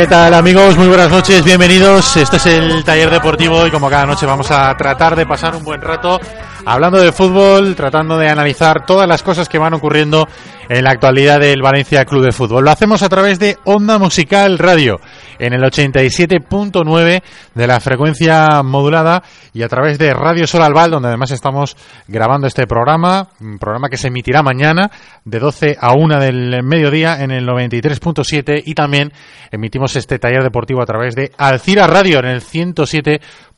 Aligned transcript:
¿Qué 0.00 0.06
tal 0.06 0.32
amigos? 0.32 0.78
Muy 0.78 0.88
buenas 0.88 1.10
noches, 1.10 1.44
bienvenidos. 1.44 2.16
Este 2.16 2.38
es 2.38 2.46
el 2.46 2.82
taller 2.84 3.10
deportivo 3.10 3.66
y 3.66 3.70
como 3.70 3.90
cada 3.90 4.06
noche 4.06 4.24
vamos 4.24 4.50
a 4.50 4.74
tratar 4.74 5.14
de 5.14 5.26
pasar 5.26 5.54
un 5.54 5.62
buen 5.62 5.82
rato 5.82 6.18
hablando 6.64 6.98
de 6.98 7.12
fútbol, 7.12 7.76
tratando 7.76 8.16
de 8.16 8.30
analizar 8.30 8.86
todas 8.86 9.06
las 9.06 9.22
cosas 9.22 9.46
que 9.46 9.58
van 9.58 9.74
ocurriendo 9.74 10.26
en 10.70 10.84
la 10.84 10.92
actualidad 10.92 11.40
del 11.40 11.62
Valencia 11.62 12.04
Club 12.04 12.24
de 12.24 12.30
Fútbol. 12.30 12.64
Lo 12.64 12.70
hacemos 12.70 13.02
a 13.02 13.08
través 13.08 13.40
de 13.40 13.56
Onda 13.64 13.98
Musical 13.98 14.56
Radio 14.56 15.00
en 15.40 15.52
el 15.52 15.62
87.9 15.62 17.22
de 17.56 17.66
la 17.66 17.80
frecuencia 17.80 18.62
modulada 18.62 19.24
y 19.52 19.64
a 19.64 19.68
través 19.68 19.98
de 19.98 20.14
Radio 20.14 20.46
Sol 20.46 20.62
Albal, 20.62 20.92
donde 20.92 21.08
además 21.08 21.32
estamos 21.32 21.76
grabando 22.06 22.46
este 22.46 22.68
programa, 22.68 23.30
un 23.40 23.58
programa 23.58 23.88
que 23.88 23.96
se 23.96 24.08
emitirá 24.08 24.44
mañana 24.44 24.92
de 25.24 25.40
12 25.40 25.76
a 25.80 25.92
1 25.94 26.20
del 26.20 26.62
mediodía 26.62 27.20
en 27.20 27.32
el 27.32 27.48
93.7 27.48 28.62
y 28.64 28.74
también 28.74 29.12
emitimos 29.50 29.96
este 29.96 30.20
taller 30.20 30.44
deportivo 30.44 30.82
a 30.82 30.86
través 30.86 31.16
de 31.16 31.32
Alcira 31.36 31.88
Radio 31.88 32.20
en 32.20 32.26
el 32.26 32.42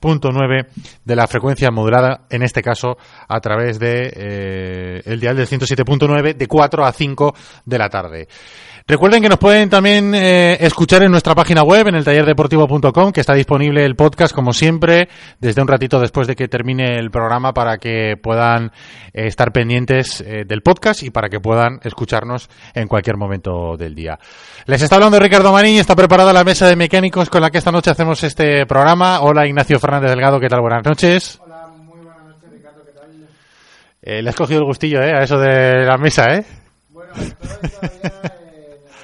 107.9 0.03 0.67
de 1.05 1.17
la 1.17 1.27
frecuencia 1.27 1.71
modulada, 1.71 2.27
en 2.29 2.43
este 2.43 2.63
caso 2.63 2.97
a 3.29 3.41
través 3.41 3.79
de 3.79 4.13
eh, 4.15 5.03
el 5.05 5.21
dial 5.21 5.37
del 5.37 5.47
107.9 5.47 6.35
de 6.35 6.47
4 6.47 6.85
a 6.85 6.93
5 6.93 7.35
de 7.65 7.79
la 7.79 7.89
tarde. 7.89 8.29
Recuerden 8.93 9.23
que 9.23 9.31
nos 9.31 9.39
pueden 9.39 9.71
también 9.71 10.15
eh, 10.15 10.59
escuchar 10.61 11.03
en 11.03 11.11
nuestra 11.11 11.35
página 11.35 11.63
web, 11.63 11.89
en 11.89 11.95
el 11.95 12.05
tallerdeportivo.com, 12.05 13.11
que 13.11 13.21
está 13.21 13.33
disponible 13.33 13.87
el 13.87 13.97
podcast, 13.97 14.35
como 14.35 14.53
siempre, 14.53 15.09
desde 15.41 15.63
un 15.63 15.69
ratito 15.69 15.99
después 15.99 16.29
de 16.29 16.37
que 16.37 16.47
termine 16.47 16.99
el 16.99 17.11
programa, 17.11 17.55
para 17.55 17.79
que 17.79 18.19
puedan 18.23 18.67
eh, 19.15 19.29
estar 19.29 19.51
pendientes 19.51 20.21
eh, 20.21 20.45
del 20.47 20.61
podcast 20.61 21.05
y 21.05 21.09
para 21.09 21.31
que 21.31 21.41
puedan 21.41 21.81
escucharnos 21.85 22.51
en 22.75 22.87
cualquier 22.87 23.17
momento 23.17 23.79
del 23.79 23.95
día. 23.95 24.19
Les 24.67 24.83
está 24.83 24.97
hablando 24.97 25.19
Ricardo 25.19 25.55
Marín, 25.55 25.79
está 25.79 25.97
preparada 25.97 26.35
la 26.35 26.45
mesa 26.45 26.69
de 26.69 26.77
mecánicos 26.77 27.31
con 27.31 27.41
la 27.41 27.49
que 27.49 27.57
esta 27.57 27.73
noche 27.73 27.91
hacemos 27.91 28.23
este 28.23 28.67
programa. 28.67 29.23
Hola 29.23 29.47
Ignacio 29.47 29.81
Fernández 29.81 30.11
Delgado, 30.11 30.39
¿qué 30.39 30.49
tal? 30.49 30.61
Buenas 30.61 30.85
noches. 30.85 31.41
Hola, 31.43 31.67
muy 31.79 31.99
buenas 31.99 32.25
noches, 32.27 32.51
Ricardo, 32.51 32.83
¿qué 32.85 32.93
tal? 32.93 34.23
le 34.23 34.29
has 34.29 34.37
cogido 34.37 34.61
el 34.61 34.67
gustillo, 34.67 35.01
¿eh? 35.01 35.15
A 35.15 35.23
eso 35.23 35.39
de 35.39 35.87
la 35.87 35.97
mesa, 35.97 36.27
¿eh? 36.35 36.45
Bueno, 36.91 37.15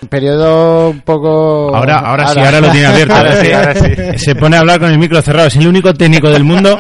periodo 0.07 0.91
un 0.91 1.01
poco... 1.01 1.75
Ahora, 1.75 1.97
ahora, 1.97 2.29
sí, 2.29 2.39
ahora 2.41 2.61
lo 2.61 2.71
tiene 2.71 2.87
abierto. 2.87 3.15
Ahora 3.15 3.37
sí, 3.37 3.53
ahora 3.53 3.75
sí. 3.75 4.19
Se 4.25 4.35
pone 4.35 4.57
a 4.57 4.61
hablar 4.61 4.79
con 4.81 4.91
el 4.91 4.99
micro 4.99 5.21
cerrado. 5.23 5.49
Es 5.49 5.57
el 5.57 5.67
único 5.67 5.93
técnico 5.95 6.31
del 6.31 6.45
mundo 6.45 6.79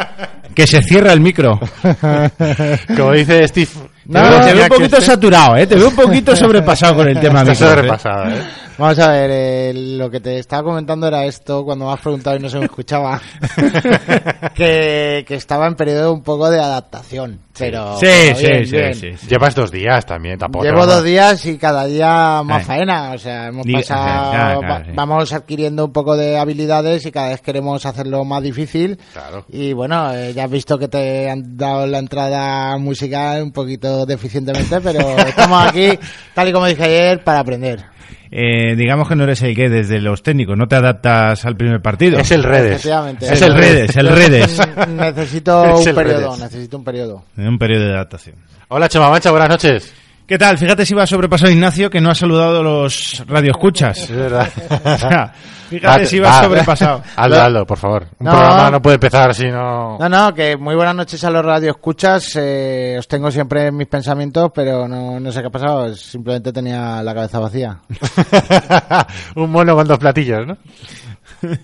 que 0.54 0.66
se 0.66 0.82
cierra 0.82 1.12
el 1.12 1.20
micro. 1.20 1.58
Como 2.96 3.12
dice 3.12 3.46
Steve. 3.48 3.68
No, 4.06 4.40
te 4.40 4.54
veo 4.54 4.62
un 4.62 4.68
poquito 4.68 4.96
usted- 4.96 5.12
saturado, 5.12 5.56
¿eh? 5.56 5.66
Te 5.66 5.74
veo 5.74 5.88
un 5.88 5.94
poquito 5.94 6.34
sobrepasado 6.34 6.96
con 6.96 7.08
el 7.08 7.20
tema 7.20 7.44
micro, 7.44 7.52
¿eh? 7.52 7.56
sobrepasado, 7.74 8.30
¿eh? 8.30 8.42
Vamos 8.78 8.98
a 9.00 9.10
ver, 9.10 9.30
eh, 9.32 9.72
lo 9.74 10.08
que 10.08 10.20
te 10.20 10.38
estaba 10.38 10.62
comentando 10.62 11.08
era 11.08 11.24
esto, 11.24 11.64
cuando 11.64 11.86
me 11.86 11.92
has 11.92 12.00
preguntado 12.00 12.36
y 12.36 12.38
no 12.40 12.48
se 12.48 12.58
me 12.58 12.66
escuchaba, 12.66 13.20
que, 14.54 15.24
que 15.26 15.34
estaba 15.34 15.66
en 15.66 15.74
periodo 15.74 16.12
un 16.12 16.22
poco 16.22 16.48
de 16.48 16.60
adaptación, 16.60 17.40
pero... 17.58 17.98
Sí, 17.98 18.06
pero 18.06 18.36
sí, 18.36 18.46
bien, 18.46 18.66
sí, 18.66 18.76
bien. 18.76 18.94
sí, 18.94 19.12
sí. 19.16 19.26
Llevas 19.28 19.54
dos 19.54 19.70
días 19.70 20.06
también, 20.06 20.38
tampoco. 20.38 20.64
Llevo 20.64 20.86
dos 20.86 21.02
días 21.04 21.44
y 21.46 21.58
cada 21.58 21.84
día 21.86 22.42
más 22.44 22.62
Eh. 22.62 22.64
faena, 22.64 23.12
o 23.12 23.19
sea, 23.19 23.48
hemos 23.48 23.66
pasado, 23.66 24.30
claro, 24.30 24.60
claro, 24.60 24.74
va- 24.80 24.84
sí. 24.84 24.91
vamos 24.94 25.32
adquiriendo 25.32 25.84
un 25.86 25.92
poco 25.92 26.16
de 26.16 26.38
habilidades 26.38 27.04
y 27.06 27.12
cada 27.12 27.28
vez 27.30 27.41
queremos 27.41 27.84
hacerlo 27.86 28.24
más 28.24 28.42
difícil. 28.42 28.98
Claro. 29.12 29.44
Y 29.48 29.72
bueno, 29.72 30.12
eh, 30.14 30.32
ya 30.34 30.44
has 30.44 30.50
visto 30.50 30.78
que 30.78 30.88
te 30.88 31.30
han 31.30 31.56
dado 31.56 31.86
la 31.86 31.98
entrada 31.98 32.76
musical 32.78 33.42
un 33.42 33.52
poquito 33.52 34.06
deficientemente, 34.06 34.80
pero 34.80 35.00
estamos 35.26 35.66
aquí, 35.66 35.98
tal 36.34 36.48
y 36.48 36.52
como 36.52 36.66
dije 36.66 36.84
ayer, 36.84 37.25
para 37.25 37.40
aprender. 37.40 37.84
Eh, 38.30 38.74
digamos 38.76 39.08
que 39.08 39.16
no 39.16 39.24
eres 39.24 39.40
el 39.42 39.54
que 39.54 39.68
desde 39.68 40.00
los 40.00 40.22
técnicos, 40.22 40.56
no 40.56 40.68
te 40.68 40.76
adaptas 40.76 41.44
al 41.44 41.56
primer 41.56 41.80
partido. 41.80 42.18
Es 42.18 42.30
el 42.30 42.42
Redes. 42.42 42.72
Efectivamente. 42.72 43.26
Es 43.32 43.42
el 43.42 43.54
Redes, 43.54 43.96
el 43.96 44.08
Redes. 44.08 44.60
Necesito 44.88 45.64
Es 45.80 45.86
un 45.86 45.94
periodo, 45.94 46.26
Redes. 46.28 46.40
necesito 46.40 46.76
un 46.78 46.84
periodo. 46.84 47.24
Un 47.36 47.58
periodo 47.58 47.84
de 47.86 47.92
adaptación. 47.94 48.36
Hola, 48.68 48.88
Chema 48.88 49.10
Mancha, 49.10 49.30
buenas 49.30 49.48
noches. 49.48 49.94
¿Qué 50.28 50.36
tal? 50.36 50.58
Fíjate 50.58 50.84
si 50.84 50.92
va 50.94 51.04
a 51.04 51.06
sobrepasar 51.06 51.50
Ignacio 51.50 51.88
que 51.88 52.02
no 52.02 52.10
ha 52.10 52.14
saludado 52.14 52.60
a 52.60 52.62
los 52.62 53.24
radioescuchas. 53.26 53.98
Es 53.98 54.10
verdad. 54.14 54.46
O 54.84 54.98
sea, 54.98 55.32
fíjate 55.70 56.00
Va, 56.00 56.04
si 56.06 56.18
va 56.18 56.28
va. 56.28 56.42
sobrepasado. 56.44 57.02
Aldo, 57.16 57.42
Aldo, 57.42 57.66
por 57.66 57.78
favor. 57.78 58.06
Un 58.18 58.26
No. 58.26 58.30
programa 58.32 58.70
no 58.70 58.82
puede 58.82 58.94
empezar 58.96 59.34
si 59.34 59.46
no... 59.46 59.96
No, 59.98 60.08
no, 60.08 60.34
que 60.34 60.56
muy 60.58 60.74
buenas 60.74 60.94
noches 60.94 61.24
a 61.24 61.30
los 61.30 61.42
radioescuchas. 61.42 62.36
Eh, 62.36 62.96
os 62.98 63.08
tengo 63.08 63.30
siempre 63.30 63.68
en 63.68 63.76
mis 63.78 63.86
pensamientos, 63.88 64.50
pero 64.54 64.86
no, 64.86 65.18
no 65.18 65.32
sé 65.32 65.40
qué 65.40 65.46
ha 65.46 65.50
pasado. 65.50 65.94
Simplemente 65.94 66.52
tenía 66.52 67.02
la 67.02 67.14
cabeza 67.14 67.38
vacía. 67.38 67.78
Un 69.34 69.50
mono 69.50 69.74
con 69.74 69.88
dos 69.88 69.98
platillos, 69.98 70.46
¿no? 70.46 70.58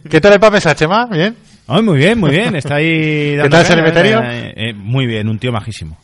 ¿Qué 0.09 0.21
tal 0.23 0.33
el 0.33 0.41
Pamesa, 0.41 0.75
Chema? 0.75 1.07
¿Bien? 1.07 1.37
Ay, 1.67 1.83
muy 1.83 1.99
bien, 1.99 2.19
muy 2.19 2.31
bien. 2.31 2.57
Está 2.57 2.77
ahí. 2.77 3.37
dando 3.37 3.57
tal 3.59 3.67
San 3.67 3.77
caña, 3.77 3.89
Emeterio? 3.89 4.23
eh, 4.23 4.55
eh, 4.57 4.73
muy 4.75 5.07
bien, 5.07 5.29
un 5.29 5.39
tío 5.39 5.53
majísimo. 5.53 5.99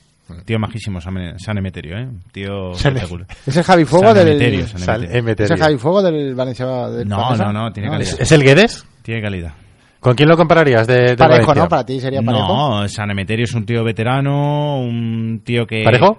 Tío 0.44 0.58
majísimo, 0.58 1.00
San, 1.00 1.38
San 1.38 1.58
Emeterio, 1.58 1.96
¿eh? 1.98 2.08
Tío 2.32 2.74
San- 2.74 2.96
espectacular. 2.96 3.26
¿Es 3.46 3.56
el 3.56 3.62
Javi 3.64 3.84
Fuego 3.84 4.06
San 4.06 4.14
del... 4.16 4.28
Emeterio, 4.28 4.66
San 4.66 4.82
Emeterio. 4.82 5.18
Emeterio. 5.18 5.44
¿Es 5.44 5.50
el 5.60 5.64
Javi 5.66 5.78
Fuego 5.78 6.02
del 6.02 6.34
Valencia? 6.34 6.66
Del 6.88 7.08
No, 7.08 7.36
no, 7.36 7.52
no, 7.52 7.72
tiene 7.72 7.88
¿Es- 7.88 7.92
calidad. 7.92 8.16
¿Es 8.20 8.32
el 8.32 8.42
Guedes? 8.42 8.86
Tiene 9.02 9.22
calidad. 9.22 9.52
¿Con 10.00 10.14
quién 10.14 10.28
lo 10.30 10.36
compararías 10.36 10.86
de, 10.86 10.94
de 10.94 11.16
Parejo, 11.16 11.40
Valencia? 11.48 11.62
¿no? 11.64 11.68
Para 11.68 11.84
ti 11.84 12.00
sería 12.00 12.22
parejo. 12.22 12.46
No, 12.80 12.88
San 12.88 13.10
Emeterio 13.10 13.44
es 13.44 13.52
un 13.54 13.66
tío 13.66 13.84
veterano, 13.84 14.80
un 14.80 15.42
tío 15.44 15.66
que... 15.66 15.82
¿Parejo? 15.84 16.18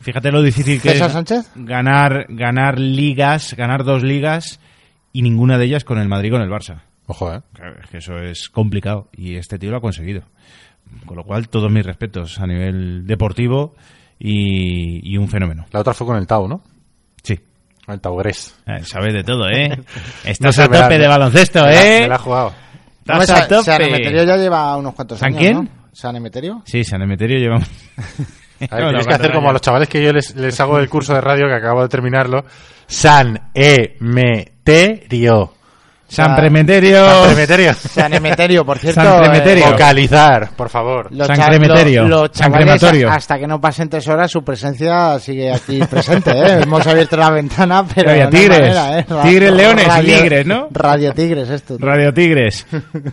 Fíjate 0.00 0.30
lo 0.32 0.42
difícil 0.42 0.82
que 0.82 0.90
¿César 0.90 1.06
es 1.06 1.12
Sánchez? 1.12 1.50
ganar 1.54 2.26
ganar 2.28 2.78
ligas, 2.78 3.54
ganar 3.56 3.84
dos 3.84 4.02
ligas 4.02 4.58
y 5.12 5.22
ninguna 5.22 5.56
de 5.58 5.64
ellas 5.66 5.84
con 5.84 5.98
el 5.98 6.08
Madrid 6.08 6.28
y 6.28 6.32
con 6.32 6.42
el 6.42 6.50
Barça. 6.50 6.82
Ojo, 7.06 7.32
¿eh? 7.32 7.40
Claro, 7.52 7.76
es 7.82 7.88
que 7.90 7.98
eso 7.98 8.18
es 8.18 8.48
complicado 8.50 9.08
y 9.16 9.36
este 9.36 9.58
tío 9.58 9.70
lo 9.70 9.76
ha 9.76 9.80
conseguido. 9.80 10.22
Con 11.06 11.16
lo 11.16 11.24
cual, 11.24 11.48
todos 11.48 11.70
mis 11.70 11.84
respetos 11.84 12.38
a 12.40 12.46
nivel 12.46 13.06
deportivo 13.06 13.74
y, 14.18 15.12
y 15.12 15.16
un 15.16 15.28
fenómeno. 15.28 15.66
La 15.72 15.80
otra 15.80 15.94
fue 15.94 16.06
con 16.06 16.16
el 16.16 16.26
Tau, 16.26 16.46
¿no? 16.48 16.62
Sí. 17.22 17.38
El 17.88 18.00
Tau 18.00 18.16
Gres. 18.16 18.54
Eh, 18.66 18.82
sabes 18.84 19.12
de 19.14 19.24
todo, 19.24 19.48
¿eh? 19.48 19.70
Estás 20.24 20.58
a 20.60 20.68
tope 20.68 20.98
de 20.98 21.08
baloncesto, 21.08 21.60
Me 21.64 21.66
la- 21.74 21.84
¿eh? 21.96 22.00
Me 22.02 22.08
la 22.08 22.14
ha 22.14 22.18
jugado. 22.18 22.54
Estás 23.00 23.18
a 23.18 23.26
San, 23.26 23.48
San 23.64 23.78
tope. 23.78 23.88
Emeterio 23.88 24.24
ya 24.24 24.36
lleva 24.36 24.76
unos 24.76 24.94
cuantos 24.94 25.18
¿San 25.18 25.28
años, 25.30 25.40
quién? 25.40 25.54
¿no? 25.56 25.68
¿San 25.92 26.14
Emeterio? 26.16 26.62
Sí, 26.64 26.84
San 26.84 27.02
Emeterio 27.02 27.38
lleva... 27.38 27.56
A 28.70 28.76
ver, 28.76 28.84
tienes 28.90 29.06
que 29.08 29.14
hacer 29.14 29.32
como 29.32 29.50
a 29.50 29.52
los 29.52 29.60
chavales 29.60 29.88
que 29.88 30.00
yo 30.02 30.12
les, 30.12 30.36
les 30.36 30.58
hago 30.60 30.78
el 30.78 30.88
curso 30.88 31.12
de 31.14 31.20
radio 31.20 31.46
que 31.48 31.54
acabo 31.54 31.82
de 31.82 31.88
terminarlo. 31.88 32.44
San 32.86 33.50
Emeterio. 33.54 35.52
San 36.12 36.36
Premeterio. 36.36 37.06
San 37.08 37.24
Premeterio. 37.26 37.74
San 37.74 38.12
Emeterio, 38.14 38.64
por 38.64 38.78
cierto. 38.78 39.00
San 39.02 39.18
Premeterio. 39.18 39.66
eh, 39.66 39.70
Vocalizar, 39.72 40.50
por 40.56 40.68
favor. 40.68 41.08
los 41.10 41.26
San 41.26 41.38
los 41.38 42.26
Crematorio. 42.52 43.10
hasta 43.10 43.38
que 43.38 43.46
no 43.46 43.60
pasen 43.60 43.88
tres 43.88 44.06
horas, 44.08 44.30
su 44.30 44.42
presencia 44.44 45.18
sigue 45.18 45.52
aquí 45.52 45.80
presente. 45.90 46.30
¿eh? 46.32 46.60
Hemos 46.62 46.86
abierto 46.86 47.16
la 47.16 47.30
ventana, 47.30 47.84
pero. 47.94 48.14
No 48.14 48.22
hay 48.24 48.30
tigres. 48.30 48.58
manera, 48.58 48.98
¿eh? 48.98 49.06
Tigres, 49.22 49.52
leones 49.52 49.88
y 49.98 50.02
ligres, 50.02 50.46
¿no? 50.46 50.68
Radio 50.70 51.12
Tigres, 51.12 51.48
esto. 51.50 51.76
Radio 51.78 52.12
Tigres. 52.12 52.66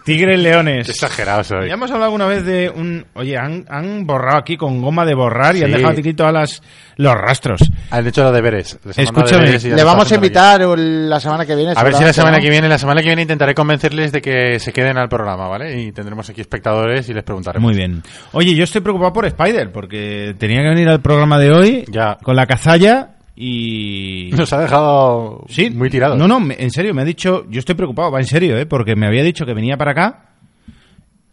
Tigres 0.04 0.38
Qué 0.38 0.44
Leones. 0.44 0.90
exagerado 0.90 1.44
soy. 1.44 1.68
Ya 1.68 1.74
hemos 1.76 1.90
hablado 1.92 2.06
alguna 2.06 2.26
vez 2.26 2.44
de 2.46 2.70
un... 2.70 3.06
Oye, 3.14 3.38
han, 3.38 3.66
han 3.70 4.06
borrado 4.06 4.38
aquí 4.38 4.58
con 4.58 4.82
goma 4.82 5.06
de 5.06 5.14
borrar 5.16 5.56
y 5.56 5.60
Sí. 5.60 5.66
han 5.66 5.72
dejado 5.72 5.90
aquí 5.98 6.14
todas 6.14 6.34
las 6.34 6.62
los 6.98 7.14
rastros. 7.16 7.62
Han 7.92 8.06
hecho 8.08 8.24
los 8.24 8.34
deberes. 8.34 8.78
Les 8.84 8.98
Escúchame, 8.98 9.44
deberes 9.46 9.64
Le 9.64 9.84
vamos 9.86 10.12
a 10.12 10.16
invitar 10.16 10.60
la 10.62 11.20
semana 11.22 11.46
que 11.46 11.56
viene. 11.56 11.72
A 11.76 11.84
ver 11.84 11.94
si 11.96 12.04
la 12.04 12.12
semana 12.12 12.40
que 12.42 12.50
viene, 12.50 12.68
la 12.68 12.78
semana 12.78 12.89
que 12.98 13.08
viene 13.08 13.22
intentaré 13.22 13.54
convencerles 13.54 14.12
de 14.12 14.22
que 14.22 14.60
se 14.60 14.74
queden 14.74 14.98
al 14.98 15.08
programa, 15.10 15.48
¿vale? 15.48 15.82
Y 15.82 15.92
tendremos 15.92 16.30
aquí 16.30 16.42
espectadores 16.42 17.08
y 17.10 17.14
les 17.14 17.24
preguntaremos. 17.24 17.66
Muy 17.66 17.76
bien. 17.78 18.02
Oye, 18.34 18.56
yo 18.56 18.64
estoy 18.64 18.82
preocupado 18.82 19.14
por 19.14 19.26
Spider 19.26 19.72
porque 19.72 20.36
tenía 20.38 20.62
que 20.62 20.70
venir 20.70 20.90
al 20.90 21.02
programa 21.02 21.38
de 21.40 21.52
hoy 21.52 21.86
Ya. 21.92 22.18
con 22.24 22.36
la 22.36 22.46
cazalla 22.46 23.16
y... 23.36 24.32
Nos 24.34 24.52
ha 24.52 24.60
dejado 24.60 25.46
Sí, 25.48 25.70
muy 25.70 25.90
tirado. 25.90 26.16
No, 26.18 26.28
no, 26.28 26.40
me- 26.40 26.56
en 26.60 26.72
serio, 26.72 26.94
me 26.94 27.04
ha 27.04 27.06
dicho, 27.06 27.46
yo 27.50 27.60
estoy 27.60 27.76
preocupado, 27.76 28.12
va 28.12 28.20
en 28.20 28.26
serio, 28.26 28.58
¿eh? 28.58 28.66
porque 28.66 28.96
me 28.96 29.08
había 29.08 29.24
dicho 29.24 29.46
que 29.46 29.54
venía 29.54 29.78
para 29.78 29.92
acá 29.92 30.26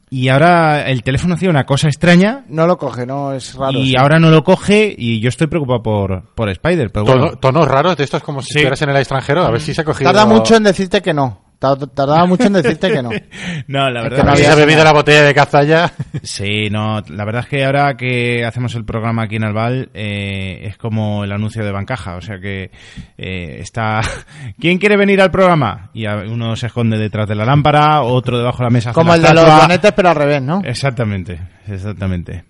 y 0.09 0.29
ahora 0.29 0.83
el 0.89 1.03
teléfono 1.03 1.35
hacía 1.35 1.51
una 1.51 1.65
cosa 1.65 1.89
extraña 1.89 2.45
No 2.49 2.69
lo 2.69 2.79
coge, 2.79 3.05
no 3.07 3.33
es 3.33 3.55
raro. 3.57 3.73
y 3.77 3.89
sí. 3.89 3.97
ahora 3.99 4.21
no 4.21 4.31
lo 4.31 4.45
coge 4.45 4.95
y 4.97 5.19
yo 5.21 5.29
estoy 5.29 5.49
preocupado 5.49 5.83
por, 5.83 6.23
por 6.35 6.49
Spider, 6.49 6.91
pero 6.93 7.07
Tono- 7.07 7.19
bueno. 7.23 7.37
tonos 7.39 7.67
raros 7.67 7.97
de 7.97 8.05
estos 8.05 8.23
como 8.23 8.41
si 8.41 8.47
Sí. 8.53 8.59
estuvieras 8.61 8.83
en 8.83 8.91
el 8.91 8.97
extranjero. 8.99 9.43
A 9.45 9.51
ver 9.51 9.61
si 9.61 9.75
se 9.75 9.81
ha 9.81 9.85
cogido. 9.85 10.13
Tarda 10.13 10.27
mucho 10.27 10.55
en 10.55 10.63
decirte 10.63 11.03
que 11.03 11.13
no. 11.13 11.41
Tar- 11.59 11.79
Tardaba 11.89 12.27
mucho 12.27 12.45
en 12.45 12.53
decirte 12.55 12.91
que 12.93 13.03
no. 13.03 13.11
No, 13.69 13.91
la 13.91 14.01
Es 14.01 14.11
verdad 14.11 14.17
que 14.19 14.23
no 14.25 14.31
A 14.31 14.35
ver 14.35 14.37
si 14.39 14.45
había 14.45 14.45
se 14.45 14.47
ha 14.47 14.53
señal. 14.53 14.67
bebido 14.67 14.85
la 14.85 14.93
botella 14.93 15.23
de 15.23 15.35
cazalla. 15.35 15.93
Sí, 16.23 16.69
no, 16.71 17.01
la 17.09 17.25
verdad 17.25 17.43
es 17.45 17.49
que 17.49 17.65
ahora 17.65 17.97
que 17.97 18.45
hacemos 18.45 18.75
el 18.75 18.85
programa 18.85 19.25
aquí 19.25 19.37
en 19.37 19.45
Albal 19.45 19.91
eh, 19.95 20.61
es 20.65 20.77
como 20.77 21.25
el 21.25 21.33
anuncio 21.33 21.65
de 21.65 21.73
Bancaja, 21.73 22.17
o 22.17 22.21
sea 22.21 22.39
que 22.39 22.71
eh, 23.19 23.57
está... 23.61 24.01
¿Quién 24.61 24.79
quiere 24.79 24.97
venir 24.97 25.21
al 25.21 25.31
programa? 25.31 25.91
Y 25.95 26.07
a- 26.07 26.25
uno 26.29 26.55
se 26.57 26.67
esconde 26.67 26.99
detrás 26.99 27.29
de 27.29 27.35
la 27.35 27.45
lámpara, 27.45 28.03
otro 28.03 28.39
debajo 28.39 28.59
de 28.59 28.65
la 28.65 28.71
mesa. 28.71 28.93
Como 28.93 29.11
la 29.11 29.17
el 29.17 29.23
de 29.23 29.35
los 29.35 29.45
planetas, 29.45 29.93
pero 29.93 30.09
al 30.11 30.17
revés, 30.17 30.43
¿no? 30.43 30.61
Exactamente, 30.65 31.39
exactamente. 31.67 32.45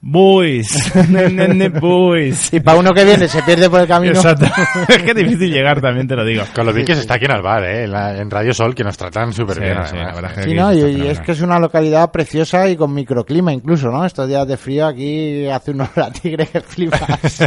Boys, 0.00 0.94
ne, 1.10 1.28
ne, 1.28 1.48
ne, 1.48 1.68
boys. 1.70 2.52
Y 2.52 2.60
para 2.60 2.78
uno 2.78 2.94
que 2.94 3.04
viene 3.04 3.26
se 3.26 3.42
pierde 3.42 3.68
por 3.68 3.80
el 3.80 3.88
camino. 3.88 4.14
Exacto. 4.14 4.46
es 4.88 4.98
que 5.02 5.10
es 5.10 5.16
difícil 5.16 5.50
llegar 5.52 5.80
también, 5.80 6.06
te 6.06 6.14
lo 6.14 6.24
digo. 6.24 6.44
Con 6.54 6.66
lo 6.66 6.72
bien 6.72 6.86
que 6.86 6.94
se 6.94 7.00
está 7.00 7.14
aquí 7.14 7.24
en 7.24 7.32
Alvar, 7.32 7.64
¿eh? 7.64 7.82
en, 7.84 7.90
la- 7.92 8.16
en 8.16 8.30
Radio 8.30 8.54
Sol, 8.54 8.76
que 8.76 8.84
nos 8.84 8.96
tratan 8.96 9.32
súper 9.32 9.56
Sí, 9.56 9.60
bien. 9.62 9.76
sí, 9.90 9.96
la 9.96 10.14
verdad 10.14 10.28
que 10.34 10.42
Sí, 10.44 10.50
aquí 10.50 10.54
¿no? 10.54 10.72
Y, 10.72 10.78
y 11.02 11.06
es 11.08 11.18
que 11.20 11.32
es 11.32 11.40
una 11.40 11.58
localidad 11.58 12.12
preciosa 12.12 12.68
y 12.68 12.76
con 12.76 12.94
microclima 12.94 13.52
incluso, 13.52 13.90
¿no? 13.90 14.04
Estos 14.06 14.28
días 14.28 14.46
de 14.46 14.56
frío 14.56 14.86
aquí 14.86 15.48
hace 15.48 15.72
una 15.72 15.90
hora 15.96 16.10
tigre 16.22 16.46
que 16.46 16.60
flipas. 16.60 17.40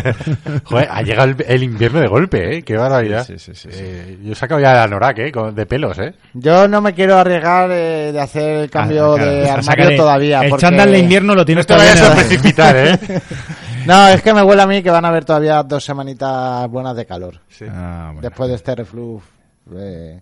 Joder, 0.66 0.90
ha 0.92 1.02
llegado 1.04 1.30
el, 1.30 1.46
el 1.48 1.64
invierno 1.64 2.02
de 2.02 2.08
golpe, 2.08 2.58
¿eh? 2.58 2.64
Qué 2.64 2.76
barbaridad. 2.76 3.26
Sí, 3.26 3.36
sí, 3.38 3.52
sí, 3.56 3.70
sí, 3.72 3.80
Eh, 3.82 4.18
yo 4.24 4.34
he 4.34 4.36
sacado 4.36 4.60
ya 4.60 4.74
la 4.74 4.88
Norak, 4.88 5.20
¿eh? 5.20 5.32
Con- 5.32 5.56
de 5.56 5.66
pelos, 5.66 5.98
¿eh? 6.00 6.14
Yo 6.34 6.68
no 6.68 6.82
me 6.82 6.94
quiero 6.94 7.18
arriesgar 7.18 7.70
eh, 7.72 8.12
de 8.12 8.20
hacer 8.20 8.58
el 8.64 8.70
cambio 8.70 9.14
Ah, 9.14 9.16
claro, 9.16 9.32
de 9.32 9.50
armario 9.50 9.96
todavía. 9.96 10.42
El 10.42 10.50
porque- 10.50 10.62
chándal 10.62 10.92
de 10.92 11.00
invierno 11.00 11.34
lo 11.34 11.46
tienes 11.46 11.68
No 11.70 11.76
todavía. 11.78 12.41
¿Eh? 12.46 13.22
No, 13.86 14.08
es 14.10 14.22
que 14.22 14.34
me 14.34 14.44
huele 14.44 14.62
a 14.62 14.68
mí 14.68 14.84
que 14.84 14.92
van 14.92 15.06
a 15.06 15.08
haber 15.08 15.26
todavía 15.26 15.64
dos 15.64 15.84
semanitas 15.84 16.70
buenas 16.70 16.96
de 16.96 17.06
calor. 17.06 17.40
Ah, 17.68 18.12
bueno. 18.14 18.22
Después 18.22 18.50
de 18.50 18.56
este 18.56 18.76
reflux 18.76 19.24
de, 19.66 20.20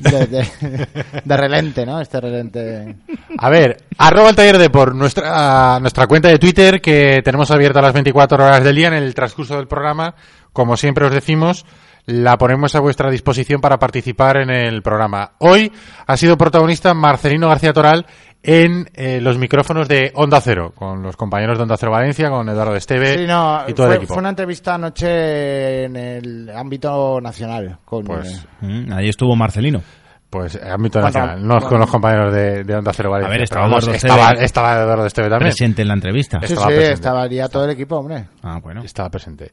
de, 0.00 0.86
de 1.24 1.36
relente, 1.36 1.86
¿no? 1.86 2.00
Este 2.00 2.20
relente. 2.20 2.96
A 3.38 3.50
ver, 3.50 3.84
arroba 3.96 4.30
el 4.30 4.36
taller 4.36 4.58
de 4.58 4.70
por 4.70 4.94
nuestra, 4.94 5.78
nuestra 5.80 6.06
cuenta 6.06 6.28
de 6.28 6.38
Twitter 6.38 6.80
que 6.80 7.20
tenemos 7.24 7.50
abierta 7.50 7.82
las 7.82 7.92
24 7.92 8.44
horas 8.44 8.62
del 8.62 8.76
día 8.76 8.88
en 8.88 8.94
el 8.94 9.14
transcurso 9.14 9.56
del 9.56 9.68
programa. 9.68 10.14
Como 10.52 10.76
siempre 10.76 11.06
os 11.06 11.12
decimos, 11.12 11.64
la 12.08 12.38
ponemos 12.38 12.74
a 12.74 12.80
vuestra 12.80 13.10
disposición 13.10 13.60
para 13.60 13.78
participar 13.78 14.38
en 14.38 14.50
el 14.50 14.82
programa. 14.82 15.32
Hoy 15.38 15.70
ha 16.06 16.16
sido 16.16 16.38
protagonista 16.38 16.94
Marcelino 16.94 17.48
García 17.48 17.72
Toral 17.72 18.06
en 18.42 18.88
eh, 18.94 19.20
los 19.20 19.36
micrófonos 19.38 19.88
de 19.88 20.12
Onda 20.14 20.40
Cero, 20.40 20.72
con 20.74 21.02
los 21.02 21.16
compañeros 21.16 21.58
de 21.58 21.62
Onda 21.64 21.76
Cero 21.76 21.92
Valencia, 21.92 22.30
con 22.30 22.48
Eduardo 22.48 22.74
Esteve 22.76 23.18
Sí, 23.18 23.26
no, 23.26 23.62
y 23.66 23.74
todo 23.74 23.86
fue, 23.86 23.96
el 23.96 23.98
equipo. 24.02 24.14
fue 24.14 24.20
una 24.20 24.28
entrevista 24.30 24.74
anoche 24.74 25.84
en 25.84 25.96
el 25.96 26.50
ámbito 26.50 27.20
nacional. 27.20 27.78
Con, 27.84 28.04
Pues, 28.04 28.46
eh, 28.62 28.86
ahí 28.92 29.08
estuvo 29.08 29.34
Marcelino. 29.36 29.82
Pues 30.30 30.60
ámbito 30.62 31.00
nacional, 31.00 31.46
no 31.46 31.58
con 31.60 31.80
los 31.80 31.88
compañeros 31.90 32.32
de, 32.34 32.62
de 32.62 32.74
Onda 32.76 32.92
Cero 32.92 33.10
Valencia. 33.10 33.28
A 33.28 33.32
ver, 33.32 33.42
estaba 33.44 33.64
pero 33.66 33.76
vamos, 33.76 33.88
estaba, 33.96 34.28
Esteve. 34.28 34.44
estaba 34.44 34.82
Eduardo 34.82 35.06
Esteve 35.06 35.28
también. 35.30 35.50
Presente 35.50 35.82
en 35.82 35.88
la 35.88 35.94
entrevista. 35.94 36.38
sí, 36.40 36.52
estaba 36.52 36.68
sí, 36.68 36.74
presente. 36.74 36.94
estaría 36.94 37.48
todo 37.48 37.64
el 37.64 37.70
equipo, 37.70 37.96
hombre. 37.96 38.26
Ah, 38.42 38.58
bueno. 38.62 38.82
estaba 38.82 39.08
presente. 39.08 39.52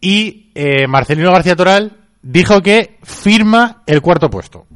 Y 0.00 0.52
eh, 0.54 0.86
Marcelino 0.86 1.32
García 1.32 1.56
Toral 1.56 1.92
dijo 2.22 2.60
que 2.62 2.98
firma 3.02 3.82
el 3.84 4.00
cuarto 4.00 4.30
puesto. 4.30 4.66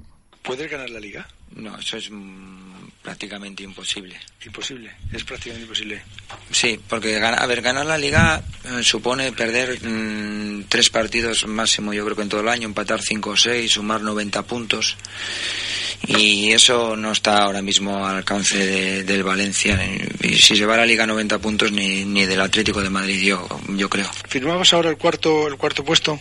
¿Puedes 0.43 0.69
ganar 0.69 0.91
la 0.91 0.99
liga? 0.99 1.25
No, 1.55 1.79
eso 1.79 1.97
es 1.97 2.11
prácticamente 3.03 3.63
imposible. 3.63 4.19
Imposible, 4.45 4.91
es 5.13 5.25
prácticamente 5.25 5.65
imposible. 5.65 6.03
Sí, 6.51 6.79
porque 6.89 7.17
a 7.19 7.47
ver, 7.47 7.63
ganar 7.63 7.87
la 7.87 7.97
liga 7.99 8.43
eh, 8.65 8.83
supone 8.83 9.33
perder 9.33 9.79
mm, 9.83 10.65
tres 10.69 10.91
partidos 10.91 11.47
máximo, 11.47 11.93
yo 11.93 12.05
creo 12.05 12.17
que 12.17 12.23
en 12.23 12.29
todo 12.29 12.41
el 12.43 12.49
año, 12.49 12.67
empatar 12.67 13.01
cinco 13.03 13.31
o 13.31 13.37
seis, 13.37 13.73
sumar 13.73 14.01
90 14.03 14.43
puntos. 14.43 14.97
Y 16.07 16.53
eso 16.53 16.97
no 16.97 17.13
está 17.13 17.43
ahora 17.43 17.61
mismo 17.63 18.07
al 18.07 18.17
alcance 18.17 18.57
de- 18.57 19.05
del 19.05 19.23
Valencia. 19.23 19.79
Y 20.23 20.35
si 20.37 20.57
se 20.57 20.65
va 20.67 20.75
a 20.75 20.79
la 20.79 20.87
liga 20.87 21.07
90 21.07 21.39
puntos, 21.39 21.73
ni, 21.73 22.05
ni 22.07 22.25
del 22.27 22.41
Atlético 22.41 22.81
de 22.81 22.89
Madrid, 22.91 23.21
yo, 23.23 23.47
yo 23.77 23.89
creo. 23.91 24.11
¿Firmamos 24.29 24.73
ahora 24.73 24.89
el 24.91 24.97
cuarto, 24.97 25.47
el 25.47 25.57
cuarto 25.57 25.85
puesto? 25.85 26.19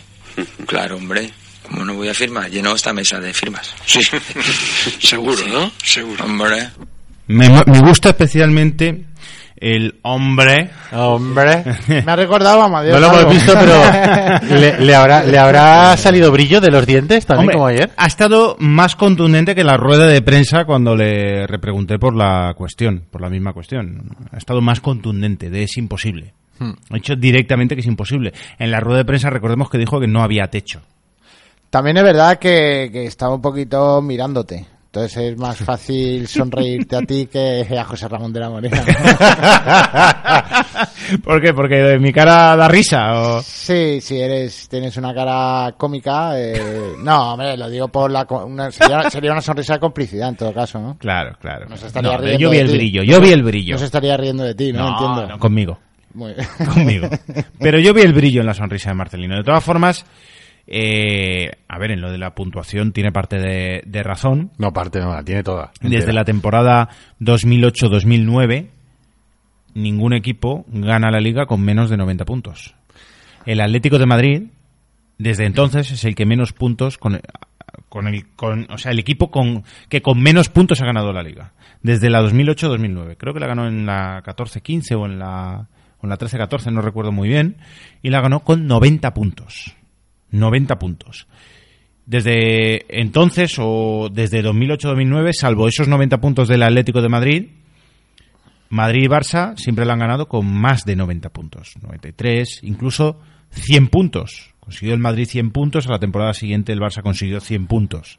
Claro, 0.66 0.96
hombre. 0.96 1.30
¿Cómo 1.70 1.84
no 1.84 1.94
voy 1.94 2.08
a 2.08 2.14
firmar? 2.14 2.50
Llenó 2.50 2.74
esta 2.74 2.92
mesa 2.92 3.20
de 3.20 3.32
firmas. 3.32 3.74
Sí, 3.86 4.00
seguro, 5.00 5.46
¿no? 5.48 5.70
Seguro. 5.82 6.24
Hombre. 6.24 6.68
Me, 7.28 7.48
me 7.48 7.80
gusta 7.80 8.10
especialmente 8.10 9.04
el 9.60 10.00
hombre. 10.02 10.70
Hombre. 10.90 11.62
Me 11.86 12.10
ha 12.10 12.16
recordado 12.16 12.62
a 12.62 12.64
Amadeo 12.64 12.94
No 12.94 13.00
lo 13.00 13.20
hemos 13.20 13.32
visto, 13.32 13.52
pero 13.52 14.54
¿le, 14.58 14.80
le 14.80 14.94
habrá, 14.94 15.22
¿le 15.22 15.38
habrá 15.38 15.96
salido 15.96 16.32
brillo 16.32 16.60
de 16.60 16.70
los 16.70 16.86
dientes 16.86 17.26
también 17.26 17.42
Hombre, 17.42 17.54
como 17.54 17.66
ayer? 17.66 17.90
Ha 17.96 18.06
estado 18.06 18.56
más 18.58 18.96
contundente 18.96 19.54
que 19.54 19.62
la 19.62 19.76
rueda 19.76 20.06
de 20.06 20.22
prensa 20.22 20.64
cuando 20.64 20.96
le 20.96 21.46
repregunté 21.46 21.98
por 21.98 22.16
la 22.16 22.54
cuestión, 22.56 23.04
por 23.10 23.20
la 23.20 23.28
misma 23.28 23.52
cuestión. 23.52 24.16
Ha 24.32 24.38
estado 24.38 24.62
más 24.62 24.80
contundente, 24.80 25.50
de 25.50 25.64
es 25.64 25.76
imposible. 25.76 26.32
Hmm. 26.58 26.72
Ha 26.90 26.94
dicho 26.94 27.14
directamente 27.14 27.74
que 27.74 27.82
es 27.82 27.86
imposible. 27.86 28.32
En 28.58 28.70
la 28.70 28.80
rueda 28.80 28.98
de 28.98 29.04
prensa 29.04 29.28
recordemos 29.28 29.68
que 29.68 29.78
dijo 29.78 30.00
que 30.00 30.08
no 30.08 30.22
había 30.22 30.48
techo. 30.48 30.82
También 31.70 31.96
es 31.96 32.02
verdad 32.02 32.38
que, 32.38 32.90
que 32.92 33.06
estaba 33.06 33.34
un 33.34 33.40
poquito 33.42 34.02
mirándote. 34.02 34.66
Entonces 34.86 35.16
es 35.18 35.38
más 35.38 35.56
fácil 35.56 36.26
sonreírte 36.28 36.96
a 36.96 37.00
ti 37.02 37.26
que 37.26 37.64
a 37.78 37.84
José 37.84 38.08
Ramón 38.08 38.32
de 38.32 38.40
la 38.40 38.50
Morena. 38.50 38.82
¿Por 41.24 41.40
qué? 41.40 41.52
Porque 41.54 41.98
mi 42.00 42.12
cara 42.12 42.56
da 42.56 42.68
risa. 42.68 43.20
O... 43.20 43.42
Sí, 43.42 44.00
si 44.00 44.20
eres, 44.20 44.68
tienes 44.68 44.96
una 44.96 45.14
cara 45.14 45.74
cómica. 45.76 46.32
eh, 46.38 46.92
no, 46.98 47.32
hombre, 47.34 47.56
lo 47.56 47.68
digo 47.70 47.88
por 47.88 48.10
la. 48.10 48.26
Una, 48.28 48.70
sería, 48.70 49.08
sería 49.10 49.32
una 49.32 49.40
sonrisa 49.40 49.74
de 49.74 49.80
complicidad 49.80 50.28
en 50.28 50.36
todo 50.36 50.52
caso, 50.52 50.78
¿no? 50.80 50.96
Claro, 50.98 51.36
claro. 51.40 51.66
Nos 51.68 51.82
estaría 51.82 52.10
No, 52.12 52.18
riendo 52.18 52.38
yo 52.40 52.50
vi 52.50 52.58
el 52.58 52.68
brillo, 52.68 53.02
yo 53.02 53.20
vi 53.20 53.30
el 53.30 53.42
brillo. 53.42 53.74
No 53.74 53.78
se 53.78 53.84
estaría 53.86 54.16
riendo 54.16 54.42
de 54.44 54.54
ti, 54.54 54.72
¿no? 54.72 54.88
Entiendo. 54.88 55.26
no, 55.28 55.38
conmigo. 55.38 55.78
Muy- 56.14 56.34
conmigo. 56.74 57.08
Pero 57.60 57.78
yo 57.78 57.94
vi 57.94 58.02
el 58.02 58.12
brillo 58.12 58.40
en 58.40 58.46
la 58.46 58.54
sonrisa 58.54 58.90
de 58.90 58.94
Marcelino. 58.96 59.36
De 59.36 59.44
todas 59.44 59.62
formas, 59.62 60.04
eh, 60.66 61.50
a 61.68 61.78
ver, 61.78 61.92
en 61.92 62.00
lo 62.00 62.10
de 62.10 62.18
la 62.18 62.34
puntuación 62.34 62.92
tiene 62.92 63.12
parte 63.12 63.36
de, 63.36 63.82
de 63.86 64.02
razón. 64.02 64.50
No, 64.58 64.72
parte 64.72 65.00
no, 65.00 65.12
la 65.12 65.24
tiene 65.24 65.42
toda. 65.42 65.72
Desde 65.80 65.96
entera. 65.96 66.12
la 66.12 66.24
temporada 66.24 66.88
2008-2009, 67.20 68.68
ningún 69.74 70.12
equipo 70.12 70.64
gana 70.68 71.10
la 71.10 71.20
liga 71.20 71.46
con 71.46 71.62
menos 71.62 71.90
de 71.90 71.96
90 71.96 72.24
puntos. 72.24 72.74
El 73.46 73.60
Atlético 73.60 73.98
de 73.98 74.06
Madrid, 74.06 74.42
desde 75.18 75.46
entonces, 75.46 75.90
es 75.90 76.04
el 76.04 76.14
que 76.14 76.26
menos 76.26 76.52
puntos 76.52 76.98
con, 76.98 77.20
con 77.88 78.06
el, 78.06 78.28
con, 78.36 78.66
o 78.70 78.78
sea, 78.78 78.92
el 78.92 78.98
equipo 78.98 79.30
con, 79.30 79.64
que 79.88 80.02
con 80.02 80.20
menos 80.20 80.48
puntos 80.48 80.80
ha 80.80 80.86
ganado 80.86 81.12
la 81.12 81.22
liga. 81.22 81.52
Desde 81.82 82.10
la 82.10 82.22
2008-2009. 82.22 83.16
Creo 83.16 83.32
que 83.34 83.40
la 83.40 83.46
ganó 83.46 83.66
en 83.66 83.86
la 83.86 84.22
14-15 84.22 84.96
o 84.96 85.06
en 85.06 85.18
la, 85.18 85.66
o 86.00 86.04
en 86.04 86.10
la 86.10 86.18
13-14, 86.18 86.70
no 86.72 86.82
recuerdo 86.82 87.12
muy 87.12 87.28
bien. 87.28 87.56
Y 88.02 88.10
la 88.10 88.20
ganó 88.20 88.40
con 88.40 88.66
90 88.66 89.12
puntos. 89.14 89.74
90 90.30 90.78
puntos. 90.78 91.26
Desde 92.06 92.86
entonces 92.88 93.54
o 93.58 94.08
desde 94.12 94.42
2008-2009, 94.42 95.32
salvo 95.32 95.68
esos 95.68 95.86
90 95.86 96.20
puntos 96.20 96.48
del 96.48 96.62
Atlético 96.62 97.02
de 97.02 97.08
Madrid, 97.08 97.46
Madrid 98.70 99.02
y 99.04 99.08
Barça 99.08 99.56
siempre 99.56 99.84
la 99.84 99.94
han 99.94 99.98
ganado 99.98 100.28
con 100.28 100.46
más 100.46 100.84
de 100.84 100.96
90 100.96 101.28
puntos. 101.30 101.74
93, 101.82 102.60
incluso 102.62 103.20
100 103.50 103.88
puntos. 103.88 104.54
Consiguió 104.60 104.94
el 104.94 105.00
Madrid 105.00 105.26
100 105.26 105.50
puntos, 105.50 105.86
a 105.86 105.92
la 105.92 105.98
temporada 105.98 106.32
siguiente 106.34 106.72
el 106.72 106.80
Barça 106.80 107.02
consiguió 107.02 107.40
100 107.40 107.66
puntos. 107.66 108.18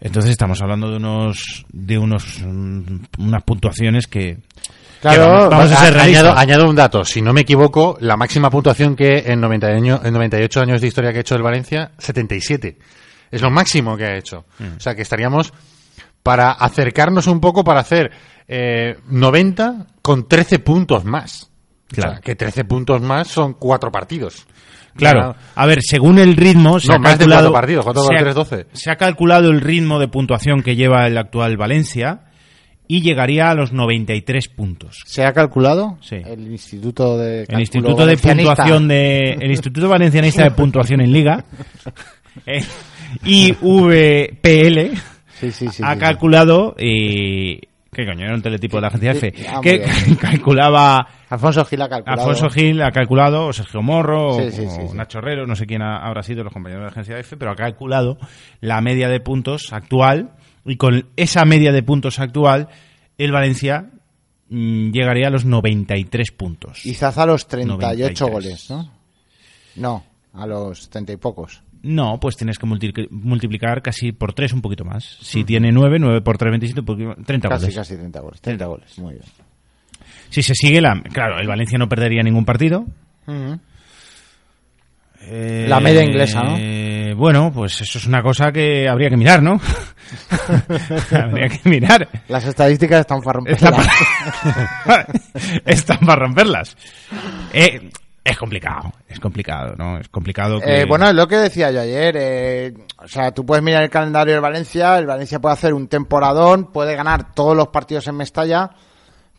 Entonces 0.00 0.32
estamos 0.32 0.60
hablando 0.60 0.90
de 0.90 0.96
unos 0.96 1.66
de 1.72 1.98
unos 1.98 2.40
mm, 2.44 2.96
unas 3.18 3.42
puntuaciones 3.44 4.06
que 4.06 4.38
Claro, 5.00 5.26
vamos- 5.28 5.50
vamos 5.50 5.72
a 5.72 5.76
ser 5.76 5.98
añado, 5.98 6.36
añado 6.36 6.68
un 6.68 6.74
dato, 6.76 7.04
si 7.04 7.22
no 7.22 7.32
me 7.32 7.42
equivoco, 7.42 7.96
la 8.00 8.16
máxima 8.16 8.50
puntuación 8.50 8.96
que 8.96 9.18
en, 9.26 9.40
90 9.40 9.66
años, 9.68 10.00
en 10.04 10.12
98 10.12 10.60
años 10.60 10.80
de 10.80 10.88
historia 10.88 11.12
que 11.12 11.18
ha 11.18 11.20
hecho 11.20 11.36
el 11.36 11.42
Valencia, 11.42 11.92
77. 11.98 12.78
Es 13.30 13.42
lo 13.42 13.50
máximo 13.50 13.96
que 13.96 14.04
ha 14.04 14.16
hecho. 14.16 14.44
Mm. 14.58 14.76
O 14.76 14.80
sea 14.80 14.94
que 14.94 15.02
estaríamos 15.02 15.52
para 16.22 16.50
acercarnos 16.52 17.26
un 17.26 17.40
poco 17.40 17.62
para 17.62 17.80
hacer 17.80 18.10
eh, 18.48 18.96
90 19.08 19.86
con 20.02 20.26
13 20.26 20.58
puntos 20.58 21.04
más. 21.04 21.50
Claro. 21.88 22.10
O 22.10 22.12
sea, 22.14 22.20
que 22.20 22.34
13 22.34 22.64
puntos 22.64 23.00
más 23.00 23.28
son 23.28 23.54
cuatro 23.54 23.90
partidos. 23.90 24.46
Claro, 24.96 25.36
a 25.54 25.66
ver, 25.66 25.78
según 25.80 26.18
el 26.18 26.34
ritmo, 26.36 26.80
se 26.80 26.88
No, 26.88 26.94
ha 26.94 26.98
más 26.98 27.12
de 27.12 27.18
calculado, 27.18 27.52
cuatro 27.52 27.52
partidos, 27.52 27.84
cuatro 27.84 28.02
ha-. 28.02 28.64
Se 28.72 28.90
ha 28.90 28.96
calculado 28.96 29.48
el 29.50 29.60
ritmo 29.60 30.00
de 30.00 30.08
puntuación 30.08 30.62
que 30.62 30.74
lleva 30.74 31.06
el 31.06 31.16
actual 31.16 31.56
Valencia 31.56 32.22
y 32.88 33.02
llegaría 33.02 33.50
a 33.50 33.54
los 33.54 33.72
93 33.72 34.48
puntos. 34.48 35.02
¿Se 35.06 35.22
ha 35.24 35.32
calculado? 35.32 35.98
Sí. 36.00 36.16
El 36.24 36.50
Instituto 36.50 37.18
de 37.18 37.44
El 37.46 37.60
Instituto 37.60 38.06
de. 38.06 38.16
Puntuación 38.16 38.88
de 38.88 39.32
el 39.34 39.50
Instituto 39.50 39.88
Valencianista 39.88 40.42
de 40.44 40.50
Puntuación 40.52 41.02
en 41.02 41.12
Liga 41.12 41.44
eh, 42.46 42.62
IVPL 43.24 44.96
Sí, 45.40 45.52
sí, 45.52 45.68
sí. 45.68 45.82
ha 45.86 45.96
calculado 45.96 46.74
y 46.78 47.60
¿qué 47.92 48.04
coño? 48.06 48.24
Era 48.24 48.34
un 48.34 48.42
teletipo 48.42 48.78
de 48.78 48.80
la 48.82 48.88
agencia 48.88 49.12
F 49.12 49.32
ah, 49.48 49.60
que 49.62 49.82
calculaba. 50.20 51.06
Alfonso 51.30 51.64
Gil 51.64 51.82
ha 51.82 51.88
calculado. 51.88 52.20
Alfonso 52.22 52.50
Gil 52.50 52.82
ha 52.82 52.90
calculado, 52.90 53.46
o 53.46 53.52
Sergio 53.52 53.82
Morro, 53.82 54.32
Sí, 54.32 54.46
o, 54.46 54.50
sí, 54.50 54.66
sí, 54.68 54.80
o. 54.90 54.94
Nacho 54.94 55.18
Herrero, 55.18 55.46
no 55.46 55.54
sé 55.54 55.66
quién 55.66 55.82
ha- 55.82 55.98
habrá 56.04 56.22
sido 56.22 56.42
los 56.42 56.52
compañeros 56.52 56.80
de 56.82 56.86
la 56.86 56.90
agencia 56.90 57.18
F, 57.18 57.36
pero 57.36 57.52
ha 57.52 57.54
calculado 57.54 58.18
la 58.60 58.80
media 58.80 59.08
de 59.08 59.20
puntos 59.20 59.72
actual 59.72 60.30
y 60.68 60.76
con 60.76 61.06
esa 61.16 61.44
media 61.44 61.72
de 61.72 61.82
puntos 61.82 62.18
actual 62.20 62.68
el 63.18 63.32
Valencia 63.32 63.90
mm, 64.48 64.90
llegaría 64.92 65.26
a 65.26 65.30
los 65.30 65.44
93 65.44 66.30
puntos. 66.32 66.80
Quizás 66.82 67.18
a 67.18 67.26
los 67.26 67.48
38 67.48 68.24
93. 68.26 68.30
goles, 68.30 68.70
¿no? 68.70 68.90
No, 69.76 70.04
a 70.34 70.46
los 70.46 70.88
30 70.90 71.12
y 71.12 71.16
pocos. 71.16 71.62
No, 71.82 72.18
pues 72.20 72.36
tienes 72.36 72.58
que 72.58 72.66
multi- 72.66 73.08
multiplicar 73.10 73.82
casi 73.82 74.10
por 74.12 74.32
3 74.32 74.52
un 74.52 74.60
poquito 74.62 74.84
más. 74.84 75.04
Si 75.20 75.44
tiene 75.44 75.70
9, 75.70 75.98
9 76.00 76.20
por 76.22 76.36
3, 76.36 76.50
27, 76.50 76.80
un 76.80 76.86
poquito- 76.86 77.14
30 77.24 77.48
Casi, 77.48 77.62
goles. 77.62 77.76
casi 77.76 77.96
30 77.96 78.20
goles. 78.20 78.40
30 78.40 78.66
goles, 78.66 78.98
muy 78.98 79.14
bien. 79.14 79.24
Si 80.30 80.42
se 80.42 80.54
sigue 80.54 80.80
la... 80.80 81.00
Claro, 81.12 81.38
el 81.38 81.46
Valencia 81.46 81.78
no 81.78 81.88
perdería 81.88 82.22
ningún 82.22 82.44
partido. 82.44 82.84
Eh, 85.20 85.66
La 85.68 85.80
media 85.80 86.02
inglesa, 86.04 86.42
¿no? 86.42 86.56
Bueno, 87.18 87.50
pues 87.52 87.80
eso 87.80 87.98
es 87.98 88.06
una 88.06 88.22
cosa 88.22 88.52
que 88.52 88.88
habría 88.88 89.10
que 89.10 89.16
mirar, 89.16 89.42
¿no? 89.42 89.60
habría 91.10 91.48
que 91.48 91.68
mirar. 91.68 92.08
Las 92.28 92.44
estadísticas 92.44 93.00
están 93.00 93.20
para 93.20 93.40
romperlas. 93.40 93.88
Están 95.66 95.98
para 95.98 96.26
romperlas. 96.26 96.76
Eh, 97.52 97.90
es 98.22 98.38
complicado, 98.38 98.92
es 99.08 99.18
complicado, 99.18 99.74
¿no? 99.76 99.98
Es 99.98 100.08
complicado 100.08 100.60
que... 100.60 100.82
Eh, 100.82 100.84
bueno, 100.84 101.08
es 101.08 101.14
lo 101.14 101.26
que 101.26 101.38
decía 101.38 101.72
yo 101.72 101.80
ayer. 101.80 102.14
eh, 102.16 102.74
o 102.98 103.08
sea, 103.08 103.32
tú 103.32 103.44
puedes 103.44 103.64
mirar 103.64 103.82
el 103.82 103.90
calendario 103.90 104.34
del 104.34 104.42
Valencia. 104.42 104.96
El 104.96 105.06
Valencia 105.06 105.40
puede 105.40 105.54
hacer 105.54 105.74
un 105.74 105.88
temporadón, 105.88 106.70
puede 106.70 106.94
ganar 106.94 107.34
todos 107.34 107.56
los 107.56 107.66
partidos 107.68 108.06
en 108.06 108.16
Mestalla, 108.16 108.70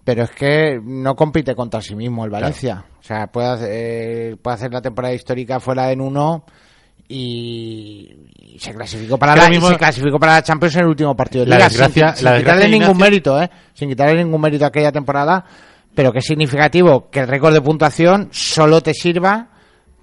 pero 0.04 0.24
es 0.24 0.32
que 0.32 0.82
no 0.84 1.16
compite 1.16 1.56
contra 1.56 1.82
sí 1.82 1.96
mismo 1.96 2.26
el 2.26 2.30
Valencia. 2.30 2.84
O 3.00 3.04
sea, 3.04 3.28
puede 3.28 3.48
hacer, 3.48 3.70
eh, 3.72 4.36
puede 4.42 4.56
hacer 4.56 4.74
la 4.74 4.82
temporada 4.82 5.14
histórica 5.14 5.62
fuera 5.62 5.90
en 5.94 6.02
uno 6.02 6.44
y, 7.10 8.58
se 8.60 8.74
clasificó 8.74 9.18
para 9.18 9.36
la 9.36 9.50
mismo- 9.50 9.68
se 9.70 9.78
clasificó 9.78 10.20
para 10.20 10.34
la 10.36 10.44
Champions 10.44 10.76
en 10.76 10.82
el 10.82 10.88
último 10.88 11.16
partido 11.16 11.44
de 11.44 11.50
La 11.50 11.56
Liga, 11.58 11.70
desgracia- 11.70 12.16
sin, 12.16 12.28
quitarle 12.38 12.64
de 12.64 12.70
ningún 12.70 12.84
Ignacio- 12.92 12.96
mérito, 13.06 13.42
¿eh? 13.42 13.50
Sin 13.74 13.90
quitarle 13.90 14.24
ningún 14.24 14.40
mérito 14.42 14.66
a 14.66 14.68
aquella 14.68 14.92
temporada, 14.92 15.44
pero 15.96 16.12
que 16.12 16.20
es 16.20 16.26
significativo 16.26 17.10
que 17.10 17.22
el 17.22 17.28
récord 17.28 17.54
de 17.54 17.62
puntuación 17.62 18.30
solo 18.32 18.82
te 18.82 18.94
sirva 18.94 19.48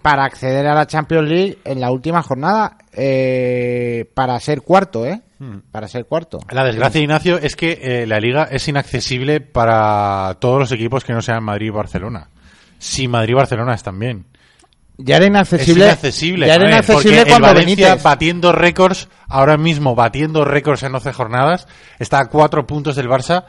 para 0.03 0.25
acceder 0.25 0.67
a 0.67 0.75
la 0.75 0.87
Champions 0.87 1.29
League 1.29 1.59
en 1.65 1.81
la 1.81 1.91
última 1.91 2.23
jornada 2.23 2.77
eh, 2.93 4.09
para 4.15 4.39
ser 4.41 4.63
cuarto, 4.63 5.07
¿eh? 5.07 5.21
Para 5.71 5.87
ser 5.87 6.07
cuarto. 6.07 6.39
La 6.51 6.65
desgracia, 6.65 7.01
Ignacio, 7.01 7.39
es 7.39 7.57
que 7.57 7.79
eh, 7.83 8.07
la 8.07 8.19
liga 8.21 8.45
es 8.51 8.67
inaccesible 8.69 9.41
para 9.41 10.35
todos 10.41 10.59
los 10.59 10.73
equipos 10.73 11.05
que 11.05 11.13
no 11.13 11.21
sean 11.21 11.45
Madrid 11.45 11.67
y 11.67 11.71
Barcelona. 11.71 12.31
Si 12.79 13.07
Madrid 13.07 13.33
y 13.33 13.37
Barcelona 13.37 13.75
están 13.75 13.99
bien. 13.99 14.25
Ya 14.99 15.17
era 15.17 15.27
inaccesible. 15.27 15.85
es 15.85 15.91
inaccesible. 15.91 16.47
Ya 16.47 16.55
era 16.55 16.69
inaccesible 16.69 17.17
porque 17.17 17.31
cuando 17.31 17.49
el 17.49 17.55
Valencia 17.55 17.89
Benítez. 17.89 18.03
batiendo 18.03 18.53
récords, 18.53 19.09
ahora 19.29 19.57
mismo 19.57 19.95
batiendo 19.95 20.45
récords 20.45 20.83
en 20.83 20.95
11 20.95 21.13
jornadas, 21.13 21.69
está 21.99 22.21
a 22.21 22.27
cuatro 22.27 22.67
puntos 22.67 22.97
del 22.97 23.09
Barça. 23.09 23.45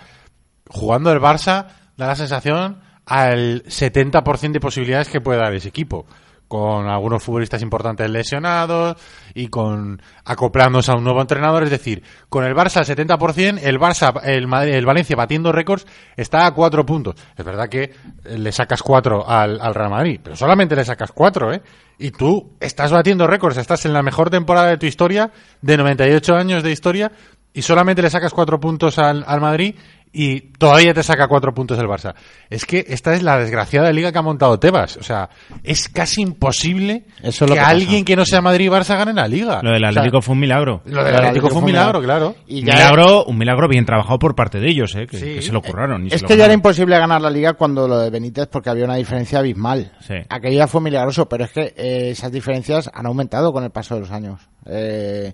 Jugando 0.69 1.11
el 1.11 1.19
Barça 1.19 1.67
da 1.95 2.07
la 2.07 2.15
sensación 2.15 2.81
al 3.05 3.63
70% 3.63 4.51
de 4.51 4.59
posibilidades 4.59 5.07
que 5.07 5.21
puede 5.21 5.39
dar 5.39 5.53
ese 5.53 5.69
equipo. 5.69 6.05
Con 6.47 6.87
algunos 6.87 7.21
futbolistas 7.21 7.61
importantes 7.61 8.09
lesionados 8.09 8.95
y 9.33 9.47
con 9.49 10.01
acoplándose 10.23 10.91
a 10.91 10.95
un 10.95 11.03
nuevo 11.03 11.19
entrenador. 11.21 11.63
Es 11.63 11.69
decir, 11.69 12.03
con 12.29 12.45
el 12.45 12.55
Barça 12.55 12.77
al 12.77 12.85
70%, 12.85 13.59
el 13.63 13.79
Barça, 13.79 14.19
el, 14.23 14.47
Madrid- 14.47 14.73
el 14.75 14.85
Valencia 14.85 15.15
batiendo 15.15 15.51
récords 15.51 15.85
está 16.15 16.45
a 16.45 16.53
cuatro 16.53 16.85
puntos. 16.85 17.15
Es 17.35 17.43
verdad 17.43 17.67
que 17.67 17.83
eh, 17.83 18.37
le 18.37 18.51
sacas 18.51 18.81
cuatro 18.81 19.27
al, 19.29 19.59
al 19.59 19.75
Real 19.75 19.89
Madrid, 19.89 20.19
pero 20.23 20.35
solamente 20.35 20.75
le 20.75 20.85
sacas 20.85 21.11
cuatro, 21.11 21.51
¿eh? 21.53 21.61
Y 21.99 22.11
tú 22.11 22.53
estás 22.59 22.91
batiendo 22.91 23.25
récords, 23.27 23.57
estás 23.57 23.85
en 23.85 23.91
la 23.93 24.03
mejor 24.03 24.29
temporada 24.29 24.67
de 24.69 24.77
tu 24.77 24.85
historia, 24.85 25.31
de 25.61 25.77
98 25.77 26.35
años 26.35 26.63
de 26.63 26.71
historia, 26.71 27.11
y 27.53 27.63
solamente 27.63 28.03
le 28.03 28.09
sacas 28.11 28.33
cuatro 28.33 28.59
puntos 28.59 28.99
al, 28.99 29.23
al 29.27 29.41
Madrid 29.41 29.73
y 30.19 30.39
todavía 30.57 30.93
te 30.93 31.03
saca 31.03 31.27
cuatro 31.27 31.53
puntos 31.53 31.77
el 31.77 31.85
Barça. 31.85 32.15
Es 32.49 32.65
que 32.65 32.85
esta 32.87 33.13
es 33.13 33.21
la 33.21 33.37
desgraciada 33.37 33.91
liga 33.91 34.11
que 34.11 34.17
ha 34.17 34.21
montado 34.23 34.59
Tebas. 34.59 34.97
O 34.97 35.03
sea, 35.03 35.29
es 35.63 35.87
casi 35.89 36.21
imposible 36.21 37.05
Eso 37.21 37.45
es 37.45 37.49
lo 37.49 37.55
que, 37.55 37.59
alguien 37.61 38.03
que 38.03 38.15
no 38.15 38.25
sea 38.25 38.41
Madrid 38.41 38.65
y 38.65 38.69
Barça 38.69 38.97
gane 38.97 39.13
la 39.13 39.27
liga. 39.27 39.61
Lo 39.61 39.71
del 39.71 39.83
O 39.83 39.91
sea, 39.91 40.01
Atlético 40.01 40.21
fue 40.21 40.33
un 40.33 40.39
milagro. 40.39 40.81
lo 40.85 41.03
del 41.03 41.15
Atlético 41.15 41.49
fue 41.49 41.59
un 41.59 41.65
milagro, 41.65 42.01
claro. 42.01 42.35
Y 42.47 42.61
Un 42.61 42.65
ya- 42.67 42.73
milagro, 42.73 43.25
un 43.25 43.37
milagro 43.37 43.67
bien 43.67 43.85
trabajado 43.85 44.17
por 44.19 44.33
parte 44.35 44.59
de 44.59 44.69
ellos, 44.69 44.95
¿eh? 44.95 45.05
que, 45.07 45.17
Sí. 45.17 45.25
que 45.35 45.41
se 45.41 45.51
lo 45.51 45.61
curraron. 45.61 46.07
y 46.07 46.13
Es 46.13 46.23
que 46.23 46.35
ya 46.35 46.45
era 46.45 46.53
imposible 46.53 46.97
ganar 46.97 47.21
la 47.21 47.29
liga 47.29 47.53
cuando 47.53 47.87
lo 47.87 47.99
de 47.99 48.09
Benítez 48.09 48.47
porque 48.47 48.69
había 48.69 48.85
una 48.85 48.95
diferencia 48.95 49.39
abismal. 49.39 49.91
Sí. 49.99 50.15
Aquello 50.29 50.57
ya 50.57 50.67
fue 50.67 50.81
milagroso, 50.81 51.29
pero 51.29 51.45
es 51.45 51.51
que 51.51 51.73
eh, 51.77 52.09
esas 52.11 52.31
diferencias 52.31 52.89
han 52.93 53.05
aumentado 53.05 53.53
con 53.53 53.63
el 53.63 53.69
paso 53.71 53.95
de 53.95 54.01
los 54.01 54.11
años. 54.11 54.41
Eh, 54.65 55.33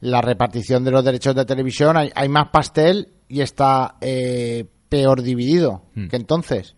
la 0.00 0.20
repartición 0.20 0.84
de 0.84 0.90
los 0.90 1.02
derechos 1.04 1.34
de 1.34 1.44
televisión, 1.46 1.96
hay, 1.96 2.10
hay 2.14 2.28
más 2.28 2.48
pastel 2.48 3.08
y 3.34 3.40
está 3.42 3.96
eh, 4.00 4.64
peor 4.88 5.22
dividido 5.22 5.82
Hmm. 5.94 6.06
que 6.08 6.16
entonces. 6.16 6.76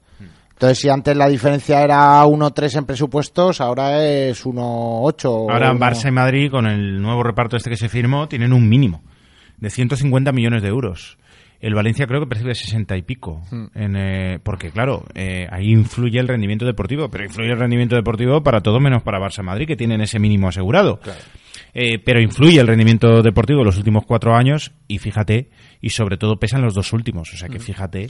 Entonces, 0.55 0.79
si 0.79 0.89
antes 0.89 1.15
la 1.15 1.29
diferencia 1.29 1.83
era 1.83 2.25
1-3 2.25 2.77
en 2.79 2.87
presupuestos, 2.87 3.61
ahora 3.61 4.03
es 4.07 4.47
1-8. 4.47 5.27
o 5.31 5.51
Ahora 5.51 5.71
uno- 5.73 5.79
Barça 5.81 6.09
y 6.09 6.13
Madrid, 6.13 6.51
con 6.51 6.67
el 6.67 7.03
nuevo 7.03 7.23
reparto 7.23 7.59
este 7.59 7.69
que 7.69 7.77
se 7.77 7.91
firmó, 7.91 8.27
tienen 8.27 8.55
un 8.55 8.67
mínimo 8.67 9.03
de 9.59 9.69
150 9.69 10.33
millones 10.33 10.63
de 10.63 10.69
euros. 10.69 11.19
El 11.61 11.75
Valencia 11.75 12.07
creo 12.07 12.21
que 12.21 12.27
percibe 12.27 12.55
60 12.55 12.97
y 12.97 13.03
pico. 13.03 13.43
En, 13.75 13.97
eh, 13.97 14.39
porque, 14.43 14.71
claro, 14.71 15.05
eh, 15.15 15.47
ahí 15.51 15.73
influye 15.73 16.19
el 16.21 16.29
rendimiento 16.29 16.65
deportivo, 16.65 17.11
pero 17.11 17.25
influye 17.25 17.51
el 17.53 17.59
rendimiento 17.59 17.97
deportivo 17.97 18.43
para 18.43 18.61
todo 18.63 18.79
menos 18.81 19.03
para 19.03 19.19
Barça 19.19 19.41
y 19.41 19.43
Madrid, 19.45 19.67
que 19.67 19.77
tienen 19.77 20.01
ese 20.03 20.19
mínimo 20.19 20.49
asegurado. 20.49 21.01
Eh, 21.79 21.99
pero 22.03 22.23
influye 22.23 22.59
el 22.59 22.67
rendimiento 22.67 23.21
deportivo 23.21 23.59
de 23.59 23.67
los 23.67 23.77
últimos 23.77 24.07
cuatro 24.07 24.35
años 24.35 24.73
y 24.89 24.97
fíjate, 24.97 25.51
y 25.83 25.91
sobre 25.91 26.17
todo 26.17 26.39
pesan 26.39 26.63
los 26.63 26.73
dos 26.73 26.95
últimos. 26.95 27.31
O 27.35 27.37
sea 27.37 27.51
que 27.51 27.59
fíjate, 27.59 28.05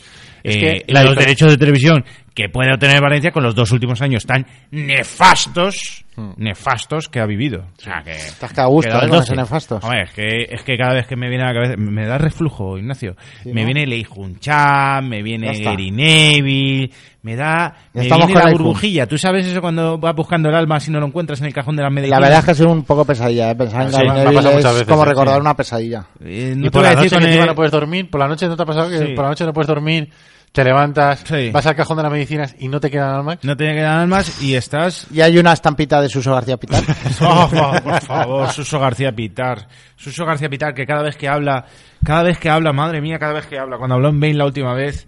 Es 0.44 0.56
eh, 0.56 0.84
que 0.86 0.92
la 0.92 1.02
los 1.02 1.16
derechos 1.16 1.50
de 1.50 1.58
televisión 1.58 2.04
que 2.36 2.48
puede 2.50 2.72
obtener 2.72 3.00
Valencia 3.00 3.32
con 3.32 3.42
los 3.42 3.54
dos 3.56 3.72
últimos 3.72 4.00
años 4.02 4.24
tan 4.26 4.46
nefastos, 4.70 6.04
nefastos 6.36 7.08
que 7.08 7.20
ha 7.20 7.26
vivido. 7.26 7.64
O 7.78 7.80
sea 7.80 8.02
que. 8.04 8.12
Estás 8.12 8.52
que 8.52 8.60
a 8.60 8.66
gusto, 8.66 8.90
¿eh? 8.94 9.00
con 9.00 9.08
12. 9.10 9.22
esos 9.24 9.36
nefastos. 9.36 9.82
Hombre, 9.84 10.02
es 10.02 10.10
que, 10.12 10.46
es 10.50 10.62
que 10.62 10.76
cada 10.76 10.94
vez 10.94 11.06
que 11.06 11.16
me 11.16 11.28
viene 11.28 11.44
a 11.44 11.48
la 11.48 11.54
cabeza, 11.54 11.74
me 11.78 12.06
da 12.06 12.18
reflujo, 12.18 12.76
Ignacio. 12.78 13.16
Sí, 13.42 13.52
me 13.52 13.62
¿no? 13.62 13.66
viene 13.66 13.86
Lei 13.86 14.04
Junchan, 14.04 15.08
me 15.08 15.22
viene 15.22 15.50
está. 15.50 15.70
Gary 15.70 15.90
Neville, 15.90 16.90
me 17.22 17.36
da, 17.36 17.74
me 17.94 18.02
estamos 18.02 18.26
viene 18.26 18.40
con 18.40 18.50
la 18.50 18.56
burbujilla. 18.56 19.06
¿Tú 19.06 19.16
sabes 19.18 19.46
eso 19.46 19.60
cuando 19.62 19.98
vas 19.98 20.14
buscando 20.14 20.48
el 20.50 20.54
alma 20.54 20.78
si 20.78 20.90
no 20.90 21.00
lo 21.00 21.06
encuentras 21.06 21.40
en 21.40 21.46
el 21.46 21.54
cajón 21.54 21.76
de 21.76 21.82
las 21.82 21.90
La 21.90 21.94
medicinas? 21.94 22.20
verdad 22.20 22.38
es 22.40 22.44
que 22.44 22.52
es 22.52 22.60
un 22.60 22.84
poco 22.84 23.04
pesadilla, 23.04 23.50
¿eh? 23.50 23.54
Pensar 23.56 23.82
en 23.82 23.88
Sí, 23.90 23.96
Gary 23.96 24.06
me 24.08 24.12
ha 24.12 24.14
Neville 24.16 24.34
pasado 24.36 24.50
es 24.50 24.56
muchas 24.56 24.72
veces, 24.74 24.88
como 24.88 25.04
recordar 25.06 25.34
sí. 25.36 25.40
una 25.40 25.54
pesadilla. 25.56 26.06
Eh, 26.22 26.52
y 26.54 26.56
no 26.56 26.64
te 26.64 26.70
por 26.70 26.82
voy 26.82 26.90
a 26.90 26.94
la 26.94 27.00
decir 27.02 27.18
noche 27.18 27.32
que 27.32 27.40
el- 27.40 27.46
no 27.46 27.54
puedes 27.54 27.72
dormir, 27.72 28.10
por 28.10 28.20
la 28.20 28.28
noche 28.28 28.46
no 28.46 28.56
te 28.56 28.62
ha 28.62 28.66
pasado 28.66 28.90
que 28.90 28.98
Sí. 28.98 29.04
por 29.14 29.24
la 29.24 29.30
noche 29.30 29.44
no 29.46 29.52
puedes 29.52 29.68
dormir, 29.68 30.10
te 30.56 30.64
levantas, 30.64 31.22
Sí. 31.28 31.50
vas 31.50 31.66
al 31.66 31.76
cajón 31.76 31.98
de 31.98 32.02
las 32.04 32.10
medicinas 32.12 32.56
y 32.58 32.68
no 32.68 32.80
te 32.80 32.90
quedan 32.90 33.10
almas. 33.16 33.38
No 33.42 33.54
te 33.54 33.64
quedan 33.66 34.00
almas 34.00 34.42
y 34.42 34.54
estás 34.54 35.06
Y 35.12 35.20
hay 35.20 35.36
una 35.36 35.52
estampita 35.52 36.00
de 36.00 36.08
Suso 36.08 36.32
García 36.32 36.56
Pitar. 36.56 36.82
Oh, 37.20 37.46
por 37.50 37.82
por 37.82 38.00
favor, 38.02 38.50
Suso 38.50 38.80
García 38.80 39.12
Pitar. 39.12 39.68
Suso 39.96 40.24
García 40.24 40.48
Pitar, 40.48 40.72
que 40.72 40.86
cada 40.86 41.02
vez 41.02 41.14
que 41.16 41.28
habla, 41.28 41.66
cada 42.02 42.22
vez 42.22 42.38
que 42.38 42.48
habla, 42.48 42.72
madre 42.72 43.02
mía, 43.02 43.18
cada 43.18 43.34
vez 43.34 43.46
que 43.46 43.58
habla, 43.58 43.76
cuando 43.76 43.96
habló 43.96 44.08
en 44.08 44.18
Bain 44.18 44.38
la 44.38 44.46
última 44.46 44.72
vez, 44.72 45.06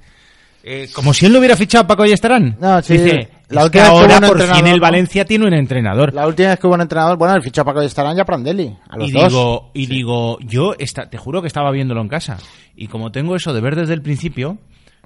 eh, 0.62 0.88
como 0.92 1.14
si 1.14 1.24
él 1.24 1.32
lo 1.32 1.38
hubiera 1.38 1.56
fichado 1.56 1.84
a 1.84 1.86
Paco 1.86 2.04
y 2.04 2.12
estarán. 2.12 2.56
No, 2.60 2.82
sí, 2.82 2.98
Dice, 2.98 3.28
la 3.48 3.60
es 3.62 3.64
última 3.64 3.64
vez 3.64 3.70
que 3.70 3.80
ahora 3.80 4.18
hubo 4.18 4.26
un 4.32 4.38
por 4.38 4.42
fin 4.54 4.66
el 4.66 4.76
¿no? 4.76 4.82
Valencia 4.82 5.24
tiene 5.24 5.46
un 5.46 5.54
entrenador. 5.54 6.12
La 6.12 6.26
última 6.26 6.50
vez 6.50 6.58
que 6.58 6.66
hubo 6.66 6.74
un 6.74 6.82
entrenador, 6.82 7.16
bueno, 7.16 7.34
el 7.34 7.42
fichó 7.42 7.62
a 7.62 7.64
Paco 7.64 7.80
de 7.80 7.86
Estarán 7.86 8.18
y 8.18 8.20
a 8.20 8.24
Prandelli. 8.26 8.76
A 8.90 8.98
los 8.98 9.08
y 9.08 9.12
dos. 9.12 9.28
digo, 9.32 9.70
y 9.72 9.86
digo, 9.86 10.38
yo 10.40 10.74
esta, 10.78 11.08
te 11.08 11.16
juro 11.16 11.40
que 11.40 11.46
estaba 11.46 11.70
viéndolo 11.70 12.02
en 12.02 12.08
casa. 12.08 12.36
Y 12.76 12.88
como 12.88 13.10
tengo 13.12 13.34
eso 13.34 13.54
de 13.54 13.62
ver 13.62 13.76
desde 13.76 13.94
el 13.94 14.02
principio, 14.02 14.58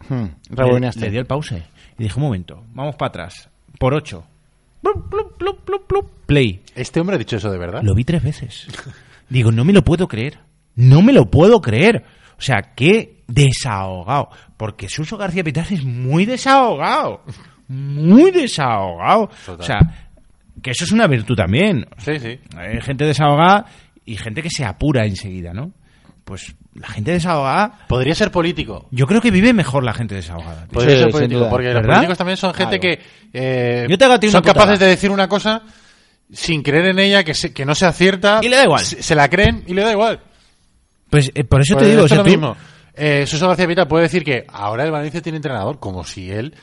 Hmm, 0.09 0.27
le, 0.57 0.91
le 0.91 1.11
di 1.11 1.17
el 1.17 1.27
pause. 1.27 1.63
Y 1.99 2.03
dije, 2.05 2.17
un 2.17 2.25
momento, 2.25 2.65
vamos 2.73 2.97
para 2.97 3.09
atrás. 3.09 3.49
Por 3.79 3.95
ocho. 3.95 4.25
Plup, 4.83 5.09
plup, 5.09 5.37
plup, 5.39 5.65
plup, 5.65 5.87
plup. 5.87 6.11
Play. 6.27 6.63
Este 6.75 7.01
hombre 7.01 7.17
ha 7.17 7.19
dicho 7.19 7.37
eso 7.37 7.51
de 7.51 7.59
verdad. 7.59 7.83
Lo 7.83 7.95
vi 7.95 8.05
tres 8.05 8.23
veces. 8.23 8.67
Digo, 9.29 9.53
no 9.53 9.65
me 9.65 9.73
lo 9.73 9.83
puedo 9.83 10.09
creer. 10.09 10.39
No 10.75 11.03
me 11.03 11.13
lo 11.13 11.31
puedo 11.31 11.61
creer. 11.61 12.05
O 12.39 12.41
sea, 12.43 12.73
qué 12.75 13.23
desahogado. 13.29 14.29
Porque 14.57 14.89
Suso 14.89 15.17
García 15.17 15.45
Pitar 15.45 15.67
es 15.71 15.85
muy 15.85 16.27
desahogado. 16.27 17.23
Muy 17.69 18.31
desahogado. 18.31 19.29
Total. 19.47 19.61
O 19.61 19.63
sea, 19.63 19.79
que 20.63 20.71
eso 20.73 20.85
es 20.85 20.93
una 20.93 21.07
virtud 21.07 21.37
también. 21.37 21.87
Sí, 21.99 22.19
sí. 22.19 22.39
Hay 22.57 22.81
gente 22.81 23.05
desahogada 23.05 23.67
y 24.05 24.17
gente 24.17 24.43
que 24.43 24.51
se 24.51 24.65
apura 24.65 25.07
enseguida, 25.07 25.53
¿no? 25.53 25.73
Pues 26.25 26.55
la 26.75 26.89
gente 26.89 27.11
desahogada, 27.13 27.81
Podría 27.89 28.15
ser 28.15 28.31
político. 28.31 28.87
yo 28.91 29.07
creo 29.07 29.21
que 29.21 29.31
vive 29.31 29.53
mejor 29.53 29.85
la 29.85 29.93
gente 29.93 30.15
desahogada. 30.15 30.63
tío. 30.67 30.73
Podría 30.75 30.97
Sí, 30.97 31.03
ser 31.03 31.11
político, 31.11 31.49
porque 31.51 31.73
los 31.73 31.85
políticos 31.87 32.19
también 32.19 32.37
son 32.37 32.55
gente 32.55 32.79
Claro. 32.79 32.97
que 32.99 33.03
eh, 33.33 33.87
Yo 33.89 33.99
te 33.99 34.05
hago 34.05 34.15
a 34.15 34.21
ti 34.21 34.27
una 34.29 34.33
son 34.33 34.43
capaces 34.43 34.79
de 34.79 34.87
decir 34.87 35.11
una 35.11 35.29
cosa 35.29 35.63
sin 36.33 36.63
creer 36.63 36.87
en 36.87 36.99
ella, 36.99 37.25
que, 37.25 37.35
se- 37.35 37.53
que 37.53 37.65
no 37.67 37.75
sea 37.75 37.93
cierta. 37.93 38.41
Y 38.43 38.49
le 38.49 38.57
da 38.57 38.65
igual. 38.65 38.85
Se, 38.85 39.03
se 39.03 39.15
la 39.15 39.29
creen 39.29 39.65
y 39.67 39.75
le 39.75 39.83
da 39.83 39.93
igual. 39.93 40.21
Pues 41.11 41.31
eh, 41.35 41.45
por 41.45 41.61
eso 41.61 41.75
Pues 41.75 41.85
te 41.85 41.91
digo, 41.91 42.03
o 42.03 42.07
esto 42.07 42.15
sea, 42.15 42.23
es 42.23 42.27
lo 42.27 42.33
tú- 42.33 42.39
mismo. 42.39 42.57
Eh, 42.95 43.25
Suso 43.27 43.49
García 43.49 43.67
Pita 43.67 43.87
puede 43.89 44.05
decir 44.05 44.23
que 44.25 44.45
ahora 44.49 44.85
el 44.85 44.91
Valencia 44.91 45.21
tiene 45.23 45.37
entrenador, 45.37 45.79
como 45.79 46.05
si 46.05 46.31
él 46.31 46.55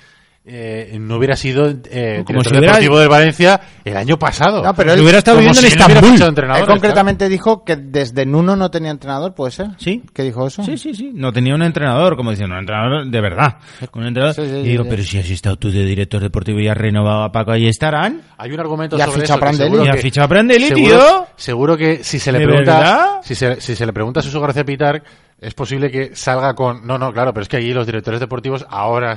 eh, 0.52 0.98
no 1.00 1.18
hubiera 1.18 1.36
sido 1.36 1.70
eh, 1.92 2.24
Como 2.26 2.42
si 2.44 2.50
hubiera- 2.50 2.68
deportivo 2.74 3.00
del 3.00 3.10
Valencia 3.10 3.60
el 3.86 3.96
año 3.96 4.18
pasado. 4.18 4.64
No, 4.64 4.74
pero 4.74 4.92
si 4.92 4.96
él- 4.98 5.04
hubiera 5.04 5.20
estado 5.20 5.38
viviendo 5.38 5.60
en 5.62 5.70
si 5.70 5.78
no 5.78 5.86
Estambul. 5.88 6.22
entrenadores, 6.28 6.68
Él 6.68 6.74
concretamente 6.74 7.30
dijo 7.30 7.64
que 7.64 7.76
desde 7.76 8.26
Nuno 8.26 8.56
no 8.56 8.72
tenía 8.72 8.92
entrenador, 8.92 9.34
¿puede 9.36 9.52
ser? 9.52 9.68
Sí. 9.78 10.04
¿Qué 10.14 10.24
dijo 10.24 10.48
eso? 10.48 10.64
Sí, 10.64 10.78
sí, 10.78 10.94
sí. 10.94 11.12
No 11.14 11.32
tenía 11.32 11.54
un 11.56 11.62
entrenador, 11.62 12.16
como 12.18 12.32
diciendo, 12.32 12.56
un 12.56 12.60
entrenador 12.62 13.08
de 13.10 13.22
verdad. 13.22 13.58
Un 13.94 14.06
entrenador. 14.08 14.36
Sí, 14.36 14.42
sí, 14.46 14.56
y 14.58 14.64
digo, 14.70 14.84
sí. 14.84 14.90
pero 14.90 15.04
si 15.04 15.20
has 15.20 15.30
estado 15.30 15.56
tú 15.58 15.72
de 15.72 15.86
director 15.86 16.22
deportivo 16.22 16.60
y 16.60 16.68
has 16.68 16.78
renovado 16.78 17.24
a 17.24 17.32
Paco, 17.32 17.52
ahí 17.52 17.68
estarán. 17.68 18.22
Hay 18.38 18.52
un 18.52 18.60
argumento 18.60 18.98
Y 18.98 19.02
ha 19.02 19.06
sobre 19.06 19.22
fichado 19.22 19.40
eso. 19.40 19.50
que 19.52 19.58
seguro 19.58 19.86
Y 19.86 19.88
ha 19.88 19.92
que- 19.94 20.02
fichado 20.02 20.26
a 20.26 20.28
Prandelli, 20.30 20.68
seguro- 20.68 20.98
tío. 20.98 21.28
Seguro 21.36 21.78
que 21.78 22.04
si 22.04 22.20
se 22.20 22.32
le 22.32 22.40
¿De 22.40 22.46
pregunta, 22.46 22.78
verdad? 22.80 23.06
si 23.24 23.36
se, 23.36 23.62
si 23.62 23.76
se 23.76 23.86
le 23.86 23.94
pregunta 23.94 24.20
a 24.20 24.24
Suso 24.24 24.42
García 24.42 24.66
Pitar, 24.66 25.02
es 25.40 25.54
posible 25.54 25.90
que 25.90 26.16
salga 26.16 26.54
con, 26.54 26.86
no, 26.86 26.98
no, 26.98 27.14
claro, 27.14 27.34
pero 27.34 27.44
es 27.44 27.48
que 27.50 27.58
allí 27.58 27.72
los 27.74 27.86
directores 27.86 28.20
deportivos 28.20 28.66
ahora, 28.70 29.16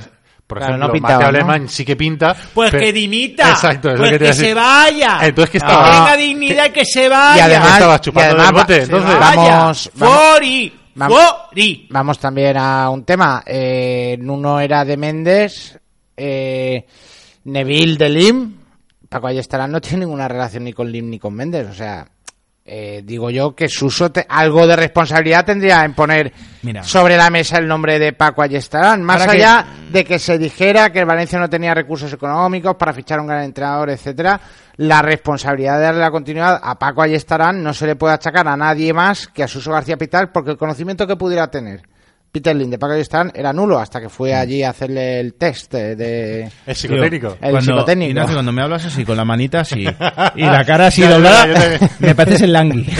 por 0.53 0.57
Claro, 0.59 0.73
ejemplo, 0.75 0.87
no 0.87 0.93
pintaba, 0.93 1.13
Mateo 1.15 1.31
¿no? 1.31 1.37
Alemán 1.37 1.69
sí 1.69 1.83
que 1.85 1.95
pinta. 1.95 2.35
Pues 2.53 2.71
pero- 2.71 2.83
que 2.83 2.93
dimita. 2.93 3.49
Exacto, 3.51 3.89
es 3.89 3.93
lo 3.95 3.99
pues 4.01 4.11
que 4.11 4.19
que, 4.19 4.29
a 4.29 4.33
se 4.33 4.53
vaya. 4.53 5.19
Entonces, 5.23 5.49
¿qué 5.51 5.59
Que 5.59 5.65
estaba? 5.65 5.91
tenga 5.91 6.17
dignidad 6.17 6.65
y 6.65 6.69
que 6.71 6.85
se 6.85 7.09
vaya. 7.09 7.37
Y 7.37 7.41
además, 7.41 7.73
Estabas 7.73 8.01
chupando 8.01 8.29
y 8.37 8.39
además 8.41 8.67
del 8.67 8.79
bote, 8.79 8.83
entonces. 8.83 9.19
vamos- 9.19 9.91
Fori. 9.95 10.73
vamos- 10.95 11.19
Fori. 11.49 11.87
Vamos 11.89 12.19
también 12.19 12.57
a 12.57 12.89
un 12.89 13.03
tema. 13.03 13.43
Eh, 13.45 14.17
Nuno 14.19 14.59
era 14.59 14.85
de 14.85 14.97
Méndez, 14.97 15.79
eh, 16.15 16.85
Neville 17.45 17.97
de 17.97 18.09
Lim. 18.09 18.55
Paco 19.09 19.27
Ayestarán 19.27 19.71
no 19.71 19.79
tiene 19.81 20.05
ninguna 20.05 20.27
relación 20.27 20.63
ni 20.63 20.73
con 20.73 20.91
Lim 20.91 21.09
ni 21.09 21.19
con 21.19 21.33
Méndez. 21.33 21.67
O 21.69 21.73
sea, 21.73 22.05
eh, 22.65 23.01
digo 23.03 23.29
yo 23.29 23.53
que 23.55 23.67
Suso 23.67 24.11
te- 24.11 24.25
algo 24.29 24.65
de 24.65 24.75
responsabilidad 24.75 25.43
tendría 25.45 25.83
en 25.83 25.93
poner 25.93 26.31
Mira. 26.61 26.81
sobre 26.83 27.17
la 27.17 27.29
mesa 27.29 27.57
el 27.57 27.67
nombre 27.67 27.99
de 27.99 28.13
Paco 28.13 28.41
Ayestarán. 28.41 29.03
Más 29.03 29.19
Ahora 29.21 29.33
que- 29.33 29.37
allá 29.39 29.65
de 29.91 30.05
que 30.05 30.17
se 30.17 30.37
dijera 30.37 30.89
que 30.91 30.99
el 30.99 31.05
Valencia 31.05 31.37
no 31.39 31.49
tenía 31.49 31.73
recursos 31.73 32.11
económicos 32.13 32.75
para 32.75 32.93
fichar 32.93 33.19
un 33.19 33.27
gran 33.27 33.43
entrenador, 33.43 33.89
etcétera, 33.89 34.39
la 34.77 35.01
responsabilidad 35.01 35.77
de 35.77 35.83
darle 35.83 35.99
la 36.01 36.11
continuidad 36.11 36.59
a 36.63 36.79
Paco 36.79 37.01
Ayestarán 37.01 37.61
no 37.61 37.73
se 37.73 37.85
le 37.85 37.95
puede 37.97 38.13
achacar 38.13 38.47
a 38.47 38.55
nadie 38.55 38.93
más 38.93 39.27
que 39.27 39.43
a 39.43 39.47
Suso 39.47 39.71
García 39.71 39.97
Pital 39.97 40.31
porque 40.31 40.51
el 40.51 40.57
conocimiento 40.57 41.05
que 41.05 41.15
pudiera 41.17 41.51
tener 41.51 41.81
Peter 42.33 42.55
Lin 42.55 42.71
de 42.71 42.79
Paco 42.79 42.93
Ayestarán 42.93 43.31
era 43.35 43.53
nulo 43.53 43.77
hasta 43.77 44.01
que 44.01 44.09
fue 44.09 44.33
allí 44.33 44.63
a 44.63 44.71
hacerle 44.71 45.19
el 45.19 45.35
test 45.35 45.71
de... 45.71 45.95
de- 45.95 46.51
Es 46.65 46.79
psicotécnico. 46.79 47.37
El 47.39 47.51
cuando, 47.51 47.61
psicotécnico. 47.61 48.09
Ignacio, 48.09 48.33
cuando 48.33 48.51
me 48.51 48.63
hablas 48.63 48.83
así, 48.85 49.05
con 49.05 49.15
la 49.17 49.23
manita 49.23 49.59
así, 49.59 49.81
y 50.35 50.41
la 50.41 50.65
cara 50.65 50.87
así 50.87 51.03
doblada, 51.03 51.77
me 51.99 52.15
pareces 52.15 52.41
el 52.41 52.53
langui. 52.53 52.87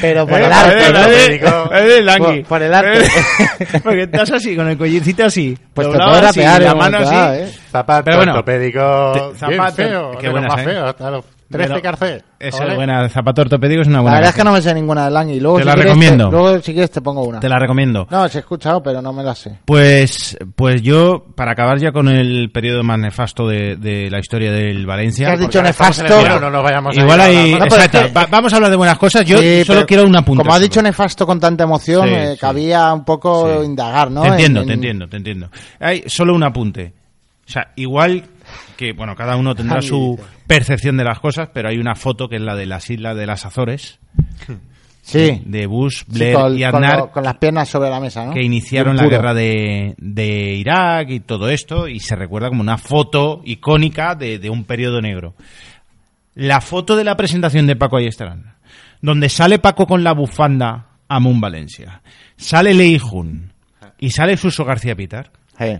Pero 0.00 0.26
por 0.28 0.38
el 0.40 0.44
Eh, 0.50 0.54
arte, 0.54 0.86
eh, 0.86 0.92
¿no? 1.42 1.72
eh, 1.72 1.84
Es 1.86 1.98
el 1.98 2.06
langui. 2.06 2.38
Por- 2.42 2.48
por 2.48 2.62
el 2.62 2.72
arte. 2.74 3.04
Porque 3.82 4.02
estás 4.02 4.30
así, 4.30 4.54
con 4.54 4.68
el 4.68 4.78
cuellicito 4.78 5.24
así. 5.24 5.58
Pues 5.74 5.88
te 5.88 5.92
doblado 5.92 6.12
puedes 6.12 6.28
así, 6.30 6.40
rapear, 6.40 6.62
la 6.62 6.74
mano 6.76 6.98
así. 6.98 7.14
¿eh? 7.42 7.52
Zapato 7.72 8.04
Pero 8.04 8.16
bueno, 8.18 8.32
ortopédico, 8.34 9.12
te- 9.12 9.46
bien 9.48 9.60
zapato- 9.60 9.74
feo, 9.74 10.12
buenas, 10.30 10.56
más 10.56 10.66
¿eh? 10.66 11.10
los 11.10 11.24
13 11.50 11.68
Pero- 11.70 11.82
carcé. 11.82 12.22
Esa 12.38 12.62
Ole. 12.62 12.70
es 12.72 12.76
buena, 12.76 13.08
zapato 13.08 13.40
ortopédico 13.42 13.80
es 13.80 13.88
una 13.88 13.96
La 13.96 14.02
buena. 14.02 14.16
verdad 14.18 14.30
es 14.30 14.36
que 14.36 14.44
no 14.44 14.52
me 14.52 14.60
sé 14.62 14.74
ninguna 14.74 15.06
de 15.06 15.10
Lang 15.10 15.30
y 15.30 15.40
luego 15.40 15.56
Te 15.56 15.62
si 15.62 15.66
la 15.66 15.74
quieres 15.74 15.92
recomiendo. 15.92 16.24
te- 16.26 16.30
luego 16.30 16.58
si 16.60 16.72
quieres 16.72 16.90
te 16.90 17.00
pongo 17.00 17.22
una. 17.24 17.40
Te 17.40 17.48
la 17.48 17.58
recomiendo. 17.58 18.06
No, 18.10 18.22
os 18.24 18.34
he 18.34 18.38
escuchado, 18.40 18.82
pero 18.82 19.00
no 19.02 19.12
me 19.14 19.22
la 19.24 19.34
sé. 19.34 19.58
Pues, 19.64 20.36
pues 20.54 20.82
yo, 20.82 21.24
para 21.34 21.52
acabar 21.52 21.78
ya 21.78 21.90
con 21.90 22.08
el 22.08 22.50
periodo 22.52 22.82
más 22.84 22.98
nefasto 22.98 23.48
de, 23.48 23.76
de 23.76 24.10
la 24.10 24.18
historia 24.20 24.52
del 24.52 24.84
Valencia. 24.86 25.26
¿Qué 25.26 25.32
has 25.32 25.40
dicho 25.40 25.62
nefasto? 25.62 26.04
no 26.40 26.50
nos 26.50 26.62
vayamos 26.62 26.96
Igual 26.96 27.14
ir 27.18 27.20
a 27.20 27.24
hay. 27.24 27.36
hablar- 27.36 27.50
No, 27.60 27.64
pero 27.64 27.66
es 27.80 27.84
exacto, 27.86 28.06
que- 28.08 28.12
va- 28.12 28.26
vamos 28.30 28.52
a 28.52 28.56
hablar 28.56 28.70
de 28.70 28.76
buenas 28.76 28.98
cosas. 28.98 29.24
Yo 29.24 29.38
Sí, 29.38 29.64
solo 29.64 29.86
quiero 29.86 30.04
una 30.04 30.22
punta. 30.22 30.42
Como 30.44 30.54
ha 30.54 30.60
dicho 30.60 30.82
nefasto 30.82 31.26
con 31.26 31.40
tanta 31.40 31.64
emoción, 31.64 32.08
Sí, 32.08 32.14
eh, 32.14 32.30
sí. 32.34 32.38
cabía 32.38 32.92
un 32.92 33.04
poco 33.04 33.64
indagar, 33.64 34.10
¿no? 34.10 34.20
Te 34.22 34.28
entiendo, 34.28 34.60
En- 34.60 34.66
te 34.66 34.72
en- 34.74 34.78
entiendo, 34.78 35.08
te 35.08 35.16
entiendo. 35.16 35.50
Hay 35.80 36.04
solo 36.06 36.34
un 36.34 36.42
apunte. 36.44 36.92
O 37.46 37.50
sea, 37.50 37.68
igual 37.76 38.22
que, 38.76 38.92
bueno, 38.92 39.14
cada 39.16 39.36
uno 39.36 39.54
tendrá 39.54 39.82
su 39.82 40.18
percepción 40.46 40.96
de 40.96 41.04
las 41.04 41.20
cosas, 41.20 41.48
pero 41.52 41.68
hay 41.68 41.78
una 41.78 41.94
foto 41.94 42.28
que 42.28 42.36
es 42.36 42.42
la 42.42 42.54
de 42.54 42.66
las 42.66 42.88
islas 42.90 43.16
de 43.16 43.26
las 43.26 43.44
Azores, 43.46 43.98
Sí. 45.02 45.40
de 45.46 45.66
Bush, 45.66 46.00
Sí, 46.04 46.04
Blair 46.18 46.34
con, 46.34 46.58
y 46.58 46.64
Aznar, 46.64 47.10
con 47.10 47.24
las 47.24 47.36
piernas 47.38 47.68
sobre 47.68 47.88
la 47.88 47.98
mesa, 47.98 48.26
¿no? 48.26 48.34
que 48.34 48.42
iniciaron 48.42 48.94
la 48.96 49.06
guerra 49.06 49.32
de, 49.32 49.94
de 49.96 50.54
Irak 50.54 51.08
y 51.08 51.20
todo 51.20 51.48
esto, 51.48 51.88
y 51.88 51.98
se 52.00 52.14
recuerda 52.14 52.48
como 52.50 52.60
una 52.60 52.76
foto 52.76 53.40
icónica 53.44 54.14
de, 54.14 54.38
de 54.38 54.50
un 54.50 54.64
periodo 54.64 55.00
negro. 55.00 55.34
La 56.34 56.60
foto 56.60 56.94
de 56.94 57.04
la 57.04 57.16
presentación 57.16 57.66
de 57.66 57.74
Paco 57.76 57.96
Ayestarán, 57.96 58.54
donde 59.00 59.28
sale 59.30 59.58
Paco 59.58 59.86
con 59.86 60.04
la 60.04 60.12
bufanda 60.12 60.88
a 61.08 61.20
Moon 61.20 61.40
Valencia, 61.40 62.02
sale 62.36 62.74
Lei 62.74 62.98
Jun 62.98 63.52
y 63.98 64.10
sale 64.10 64.36
Suso 64.36 64.64
García 64.66 64.94
Pitar. 64.94 65.30
Sí. 65.58 65.78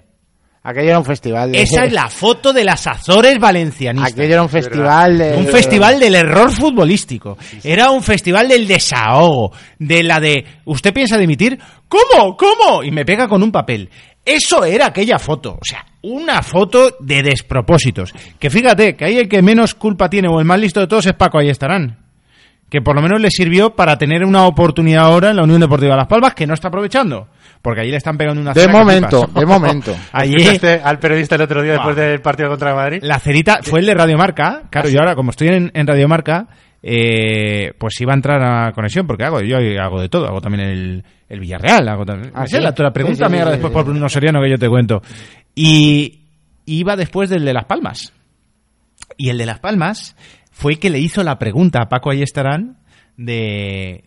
Aquello 0.69 0.91
era 0.91 0.99
un 0.99 1.05
festival. 1.07 1.51
De... 1.51 1.63
Esa 1.63 1.85
es 1.87 1.93
la 1.95 2.11
foto 2.11 2.53
de 2.53 2.63
las 2.63 2.87
Azores 2.87 3.39
valencianistas. 3.39 4.13
Aquello 4.13 4.35
era 4.35 4.43
un 4.43 4.51
festival 4.51 5.17
de... 5.17 5.35
Un 5.35 5.47
festival 5.47 5.99
del 5.99 6.15
error 6.15 6.51
futbolístico. 6.51 7.39
Era 7.65 7.91
un 7.91 8.03
festival 8.03 8.49
del 8.49 8.69
desahogo. 8.69 9.51
De 9.79 10.03
la 10.03 10.21
de, 10.21 10.45
¿usted 10.67 10.93
piensa 10.93 11.17
dimitir? 11.17 11.59
¿Cómo? 11.89 12.37
¿Cómo? 12.37 12.85
Y 12.85 12.91
me 12.91 13.07
pega 13.07 13.27
con 13.27 13.43
un 13.43 13.51
papel. 13.51 13.89
Eso 14.23 14.63
era 14.63 14.89
aquella 14.89 15.19
foto. 15.19 15.53
O 15.55 15.65
sea, 15.65 15.87
una 16.03 16.43
foto 16.43 16.97
de 17.01 17.23
despropósitos. 17.23 18.13
Que 18.39 18.51
fíjate, 18.51 18.95
que 18.95 19.07
ahí 19.07 19.17
el 19.17 19.27
que 19.27 19.41
menos 19.41 19.75
culpa 19.75 20.11
tiene 20.11 20.29
o 20.29 20.39
el 20.39 20.45
más 20.45 20.61
listo 20.61 20.81
de 20.81 20.87
todos 20.87 21.07
es 21.07 21.15
Paco 21.15 21.39
Ayestarán. 21.39 21.97
Que 22.69 22.83
por 22.83 22.95
lo 22.95 23.01
menos 23.01 23.23
le 23.23 23.31
sirvió 23.31 23.75
para 23.75 23.97
tener 23.97 24.23
una 24.23 24.47
oportunidad 24.47 25.07
ahora 25.07 25.31
en 25.31 25.37
la 25.37 25.45
Unión 25.45 25.61
Deportiva 25.61 25.97
Las 25.97 26.09
Palmas 26.09 26.35
que 26.35 26.47
no 26.47 26.53
está 26.53 26.69
aprovechando. 26.69 27.29
Porque 27.63 27.81
allí 27.81 27.91
le 27.91 27.97
están 27.97 28.17
pegando 28.17 28.41
una 28.41 28.53
De 28.53 28.69
momento, 28.69 29.29
de 29.35 29.45
momento. 29.47 29.97
Allí, 30.13 30.35
¿Escuchaste 30.37 30.81
al 30.83 30.99
periodista 30.99 31.35
el 31.35 31.43
otro 31.43 31.63
día 31.63 31.73
después 31.73 31.97
del 31.97 32.21
partido 32.21 32.49
contra 32.49 32.75
Madrid? 32.75 33.01
la 33.03 33.19
cerita 33.19 33.59
fue 33.63 33.81
el 33.81 33.87
de 33.87 33.95
Radio 33.95 34.17
Marca. 34.17 34.63
Claro, 34.71 34.89
yo 34.89 35.01
ahora, 35.01 35.15
como 35.17 35.31
estoy 35.31 35.49
en, 35.49 35.71
en 35.75 35.87
Radio 35.87 36.07
Marca, 36.09 36.47
eh, 36.83 37.73
pues 37.79 38.01
iba 38.01 38.13
a 38.13 38.17
entrar 38.17 38.43
a 38.43 38.73
conexión, 38.73 39.07
porque 39.07 39.25
hago, 39.25 39.41
yo 39.41 39.57
hago 39.83 40.01
de 40.01 40.09
todo. 40.09 40.27
Hago 40.27 40.41
también 40.41 40.69
el, 40.69 41.05
el 41.29 41.41
Villarreal. 41.41 41.89
Hago 41.89 42.05
también, 42.05 42.33
Ah, 42.35 42.45
la, 42.51 42.75
la 42.77 42.93
pregunta 42.93 43.29
Sí, 43.29 43.35
sí, 43.35 43.39
después 43.51 43.71
sí. 43.71 43.75
por 43.75 43.85
Bruno 43.85 44.09
Soriano 44.09 44.41
que 44.41 44.51
yo 44.51 44.59
te 44.59 44.69
cuento. 44.69 45.03
Y 45.55 46.21
iba 46.67 46.97
después 46.97 47.31
del 47.31 47.45
de 47.45 47.53
Las 47.53 47.65
Palmas. 47.65 48.13
Y 49.17 49.31
el 49.31 49.39
de 49.39 49.47
Las 49.47 49.59
Palmas 49.59 50.17
fue 50.53 50.73
el 50.73 50.79
que 50.79 50.91
le 50.91 50.99
hizo 50.99 51.23
la 51.25 51.39
pregunta 51.39 51.83
a 51.83 51.89
Paco 51.89 52.11
Ayestarán 52.11 52.79
de... 53.17 54.05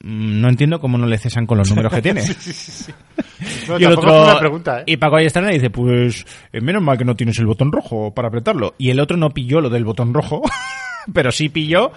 mm, 0.00 0.40
No 0.40 0.48
entiendo 0.48 0.80
cómo 0.80 0.98
no 0.98 1.06
le 1.06 1.18
cesan 1.18 1.46
con 1.46 1.58
los 1.58 1.68
números 1.70 1.92
que 1.92 2.02
tiene. 2.02 2.22
No, 3.68 3.78
y 3.78 3.84
el 3.84 3.92
otro 3.92 4.22
una 4.24 4.38
pregunta, 4.38 4.80
¿eh? 4.80 4.84
y 4.86 4.96
Paco 4.96 5.16
Ayestarán 5.16 5.50
le 5.50 5.54
dice 5.56 5.70
pues 5.70 6.26
eh, 6.52 6.60
menos 6.60 6.82
mal 6.82 6.98
que 6.98 7.04
no 7.04 7.14
tienes 7.14 7.38
el 7.38 7.46
botón 7.46 7.70
rojo 7.70 8.12
para 8.12 8.28
apretarlo 8.28 8.74
y 8.78 8.90
el 8.90 8.98
otro 8.98 9.16
no 9.16 9.30
pilló 9.30 9.60
lo 9.60 9.68
del 9.70 9.84
botón 9.84 10.12
rojo 10.12 10.42
pero 11.12 11.30
sí 11.30 11.48
pilló 11.48 11.92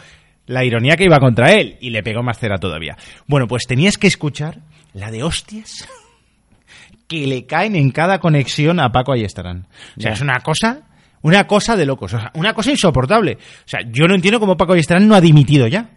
la 0.46 0.64
ironía 0.64 0.96
que 0.98 1.06
iba 1.06 1.20
contra 1.20 1.54
él 1.54 1.78
y 1.82 1.90
le 1.90 2.04
pegó 2.04 2.22
más 2.22 2.38
cera 2.38 2.58
todavía 2.60 2.96
bueno 3.26 3.48
pues 3.48 3.64
tenías 3.68 3.98
que 3.98 4.06
escuchar 4.08 4.60
la 4.94 5.10
de 5.10 5.24
hostias 5.24 5.88
que 7.08 7.26
le 7.26 7.46
caen 7.46 7.76
en 7.76 7.90
cada 7.92 8.20
conexión 8.20 8.80
a 8.80 8.92
Paco 8.92 9.14
Ayestarán 9.14 9.68
o 9.98 10.02
sea 10.02 10.12
Ya. 10.12 10.14
es 10.14 10.22
una 10.22 10.40
cosa 10.42 10.82
una 11.24 11.48
cosa 11.48 11.76
de 11.76 11.86
locos 11.88 12.14
o 12.14 12.20
sea 12.20 12.32
una 12.36 12.54
cosa 12.54 12.70
insoportable 12.72 13.38
o 13.66 13.68
sea 13.68 13.80
yo 13.90 14.08
no 14.08 14.14
entiendo 14.16 14.40
cómo 14.40 14.58
Paco 14.58 14.74
Ayestarán 14.74 15.08
no 15.08 15.16
ha 15.16 15.22
dimitido 15.22 15.68
ya 15.68 15.90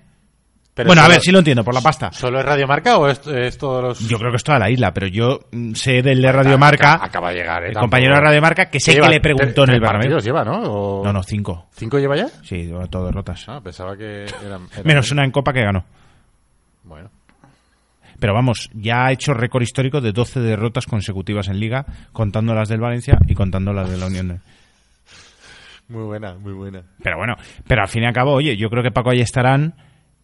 Pero 0.74 0.88
bueno 0.88 1.02
a 1.02 1.08
ver 1.08 1.20
sí 1.20 1.30
lo 1.30 1.38
entiendo 1.38 1.62
por 1.62 1.72
la 1.72 1.80
pasta 1.80 2.10
¿Solo 2.10 2.40
es 2.40 2.44
Radio 2.44 2.66
Marca 2.66 2.98
o 2.98 3.06
es, 3.08 3.24
es 3.28 3.56
todos 3.56 3.80
los...? 3.80 4.08
yo 4.08 4.18
creo 4.18 4.30
que 4.32 4.36
es 4.38 4.42
toda 4.42 4.58
la 4.58 4.68
isla, 4.70 4.92
pero 4.92 5.06
yo 5.06 5.38
mm, 5.52 5.72
sé 5.74 6.02
del 6.02 6.20
de 6.20 6.32
Radio 6.32 6.58
Marca, 6.58 6.94
Acaba, 6.94 7.04
acaba 7.06 7.30
de 7.30 7.36
llegar, 7.36 7.62
¿eh? 7.62 7.66
el 7.68 7.74
Tampoco- 7.74 7.80
compañero 7.84 8.14
de 8.16 8.20
Radio 8.20 8.42
Marca, 8.42 8.66
que 8.70 8.80
sé 8.80 8.92
Lleva 8.92 9.06
que 9.06 9.14
le 9.14 9.20
preguntó 9.20 9.62
en 9.64 9.70
el 9.70 9.80
Bernabéu. 9.80 10.00
partidos 10.00 10.24
lleva, 10.24 10.44
¿no? 10.44 10.60
O- 10.64 11.04
No, 11.04 11.12
no, 11.12 11.22
cinco. 11.22 11.68
¿Cinco 11.76 11.98
lleva 12.00 12.16
ya? 12.16 12.26
Sí, 12.42 12.70
todo 12.90 13.06
derrotas. 13.06 13.48
Ah, 13.48 13.60
pensaba 13.62 13.96
que 13.96 14.24
eran... 14.24 14.66
eran- 14.72 14.84
Menos 14.84 15.10
una 15.12 15.24
en 15.24 15.30
Copa 15.30 15.52
que 15.52 15.62
ganó. 15.62 15.84
Bueno. 16.82 17.08
Pero 18.18 18.34
vamos, 18.34 18.68
ya 18.74 19.06
ha 19.06 19.12
hecho 19.12 19.32
récord 19.34 19.62
histórico 19.62 20.00
de 20.00 20.10
12 20.12 20.40
derrotas 20.40 20.86
consecutivas 20.86 21.48
en 21.48 21.60
Liga, 21.60 21.84
contando 22.12 22.52
las 22.54 22.68
del 22.68 22.80
Valencia 22.80 23.16
y 23.28 23.34
contando 23.34 23.72
las 23.72 23.88
de 23.90 23.96
la 23.98 24.06
Unión. 24.06 24.40
Muy 25.88 26.02
buena, 26.04 26.34
muy 26.34 26.52
buena. 26.52 26.82
Pero 27.02 27.16
bueno, 27.18 27.34
pero 27.66 27.82
al 27.82 27.88
fin 27.88 28.02
y 28.02 28.06
al 28.06 28.12
cabo, 28.12 28.32
oye, 28.32 28.56
yo 28.56 28.70
creo 28.70 28.82
que 28.82 28.90
Paco 28.90 29.10
Ayestarán, 29.10 29.74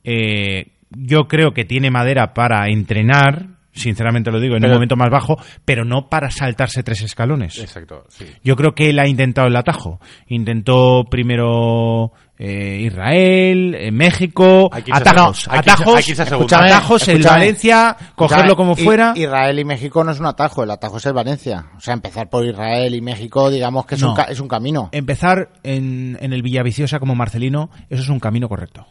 eh, 0.04 0.72
yo 0.90 1.28
creo 1.28 1.52
que 1.52 1.64
tiene 1.64 1.90
madera 1.90 2.34
para 2.34 2.68
entrenar, 2.68 3.46
sinceramente 3.72 4.30
lo 4.32 4.40
digo, 4.40 4.54
en 4.56 4.62
Pero- 4.62 4.72
un 4.72 4.76
momento 4.78 4.96
más 4.96 5.10
bajo, 5.10 5.36
pero 5.64 5.84
no 5.84 6.08
para 6.08 6.30
saltarse 6.30 6.82
tres 6.82 7.02
escalones. 7.02 7.58
Exacto, 7.58 8.04
sí. 8.08 8.24
Yo 8.42 8.56
creo 8.56 8.74
que 8.74 8.90
él 8.90 8.98
ha 8.98 9.06
intentado 9.06 9.46
el 9.48 9.56
atajo. 9.56 10.00
Intentó 10.26 11.04
primero 11.08 12.12
eh, 12.38 12.80
Israel, 12.86 13.74
eh, 13.78 13.90
México, 13.92 14.70
atajos, 14.72 15.46
atajos, 15.48 15.96
hay 15.96 16.02
que 16.04 16.10
irse 16.12 16.22
a 16.22 16.26
segunda. 16.26 16.46
Escúchame, 16.46 16.66
atajos 16.72 17.08
el 17.08 17.16
escúchame. 17.18 17.38
Valencia, 17.40 17.96
cogerlo 18.16 18.56
como 18.56 18.74
fuera. 18.76 19.12
Israel 19.14 19.58
y 19.58 19.64
México 19.64 20.02
no 20.02 20.10
es 20.10 20.18
un 20.20 20.26
atajo, 20.26 20.64
el 20.64 20.70
atajo 20.70 20.96
es 20.96 21.06
el 21.06 21.12
Valencia. 21.12 21.66
O 21.76 21.80
sea, 21.80 21.94
empezar 21.94 22.28
por 22.30 22.44
Israel 22.44 22.94
y 22.94 23.00
México, 23.02 23.50
digamos 23.50 23.84
que 23.86 23.94
es, 23.96 24.00
No. 24.00 24.10
un, 24.10 24.16
ca- 24.16 24.24
es 24.24 24.40
un 24.40 24.48
camino. 24.48 24.88
Empezar 24.92 25.50
en, 25.62 26.16
en 26.20 26.32
el 26.32 26.42
Villaviciosa 26.42 26.98
como 26.98 27.14
Marcelino, 27.14 27.70
eso 27.90 28.02
es 28.02 28.08
un 28.08 28.18
camino 28.20 28.48
correcto. 28.48 28.86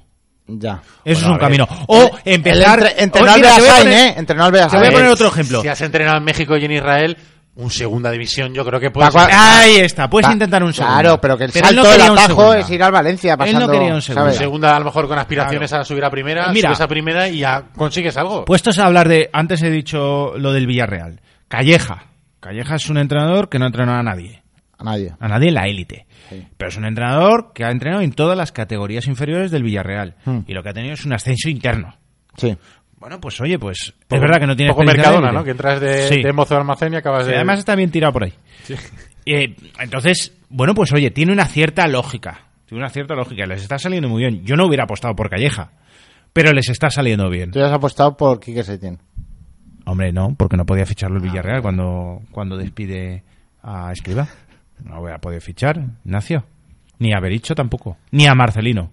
Ya. 0.58 0.82
Eso 1.06 1.22
es 1.22 1.28
un 1.28 1.38
camino. 1.38 1.68
O 1.88 2.12
empezar. 2.26 2.80
El 2.80 2.86
entre- 2.88 3.04
entrenó 3.04 3.28
Oh, 3.28 3.34
al 3.34 3.40
mira, 3.40 3.56
te 3.56 3.60
voy 3.62 3.70
a 3.70 3.74
Beasain, 3.74 3.88
poner- 3.88 4.08
¿eh? 4.08 4.14
Entrenó 4.18 4.52
Beasain. 4.52 4.72
Te 4.72 4.78
voy 4.78 4.86
a 4.86 4.90
A 4.90 4.94
poner 4.94 5.08
otro 5.12 5.28
ejemplo. 5.28 5.62
Si 5.62 5.68
has 5.68 5.82
entrenado 5.82 6.18
en 6.18 6.24
México 6.24 6.58
y 6.58 6.66
en 6.66 6.72
Israel, 6.72 7.18
un 7.56 7.70
segunda 7.70 8.10
división, 8.12 8.54
yo 8.54 8.64
creo 8.66 8.80
que 8.80 8.90
puedes. 8.90 9.14
Ahí 9.16 9.78
está, 9.78 10.10
puedes 10.10 10.28
Pa- 10.28 10.34
intentar 10.34 10.64
un 10.64 10.74
segundo. 10.74 10.94
Claro, 10.96 11.20
pero 11.22 11.38
que 11.38 11.44
el 11.46 11.52
él 11.54 11.54
salto 11.60 11.76
no 11.76 11.84
del 11.84 11.92
quería 11.92 12.12
un 12.12 12.18
atajo 12.18 12.36
segunda. 12.42 12.60
es 12.60 12.70
ir 12.70 12.84
al 12.84 12.92
Valencia 12.92 13.32
Él 13.34 13.38
pasando, 13.38 13.60
no 13.68 13.72
quería 13.74 13.94
un 13.94 14.02
segundo. 14.02 14.32
Segunda, 14.34 14.76
a 14.76 14.80
lo 14.80 14.86
mejor 14.86 15.08
con 15.08 15.20
aspiraciones 15.20 15.74
a 15.74 15.84
subir 15.84 16.06
a 16.06 16.10
primera, 16.10 16.48
Mira. 16.54 16.70
subes 16.70 16.82
a 16.82 16.88
primera 16.88 17.28
y 17.28 17.40
ya 17.40 17.64
consigues 17.76 18.16
algo. 18.18 18.46
Puestos 18.46 18.80
a 18.80 18.86
hablar 18.86 19.08
de. 19.10 19.30
Antes 19.34 19.62
he 19.62 19.70
dicho 19.70 20.34
lo 20.38 20.54
del 20.54 20.68
Villarreal. 20.68 21.20
Calleja. 21.50 22.06
Calleja 22.40 22.76
es 22.76 22.90
un 22.90 22.98
entrenador 22.98 23.50
que 23.50 23.60
no 23.60 23.66
ha 23.66 23.68
entrenado 23.68 24.00
a 24.00 24.04
nadie. 24.04 24.42
A 24.80 24.84
nadie. 24.84 25.14
A 25.20 25.28
nadie 25.28 25.50
en 25.50 25.54
la 25.56 25.68
élite. 25.68 26.08
Pero 26.58 26.70
es 26.70 26.78
un 26.78 26.86
entrenador 26.86 27.52
que 27.54 27.66
ha 27.66 27.70
entrenado 27.72 28.02
en 28.02 28.12
todas 28.14 28.38
las 28.38 28.52
categorías 28.52 29.08
inferiores 29.08 29.52
del 29.52 29.64
Villarreal. 29.64 30.16
Hmm. 30.26 30.40
Y 30.48 30.54
lo 30.54 30.64
que 30.64 30.70
ha 30.70 30.74
tenido 30.74 30.94
es 30.94 31.06
un 31.06 31.14
ascenso 31.14 31.50
interno. 31.50 31.96
Sí. 32.38 32.58
Bueno, 32.98 33.20
pues 33.20 33.40
oye, 33.42 33.60
pues 33.60 33.94
es 34.10 34.22
verdad 34.22 34.40
que 34.40 34.48
no 34.48 34.56
tiene 34.56 34.72
poco 34.72 34.84
Mercadona. 34.84 35.32
¿no? 35.32 35.44
Que 35.44 35.52
entras 35.52 35.80
de, 35.80 36.08
Sí. 36.08 36.22
de 36.24 36.34
mozo 36.34 36.54
de 36.54 36.62
almacén 36.62 36.94
y 36.94 36.98
acabas 36.98 37.26
Sí, 37.26 37.30
de. 37.32 37.36
Además 37.36 37.60
está 37.60 37.76
bien 37.76 37.92
tirado 37.92 38.14
por 38.14 38.24
ahí. 38.24 38.34
Eh, 39.26 39.56
entonces, 39.80 40.36
bueno, 40.50 40.74
pues 40.74 40.92
oye, 40.92 41.12
tiene 41.12 41.32
una 41.32 41.46
cierta 41.46 41.88
lógica. 41.88 42.48
Tiene 42.66 42.82
una 42.84 42.90
cierta 42.90 43.14
lógica. 43.14 43.46
Les 43.46 43.62
está 43.62 43.78
saliendo 43.78 44.10
muy 44.10 44.24
bien. 44.24 44.44
Yo 44.44 44.56
no 44.56 44.66
hubiera 44.66 44.86
apostado 44.86 45.14
por 45.16 45.30
Calleja. 45.30 45.72
Pero 46.34 46.52
les 46.52 46.68
está 46.70 46.90
saliendo 46.90 47.30
bien. 47.30 47.52
Tú 47.52 47.60
has 47.62 47.72
apostado 47.72 48.18
por 48.18 48.40
Quique 48.40 48.64
Setién. 48.64 48.98
Hombre, 49.86 50.12
no, 50.12 50.34
porque 50.36 50.58
no 50.58 50.66
podía 50.66 50.86
ficharlo 50.88 51.18
el 51.18 51.24
Villarreal 51.24 51.62
cuando, 51.62 52.22
cuando 52.32 52.58
despide 52.58 53.24
a 53.62 53.92
Escriba. 53.92 54.28
No 54.84 55.02
hubiera 55.02 55.20
podido 55.20 55.42
fichar, 55.42 55.80
Ignacio. 56.06 56.46
Ni 57.00 57.14
a 57.14 57.20
Bericho 57.20 57.56
tampoco. 57.56 57.98
Ni 58.12 58.28
a 58.28 58.36
Marcelino. 58.36 58.92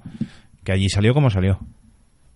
Que 0.65 0.73
allí 0.73 0.89
salió 0.89 1.15
como 1.15 1.31
salió. 1.31 1.59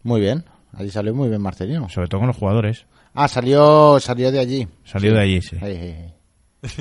Muy 0.03 0.21
bien. 0.21 0.45
Allí 0.75 0.91
salió 0.91 1.15
muy 1.15 1.29
bien 1.29 1.41
Marcelino. 1.43 1.89
Sobre 1.89 2.09
todo 2.09 2.21
con 2.21 2.29
los 2.29 2.37
jugadores. 2.37 2.87
Ah, 3.15 3.29
salió, 3.29 3.99
salió 4.01 4.31
de 4.31 4.39
allí. 4.41 4.69
Salió 4.85 5.13
de 5.15 5.21
allí, 5.21 5.43
sí. 5.43 5.57
Ahí, 5.61 5.77
ahí, 5.77 5.91
ahí. 5.93 6.15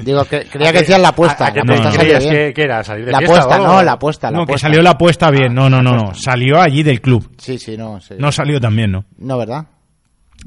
Digo, 0.04 0.26
que, 0.26 0.42
creía 0.42 0.74
que 0.74 0.80
decías 0.80 1.00
la 1.00 1.10
apuesta. 1.10 1.46
¿A, 1.46 1.48
a 1.48 1.54
qué 1.54 1.60
apuesta 1.62 1.86
no, 1.86 1.92
salió 1.92 2.00
creías 2.02 2.24
bien. 2.24 2.34
que, 2.48 2.54
que 2.54 2.64
era? 2.64 2.84
¿Salir 2.84 3.06
de 3.06 3.12
La 3.12 3.18
apuesta, 3.20 3.58
no, 3.58 3.82
la 3.82 3.92
apuesta. 3.94 4.30
La 4.30 4.38
No, 4.38 4.46
que 4.46 4.58
salió 4.58 4.82
la 4.82 4.92
apuesta 4.92 5.32
bien. 5.32 5.54
No, 5.54 5.70
no, 5.70 5.82
no, 5.82 5.96
no. 5.96 6.14
Salió 6.14 6.62
allí 6.62 6.84
del 6.84 7.02
club. 7.02 7.32
Sí, 7.38 7.58
sí, 7.58 7.78
no. 7.78 8.00
Sí. 8.02 8.16
No 8.20 8.32
salió 8.32 8.60
también, 8.60 8.92
¿no? 8.92 9.06
No, 9.18 9.38
¿verdad? 9.38 9.68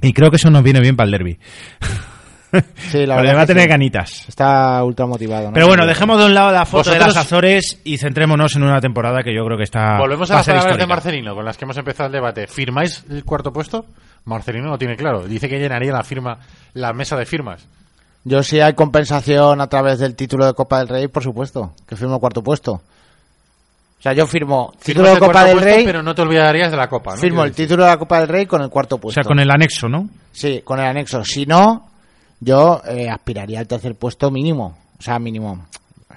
Y 0.03 0.13
creo 0.13 0.31
que 0.31 0.37
eso 0.37 0.51
nos 0.51 0.63
viene 0.63 0.81
bien 0.81 0.97
para 0.97 1.07
el 1.07 1.13
derby. 1.13 1.39
Sí, 2.77 3.07
la 3.07 3.17
verdad. 3.17 3.37
va 3.37 3.43
a 3.43 3.47
tener 3.47 3.63
sí. 3.65 3.69
ganitas. 3.69 4.29
Está 4.29 4.85
ultra 4.85 5.07
motivado. 5.07 5.47
¿no? 5.47 5.53
Pero 5.55 5.67
bueno, 5.69 5.87
dejemos 5.87 6.19
de 6.19 6.27
un 6.27 6.35
lado 6.35 6.53
la 6.53 6.67
foto 6.67 6.91
de 6.91 6.99
las 6.99 7.17
Azores 7.17 7.81
y 7.85 7.97
centrémonos 7.99 8.55
en 8.57 8.63
una 8.65 8.81
temporada 8.81 9.23
que 9.23 9.35
yo 9.35 9.45
creo 9.45 9.57
que 9.57 9.65
está. 9.65 9.99
Volvemos 9.99 10.31
a 10.31 10.37
las 10.37 10.47
palabras 10.47 10.77
de. 10.77 10.87
Marcelino, 10.87 11.35
con 11.35 11.45
las 11.45 11.57
que 11.57 11.65
hemos 11.65 11.77
empezado 11.79 12.09
el 12.09 12.13
debate. 12.13 12.47
¿Firmáis 12.47 13.05
el 13.11 13.25
cuarto 13.25 13.53
puesto? 13.53 13.87
Marcelino 14.25 14.69
lo 14.69 14.79
tiene 14.79 14.97
claro. 14.97 15.25
Dice 15.27 15.49
que 15.49 15.59
llenaría 15.59 15.93
la 15.93 16.05
firma, 16.05 16.39
la 16.75 16.93
mesa 16.93 17.17
de 17.17 17.25
firmas. 17.27 17.67
Yo 18.25 18.43
si 18.43 18.61
hay 18.61 18.75
compensación 18.75 19.61
a 19.61 19.67
través 19.69 19.99
del 19.99 20.15
título 20.15 20.47
de 20.47 20.55
Copa 20.55 20.79
del 20.79 20.89
Rey, 20.89 21.09
por 21.09 21.23
supuesto, 21.23 21.73
que 21.89 21.97
firmo 21.97 22.15
el 22.15 22.21
cuarto 22.21 22.43
puesto. 22.43 22.73
O 22.75 24.03
sea, 24.03 24.13
yo 24.13 24.27
firmo 24.27 24.73
título 24.83 25.13
de 25.15 25.19
Copa 25.19 25.45
del 25.45 25.55
puesto, 25.55 25.71
Rey, 25.75 25.85
pero 25.85 26.03
no 26.03 26.15
te 26.15 26.23
olvidarías 26.23 26.71
de 26.71 26.77
la 26.77 26.89
copa. 26.89 27.13
¿no? 27.15 27.21
firmo 27.21 27.45
el 27.45 27.51
decir. 27.51 27.67
título 27.67 27.85
de 27.85 27.91
la 27.91 27.97
Copa 27.99 28.19
del 28.21 28.29
Rey 28.29 28.47
con 28.47 28.61
el 28.63 28.69
cuarto 28.69 28.97
O 28.97 28.99
puesto. 28.99 29.21
sea, 29.23 29.27
con 29.27 29.39
el 29.41 29.51
anexo, 29.51 29.89
¿no? 29.89 30.09
Sí, 30.33 30.61
con 30.65 30.81
el 30.81 30.87
anexo. 30.87 31.25
Si 31.25 31.47
no, 31.47 31.89
yo 32.45 32.83
eh, 32.87 33.09
aspiraría 33.09 33.61
al 33.61 33.67
tercer 33.69 33.95
puesto 33.95 34.31
mínimo. 34.31 34.77
O 34.99 35.03
sea, 35.03 35.19
mínimo. 35.19 35.65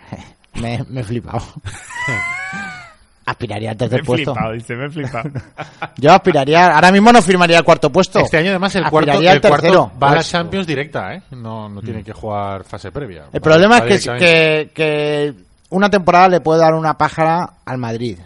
me, 0.55 0.83
me 0.89 1.01
he 1.01 1.03
flipado. 1.03 1.43
aspiraría 3.25 3.71
al 3.71 3.77
tercer 3.77 4.03
puesto. 4.03 4.33
dice, 4.53 4.75
me 4.75 4.85
he 4.85 4.89
flipado. 4.89 5.29
Yo 5.97 6.11
aspiraría, 6.13 6.75
ahora 6.75 6.91
mismo 6.91 7.11
no 7.11 7.21
firmaría 7.23 7.57
el 7.57 7.63
cuarto 7.63 7.91
puesto. 7.91 8.19
Este 8.19 8.37
año 8.37 8.51
además 8.51 8.75
el 8.75 8.87
cuarto, 8.87 9.19
el 9.19 9.41
cuarto 9.41 9.91
va 10.01 10.07
a 10.07 10.11
la 10.11 10.15
Pues- 10.17 10.29
Champions 10.29 10.67
directa, 10.67 11.15
¿eh? 11.15 11.21
No, 11.31 11.67
no 11.67 11.81
tiene 11.81 12.03
que 12.03 12.13
jugar 12.13 12.63
fase 12.63 12.91
previa. 12.91 13.23
El 13.33 13.39
Va- 13.39 13.43
problema 13.43 13.79
va 13.79 13.87
es 13.87 14.05
que, 14.05 14.17
que, 14.19 14.71
que 14.75 15.33
una 15.69 15.89
temporada 15.89 16.27
le 16.29 16.41
puede 16.41 16.59
dar 16.61 16.75
una 16.75 16.95
pájara 16.97 17.53
al 17.65 17.77
Madrid. 17.79 18.19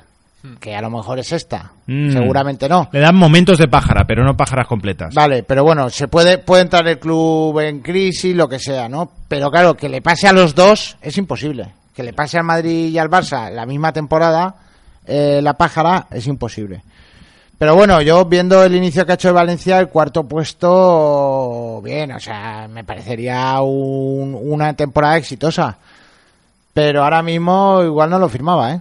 Que 0.61 0.73
a 0.75 0.81
lo 0.81 0.89
mejor 0.89 1.19
es 1.19 1.31
esta. 1.33 1.71
Mm. 1.87 2.11
Seguramente 2.13 2.69
no. 2.69 2.87
Le 2.93 3.01
dan 3.01 3.15
momentos 3.15 3.57
de 3.57 3.67
pájara, 3.67 4.05
pero 4.07 4.23
no 4.23 4.37
pájaras 4.37 4.67
completas. 4.67 5.13
Vale, 5.13 5.43
pero 5.43 5.63
bueno, 5.65 5.89
se 5.89 6.07
puede, 6.07 6.37
puede 6.37 6.61
entrar 6.61 6.87
el 6.87 6.97
club 6.97 7.59
en 7.59 7.81
crisis, 7.81 8.33
lo 8.35 8.47
que 8.47 8.57
sea, 8.59 8.87
¿no? 8.87 9.11
Pero 9.27 9.51
claro, 9.51 9.75
que 9.75 9.89
le 9.89 10.01
pase 10.01 10.27
a 10.29 10.33
los 10.33 10.55
dos 10.55 10.95
es 11.01 11.17
imposible. 11.17 11.67
Que 11.93 12.03
le 12.03 12.13
pase 12.13 12.37
al 12.37 12.45
Madrid 12.45 12.87
y 12.89 12.97
al 12.97 13.09
Barça 13.09 13.51
la 13.51 13.65
misma 13.65 13.91
temporada, 13.91 14.55
eh, 15.05 15.41
la 15.43 15.53
pájara, 15.55 16.07
es 16.11 16.25
imposible. 16.27 16.81
Pero 17.57 17.75
bueno, 17.75 18.01
yo 18.01 18.23
viendo 18.23 18.63
el 18.63 18.73
inicio 18.73 19.05
que 19.05 19.11
ha 19.11 19.15
hecho 19.15 19.27
el 19.27 19.33
Valencia, 19.33 19.77
el 19.79 19.89
cuarto 19.89 20.23
puesto, 20.89 21.81
bien, 21.83 22.11
o 22.13 22.19
sea, 22.19 22.67
me 22.69 22.83
parecería 22.85 23.59
un- 23.61 24.37
una 24.39 24.73
temporada 24.73 25.17
exitosa. 25.17 25.77
Pero 26.73 27.03
ahora 27.03 27.21
mismo 27.21 27.81
igual 27.83 28.09
no 28.09 28.19
lo 28.19 28.29
firmaba, 28.29 28.73
¿eh? 28.73 28.79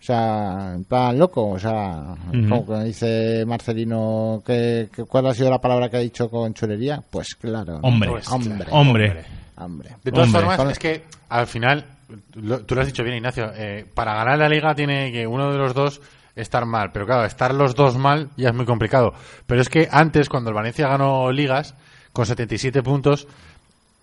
O 0.00 0.02
sea, 0.08 0.72
en 0.76 0.84
plan 0.84 1.18
loco, 1.18 1.48
o 1.50 1.58
sea, 1.58 2.14
como 2.48 2.82
dice 2.84 3.44
Marcelino, 3.46 4.42
que, 4.46 4.88
que- 4.94 5.04
¿cuál 5.04 5.26
ha 5.26 5.34
sido 5.34 5.50
la 5.50 5.60
palabra 5.60 5.88
que 5.90 5.96
ha 5.96 6.00
dicho 6.00 6.30
con 6.30 6.54
chulería? 6.54 7.02
Pues 7.10 7.34
claro. 7.34 7.80
Hombre, 7.82 8.10
Pues, 8.10 8.28
hombre, 8.28 8.64
hombre. 8.70 9.24
hombre. 9.56 9.90
De 10.04 10.12
todas 10.12 10.28
Hombre. 10.32 10.42
formas, 10.56 10.72
es 10.72 10.78
que 10.78 11.04
al 11.28 11.46
final, 11.48 11.84
lo- 12.34 12.60
tú 12.64 12.74
lo 12.76 12.80
has 12.82 12.86
dicho 12.86 13.02
bien, 13.02 13.16
Ignacio, 13.16 13.50
eh, 13.56 13.84
para 13.92 14.14
ganar 14.14 14.38
la 14.38 14.48
liga 14.48 14.74
tiene 14.74 15.10
que 15.10 15.26
uno 15.26 15.50
de 15.50 15.58
los 15.58 15.74
dos 15.74 16.00
estar 16.36 16.64
mal. 16.64 16.92
Pero 16.92 17.04
claro, 17.04 17.24
estar 17.24 17.52
los 17.52 17.74
dos 17.74 17.98
mal 17.98 18.28
ya 18.36 18.50
es 18.50 18.54
muy 18.54 18.64
complicado. 18.66 19.12
Pero 19.46 19.60
es 19.60 19.68
que 19.68 19.88
antes, 19.90 20.28
cuando 20.28 20.50
el 20.50 20.54
Valencia 20.54 20.86
ganó 20.86 21.32
ligas, 21.32 21.74
con 22.12 22.24
77 22.24 22.84
puntos, 22.84 23.26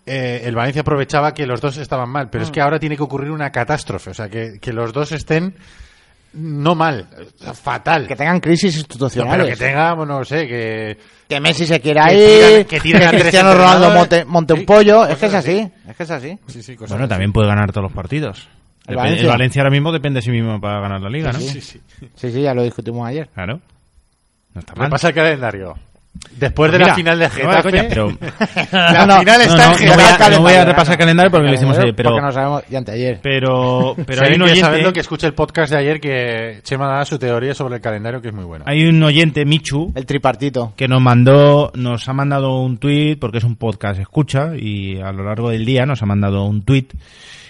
eh, 0.06 0.42
el 0.44 0.54
Valencia 0.56 0.82
aprovechaba 0.82 1.34
que 1.34 1.48
los 1.48 1.62
dos 1.62 1.78
estaban 1.78 2.10
mal. 2.10 2.30
Pero 2.30 2.44
es 2.44 2.52
que 2.52 2.60
ahora 2.62 2.80
tiene 2.80 2.98
que 2.98 3.04
ocurrir 3.04 3.32
una 3.32 3.52
catástrofe. 3.52 4.10
O 4.10 4.14
sea, 4.14 4.28
que, 4.30 4.60
que 4.60 4.74
los 4.74 4.92
dos 4.92 5.14
estén 5.14 5.56
no 6.36 6.76
mal, 6.76 7.08
fatal. 7.54 8.08
Que 8.08 8.16
tengan 8.16 8.40
crisis 8.40 8.74
No, 8.76 8.80
institucionales. 8.80 9.46
pero 9.46 9.58
que 9.58 9.64
tenga, 9.66 9.94
bueno, 9.94 10.20
no 10.20 10.26
sé, 10.26 10.48
que... 10.48 10.98
Que 11.28 11.40
Messi 11.40 11.66
se 11.66 11.80
quiera 11.80 12.06
Que 12.08 12.60
ir, 12.60 12.66
que 12.68 12.76
que, 12.76 12.80
tiren 12.82 13.04
a 13.04 13.10
tres 13.10 13.22
Cristiano 13.24 13.54
Ronaldo 13.56 13.90
monte, 13.92 14.26
monte 14.26 14.54
un 14.54 14.60
Sí, 14.60 14.66
pollo. 14.66 15.06
Es 15.08 15.18
que 15.18 15.26
es 15.26 15.34
así. 15.34 15.60
así, 15.60 15.72
es 15.90 15.96
que 15.96 16.04
es 16.04 16.12
así. 16.12 16.40
Sí, 16.48 16.62
sí, 16.64 16.76
cosas 16.76 16.92
Bueno, 16.92 17.06
así. 17.06 17.10
también 17.10 17.32
puede 17.34 17.48
ganar 17.48 17.72
todos 17.72 17.84
los 17.84 17.94
partidos. 17.94 18.48
¿El 18.88 18.96
Valencia? 18.96 19.24
el 19.24 19.28
Valencia 19.30 19.62
ahora 19.64 19.72
mismo 19.72 19.92
depende 19.92 20.20
de 20.20 20.22
sí 20.22 20.30
mismo 20.32 20.62
para 20.62 20.80
ganar 20.82 21.02
la 21.02 21.10
liga, 21.10 21.32
¿no? 21.32 21.40
Sí, 21.40 21.60
sí. 21.62 21.82
Sí, 22.16 22.32
sí, 22.32 22.42
ya 22.42 22.54
lo 22.54 22.62
discutimos 22.64 23.08
ayer. 23.08 23.28
Claro. 23.34 23.60
No 24.54 24.60
está 24.60 24.76
mal. 24.76 24.86
Repasa 24.86 25.08
el 25.08 25.14
calendario. 25.16 25.74
Después 26.38 26.72
de 26.72 26.78
Mira, 26.80 26.90
la 26.90 26.96
final 26.96 27.20
de 27.20 27.26
no 27.26 27.32
Getafe, 27.34 27.62
coña, 27.64 27.86
pero- 27.88 28.08
la 28.72 28.92
No, 28.94 29.06
no, 29.08 29.20
final 29.20 29.38
no, 29.38 29.44
está 29.46 29.56
no, 29.72 29.78
en 29.78 29.86
no 29.88 29.94
voy 29.94 30.04
Getafe. 30.04 30.24
a- 30.24 30.30
no 30.30 30.42
voy 30.42 30.54
a 30.54 30.66
repasar 30.66 30.94
el 30.94 31.00
calendario 31.00 31.32
porque 31.32 31.48
lo 31.48 31.54
hicimos 31.54 31.78
ayer, 31.78 31.96
pero- 31.96 32.10
Porque 32.10 32.22
no 32.26 32.32
sabemos, 32.32 32.64
y 32.70 32.76
anteayer. 32.76 33.20
Pero, 33.22 33.96
pero 34.06 34.20
si 34.20 34.26
hay 34.28 34.36
un 34.36 34.42
oyente, 34.42 34.94
que 34.94 35.00
escuche 35.00 35.28
el 35.28 35.34
podcast 35.34 35.72
de 35.72 35.78
ayer 35.80 36.00
que 36.02 36.60
Chema 36.64 36.88
da 36.88 37.06
su 37.06 37.18
teoría 37.18 37.54
sobre 37.54 37.76
el 37.76 37.82
calendario 37.82 38.22
que 38.22 38.30
es 38.30 38.34
muy 38.34 38.44
bueno. 38.44 38.66
hay 38.68 38.86
un 38.86 39.02
oyente, 39.02 39.46
Michu, 39.46 39.94
El 39.96 40.06
tripartito. 40.06 40.74
que 40.76 40.88
nos 40.90 41.02
mandó, 41.02 41.72
nos 41.76 42.08
ha 42.10 42.14
mandado 42.14 42.60
un 42.60 42.78
tuit, 42.80 43.18
porque 43.20 43.38
es 43.38 43.44
un 43.46 43.56
podcast 43.56 44.00
escucha, 44.00 44.56
y 44.58 45.00
a 45.00 45.12
lo 45.14 45.24
largo 45.24 45.52
del 45.52 45.64
día 45.66 45.86
nos 45.86 46.02
ha 46.02 46.06
mandado 46.06 46.44
un 46.46 46.64
tuit 46.64 46.94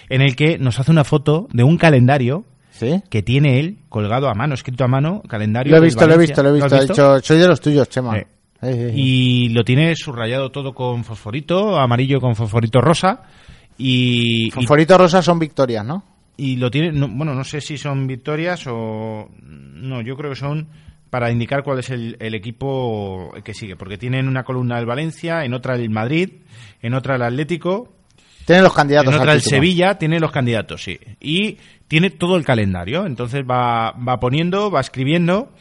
en 0.08 0.22
el 0.22 0.36
que 0.36 0.58
nos 0.58 0.78
hace 0.78 0.92
una 0.92 1.02
foto 1.02 1.48
de 1.52 1.64
un 1.64 1.76
calendario 1.76 2.44
¿Sí? 2.70 3.02
que 3.10 3.22
tiene 3.22 3.58
él 3.58 3.78
colgado 3.88 4.28
a 4.28 4.34
mano, 4.34 4.54
escrito 4.54 4.84
a 4.84 4.86
mano, 4.88 5.22
calendario. 5.28 5.72
Lo 5.72 5.78
he 5.78 5.80
visto, 5.80 6.06
lo 6.06 6.14
he 6.14 6.18
visto, 6.18 6.42
lo 6.42 6.50
he 6.50 6.52
visto. 6.52 6.66
has 6.66 6.72
Ha 6.72 6.80
dicho, 6.82 7.18
soy 7.20 7.38
de 7.38 7.48
los 7.48 7.60
tuyos, 7.60 7.88
Chema. 7.88 8.16
Eh. 8.18 8.26
Y 8.62 9.50
lo 9.50 9.64
tiene 9.64 9.94
subrayado 9.96 10.50
todo 10.50 10.72
con 10.74 11.04
fosforito, 11.04 11.78
amarillo 11.78 12.20
con 12.20 12.34
fosforito 12.34 12.80
rosa. 12.80 13.22
Y, 13.78 14.46
y, 14.46 14.50
Fosforito 14.50 14.96
rosa 14.96 15.20
son 15.22 15.38
victorias, 15.38 15.84
¿no? 15.84 16.02
y 16.38 16.56
lo 16.56 16.70
tiene, 16.70 16.92
no- 16.92 17.08
bueno, 17.08 17.34
no 17.34 17.44
sé 17.44 17.60
si 17.62 17.78
son 17.78 18.06
victorias 18.06 18.66
o. 18.66 19.30
No, 19.42 20.02
yo 20.02 20.16
creo 20.16 20.30
que 20.30 20.36
son 20.36 20.68
para 21.10 21.30
indicar 21.30 21.62
cuál 21.62 21.78
es 21.78 21.88
el, 21.90 22.16
el 22.20 22.34
equipo 22.34 23.32
que 23.44 23.54
sigue. 23.54 23.76
Porque 23.76 23.96
tienen 23.98 24.28
una 24.28 24.44
columna 24.44 24.78
el 24.78 24.84
Valencia, 24.86 25.44
en 25.44 25.54
otra 25.54 25.74
el 25.76 25.88
Madrid, 25.90 26.30
en 26.82 26.94
otra 26.94 27.16
el 27.16 27.22
Atlético, 27.22 27.92
Tienen 28.44 28.64
los 28.64 28.74
candidatos 28.74 29.14
en 29.14 29.20
otra 29.20 29.32
el. 29.34 29.40
Sevilla, 29.42 29.98
tiene 29.98 30.18
los 30.20 30.30
candidatos, 30.30 30.82
sí. 30.82 30.98
Y 31.20 31.56
tiene 31.88 32.10
todo 32.10 32.36
el 32.36 32.44
calendario. 32.44 33.06
Entonces 33.06 33.42
va, 33.48 33.92
va 33.92 34.18
poniendo, 34.20 34.70
va 34.70 34.80
escribiendo 34.80 35.52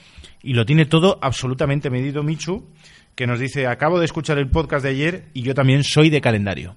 y 0.45 0.53
lo 0.53 0.65
tiene 0.65 0.85
todo 0.85 1.17
absolutamente 1.21 1.89
medido 1.89 2.23
Michu. 2.23 2.67
que 3.15 3.27
nos 3.27 3.39
dice, 3.39 3.65
acabo 3.67 3.97
de 3.99 4.05
escuchar 4.05 4.37
el 4.37 4.49
podcast 4.49 4.83
de 4.83 4.91
ayer 4.91 5.25
y 5.33 5.41
yo 5.41 5.53
también 5.53 5.83
soy 5.83 6.09
de 6.09 6.21
calendario. 6.21 6.75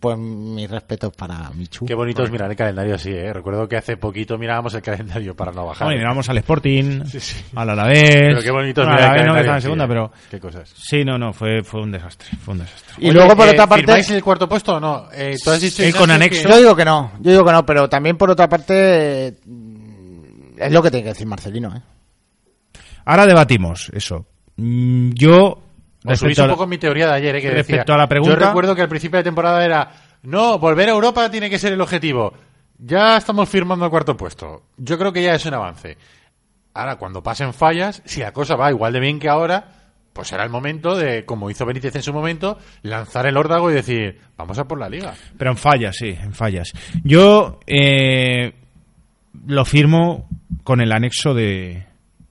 Pues 0.00 0.16
mis 0.16 0.70
respetos 0.70 1.12
para 1.12 1.50
Michu. 1.50 1.84
Qué 1.86 1.94
bonito 1.94 2.22
es 2.22 2.30
mirar 2.30 2.48
el 2.48 2.56
calendario 2.56 2.94
así, 2.94 3.10
¿eh? 3.10 3.32
Recuerdo 3.32 3.68
que 3.68 3.76
hace 3.76 3.96
poquito 3.96 4.38
mirábamos 4.38 4.72
el 4.74 4.82
calendario 4.82 5.34
para 5.34 5.50
no 5.50 5.66
bajar. 5.66 5.86
Bueno, 5.88 5.96
y 5.98 6.02
miramos 6.02 6.28
al 6.28 6.38
Sporting, 6.38 7.02
Sí, 7.06 7.18
sí. 7.18 7.36
al 7.56 7.70
Alavés. 7.70 8.02
Pero 8.08 8.40
qué 8.42 8.50
bonito 8.52 8.82
es 8.82 8.86
mirar 8.88 9.00
el 9.00 9.04
Alavés 9.06 9.26
no, 9.26 9.32
que 9.34 9.40
calendario. 9.40 9.40
estaba 9.40 9.56
en 9.56 9.60
sí, 9.60 9.64
segunda, 9.64 9.84
¿eh? 9.84 9.88
pero... 9.88 10.12
Qué 10.30 10.38
cosas. 10.40 10.72
Sí, 10.76 11.04
no, 11.04 11.18
no, 11.18 11.32
fue, 11.32 11.64
fue 11.64 11.82
un 11.82 11.90
desastre, 11.90 12.28
fue 12.44 12.52
un 12.54 12.60
desastre. 12.60 12.94
Y 12.98 13.10
luego, 13.10 13.34
por 13.34 13.48
otra 13.48 13.66
parte- 13.66 13.82
¿Firmáis 13.86 14.10
el 14.10 14.22
cuarto 14.22 14.48
puesto 14.48 14.76
o 14.76 14.80
no? 14.80 15.08
Eh, 15.12 15.36
tú 15.42 15.50
has 15.50 15.60
dicho, 15.60 15.82
Eh, 15.82 15.92
con 15.92 16.06
que- 16.06 16.12
anexo. 16.12 16.48
Yo 16.48 16.58
digo 16.58 16.76
que 16.76 16.84
no, 16.84 17.12
yo 17.20 17.30
digo 17.32 17.44
que 17.44 17.52
no, 17.52 17.66
pero 17.66 17.88
también 17.88 18.16
por 18.16 18.30
otra 18.30 18.48
parte 18.48 19.26
es 20.58 20.72
lo 20.72 20.80
que 20.80 20.90
tiene 20.92 21.02
que 21.04 21.08
decir 21.10 21.26
Marcelino, 21.26 21.74
¿eh? 21.76 21.80
Ahora 23.08 23.26
debatimos 23.26 23.90
eso. 23.94 24.26
Mm, 24.56 25.12
Yo, 25.14 25.62
Os 26.04 26.18
subís 26.18 26.38
un 26.38 26.48
poco 26.50 26.66
mi 26.66 26.76
teoría 26.76 27.06
de 27.08 27.14
ayer, 27.14 27.36
¿eh? 27.36 27.40
que 27.40 27.50
respecto 27.50 27.80
decía, 27.80 27.94
a 27.94 27.98
la 27.98 28.06
pregunta- 28.06 28.38
Yo 28.38 28.46
recuerdo 28.46 28.74
que 28.76 28.82
al 28.82 28.88
principio 28.88 29.16
de 29.16 29.24
temporada 29.24 29.64
era, 29.64 29.90
no, 30.24 30.58
volver 30.58 30.90
a 30.90 30.92
Europa 30.92 31.30
tiene 31.30 31.48
que 31.48 31.58
ser 31.58 31.72
el 31.72 31.80
objetivo. 31.80 32.34
Ya 32.78 33.16
estamos 33.16 33.48
firmando 33.48 33.86
el 33.86 33.90
cuarto 33.90 34.14
puesto. 34.14 34.64
Yo 34.76 34.98
creo 34.98 35.10
que 35.12 35.22
ya 35.22 35.34
es 35.34 35.46
un 35.46 35.54
avance. 35.54 35.96
Ahora, 36.74 36.96
cuando 36.96 37.22
pasen 37.22 37.54
fallas, 37.54 38.02
si 38.04 38.20
la 38.20 38.32
cosa 38.32 38.56
va 38.56 38.70
igual 38.70 38.92
de 38.92 39.00
bien 39.00 39.18
que 39.18 39.28
ahora, 39.30 39.64
pues 40.12 40.28
será 40.28 40.44
el 40.44 40.50
momento 40.50 40.94
de, 40.94 41.24
como 41.24 41.50
hizo 41.50 41.64
Benítez 41.64 41.96
en 41.96 42.02
su 42.02 42.12
momento, 42.12 42.58
lanzar 42.82 43.26
el 43.26 43.38
órdago 43.38 43.70
y 43.70 43.74
decir, 43.74 44.20
vamos 44.36 44.58
a 44.58 44.68
por 44.68 44.78
la 44.78 44.88
liga. 44.90 45.14
Pero 45.38 45.50
en 45.50 45.56
fallas, 45.56 45.96
sí, 45.96 46.08
en 46.08 46.34
fallas. 46.34 46.72
Yo 47.04 47.58
eh, 47.66 48.52
lo 49.46 49.64
firmo 49.64 50.28
con 50.62 50.80
el 50.82 50.92
anexo 50.92 51.32
de, 51.34 51.86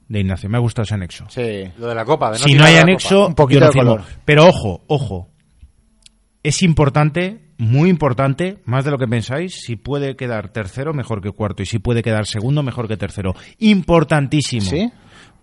de 0.07 0.19
Ignacio. 0.19 0.49
Me 0.49 0.57
ha 0.57 0.61
gustado 0.61 0.83
ese 0.83 0.93
anexo. 0.95 1.25
Sí. 1.29 1.63
Lo 1.77 1.87
de 1.87 1.95
la 1.95 2.05
copa. 2.05 2.31
De 2.31 2.39
no 2.39 2.45
si 2.45 2.53
no 2.55 2.63
hay 2.63 2.75
anexo, 2.77 3.15
copa. 3.15 3.27
Un 3.27 3.35
poquito 3.35 3.59
yo 3.61 3.67
de 3.67 3.73
color. 3.73 4.03
Pero 4.25 4.45
ojo, 4.47 4.83
ojo. 4.87 5.29
Es 6.43 6.61
importante, 6.61 7.51
muy 7.57 7.89
importante, 7.89 8.59
más 8.65 8.85
de 8.85 8.91
lo 8.91 8.97
que 8.97 9.07
pensáis, 9.07 9.59
si 9.65 9.75
puede 9.75 10.15
quedar 10.15 10.49
tercero 10.49 10.93
mejor 10.93 11.21
que 11.21 11.31
cuarto 11.31 11.61
y 11.63 11.65
si 11.65 11.79
puede 11.79 12.01
quedar 12.03 12.25
segundo 12.25 12.63
mejor 12.63 12.87
que 12.87 12.95
tercero. 12.95 13.33
Importantísimo. 13.57 14.61
¿Sí? 14.69 14.91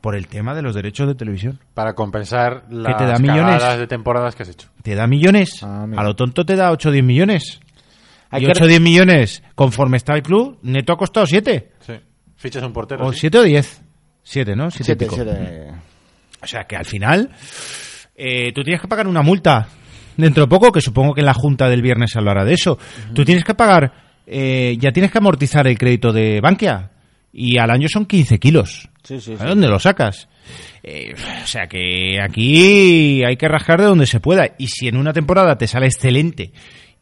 Por 0.00 0.14
el 0.14 0.28
tema 0.28 0.54
de 0.54 0.62
los 0.62 0.74
derechos 0.74 1.06
de 1.08 1.14
televisión. 1.14 1.58
Para 1.72 1.94
compensar 1.94 2.64
las 2.70 2.96
te 2.96 3.04
da 3.06 3.18
millones? 3.18 3.78
de 3.78 3.86
temporadas 3.86 4.34
que 4.34 4.42
has 4.42 4.50
hecho. 4.50 4.68
Te 4.82 4.94
da 4.94 5.06
millones. 5.06 5.62
Ah, 5.62 5.86
a 5.96 6.04
lo 6.04 6.14
tonto 6.14 6.44
te 6.44 6.56
da 6.56 6.70
8 6.70 6.90
o 6.90 6.92
10 6.92 7.04
millones. 7.04 7.60
Hay 8.30 8.42
y 8.42 8.46
que- 8.46 8.52
8 8.52 8.64
o 8.64 8.66
10 8.66 8.80
millones, 8.80 9.42
conforme 9.54 9.96
está 9.96 10.14
el 10.14 10.22
club, 10.22 10.58
neto 10.62 10.92
ha 10.92 10.96
costado 10.98 11.26
7. 11.26 11.72
Sí. 11.80 11.94
Fichas 12.36 12.62
un 12.62 12.72
portero. 12.72 13.06
O 13.06 13.12
sí. 13.12 13.20
7 13.20 13.38
o 13.38 13.42
10. 13.42 13.82
7, 14.24 14.56
¿no? 14.56 14.70
7 14.70 14.84
Siete, 14.84 15.06
siete. 15.14 15.68
O 16.42 16.46
sea 16.46 16.64
que 16.64 16.76
al 16.76 16.84
final 16.84 17.30
eh, 18.16 18.52
tú 18.52 18.62
tienes 18.62 18.80
que 18.80 18.88
pagar 18.88 19.06
una 19.06 19.22
multa 19.22 19.68
dentro 20.16 20.44
de 20.44 20.48
poco, 20.48 20.72
que 20.72 20.80
supongo 20.80 21.14
que 21.14 21.20
en 21.20 21.26
la 21.26 21.34
junta 21.34 21.68
del 21.68 21.82
viernes 21.82 22.10
se 22.12 22.18
hablará 22.18 22.44
de 22.44 22.54
eso. 22.54 22.78
Tú 23.14 23.24
tienes 23.24 23.44
que 23.44 23.54
pagar, 23.54 23.92
eh, 24.26 24.76
ya 24.78 24.92
tienes 24.92 25.10
que 25.10 25.18
amortizar 25.18 25.66
el 25.66 25.78
crédito 25.78 26.12
de 26.12 26.40
Bankia 26.40 26.90
y 27.32 27.58
al 27.58 27.70
año 27.70 27.88
son 27.88 28.06
15 28.06 28.38
kilos. 28.38 28.88
Sí, 29.02 29.20
sí, 29.20 29.34
¿A 29.34 29.38
sí. 29.38 29.46
dónde 29.46 29.68
lo 29.68 29.78
sacas? 29.78 30.28
Eh, 30.82 31.14
o 31.42 31.46
sea 31.46 31.66
que 31.66 32.18
aquí 32.22 33.22
hay 33.24 33.36
que 33.36 33.48
rascar 33.48 33.80
de 33.80 33.86
donde 33.86 34.06
se 34.06 34.20
pueda. 34.20 34.54
Y 34.58 34.68
si 34.68 34.88
en 34.88 34.96
una 34.96 35.12
temporada 35.12 35.56
te 35.56 35.66
sale 35.66 35.86
excelente 35.86 36.52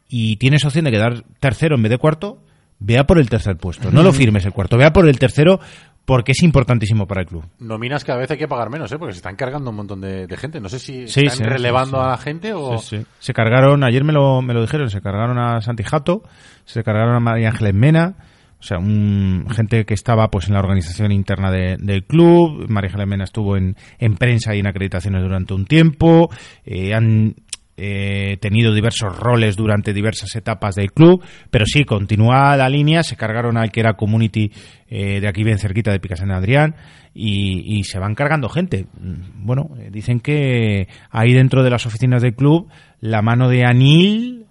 y 0.09 0.37
tienes 0.37 0.65
opción 0.65 0.85
de 0.85 0.91
quedar 0.91 1.25
tercero 1.41 1.77
en 1.77 1.83
vez 1.83 1.91
de 1.91 1.99
cuarto, 1.99 2.43
vea 2.79 3.05
por 3.05 3.19
el 3.19 3.29
tercer 3.29 3.57
puesto. 3.57 3.91
No 3.91 4.03
lo 4.03 4.13
firmes 4.13 4.45
el 4.45 4.53
cuarto, 4.53 4.77
vea 4.77 4.93
por 4.93 5.09
el 5.09 5.19
tercero 5.19 5.61
porque 6.05 6.33
es 6.33 6.43
importantísimo 6.43 7.07
para 7.07 7.21
el 7.23 7.27
club. 7.29 7.45
Nominas 7.61 8.05
cada 8.05 8.19
vez 8.19 8.31
hay 8.31 8.39
que 8.39 8.49
pagar 8.49 8.71
menos, 8.71 8.91
¿eh? 8.93 8.99
Porque 8.99 9.13
se 9.13 9.19
están 9.19 9.37
cargando 9.37 9.71
un 9.71 9.77
montón 9.77 10.01
de, 10.01 10.27
de 10.27 10.37
gente. 10.37 10.61
No 10.61 10.69
sé 10.69 10.79
si 10.79 11.07
Sí, 11.09 11.21
están 11.27 11.37
sí, 11.39 11.45
relevando 11.45 11.99
sí, 11.99 12.05
a 12.05 12.09
la 12.09 12.17
gente 12.19 12.53
o... 12.55 12.79
Se 12.79 13.33
cargaron, 13.33 13.85
ayer 13.85 14.03
me 14.05 14.13
lo, 14.13 14.43
me 14.43 14.53
lo 14.55 14.61
dijeron, 14.63 14.91
se 14.91 15.01
cargaron 15.01 15.39
a 15.39 15.61
Santi 15.61 15.83
Jato, 15.85 16.23
se 16.65 16.83
cargaron 16.83 17.15
a 17.15 17.21
María 17.21 17.49
Ángeles 17.51 17.75
Mena, 17.75 18.15
o 18.59 18.63
sea, 18.65 18.79
un, 18.79 19.47
gente 19.51 19.85
que 19.85 19.95
estaba 19.95 20.29
pues 20.29 20.47
en 20.49 20.55
la 20.55 20.61
organización 20.61 21.11
interna 21.13 21.51
de- 21.51 21.77
del 21.79 22.05
club. 22.05 22.67
María 22.69 22.89
Ángeles 22.89 23.09
Mena 23.09 23.25
estuvo 23.25 23.57
en, 23.57 23.77
en 23.99 24.15
prensa 24.17 24.55
y 24.55 24.61
en 24.61 24.67
acreditaciones 24.67 25.23
durante 25.23 25.55
un 25.55 25.67
tiempo. 25.67 26.31
eh, 26.65 26.95
han 26.95 27.35
eh, 27.77 28.37
tenido 28.41 28.75
diversos 28.75 29.19
roles 29.19 29.57
durante 29.57 29.93
diversas 29.93 30.35
etapas 30.37 30.75
del 30.75 30.93
club, 30.93 31.25
pero 31.51 31.65
sí, 31.67 31.85
continúa 31.85 32.57
la 32.57 32.69
línea, 32.69 33.03
se 33.03 33.17
cargaron 33.17 33.57
al 33.57 33.71
que 33.71 33.81
era 33.81 33.95
community 33.95 34.51
eh, 34.89 35.21
de 35.21 35.29
aquí 35.29 35.43
bien 35.43 35.59
cerquita 35.59 35.91
de 35.91 36.01
Picasen 36.01 36.31
Adrián 36.31 36.75
y, 37.15 37.79
y 37.79 37.85
se 37.85 37.99
van 37.99 38.15
cargando 38.15 38.49
gente. 38.49 38.87
Mm, 39.01 39.47
Bueno, 39.47 39.71
eh, 39.79 39.89
dicen 39.91 40.21
que 40.21 40.89
ahí 41.11 41.33
dentro 41.33 41.63
de 41.63 41.71
las 41.71 41.87
oficinas 41.87 42.23
del 42.23 42.35
club 42.35 42.69
la 43.01 43.23
mano 43.23 43.49
de 43.49 43.65
Anil... 43.65 44.42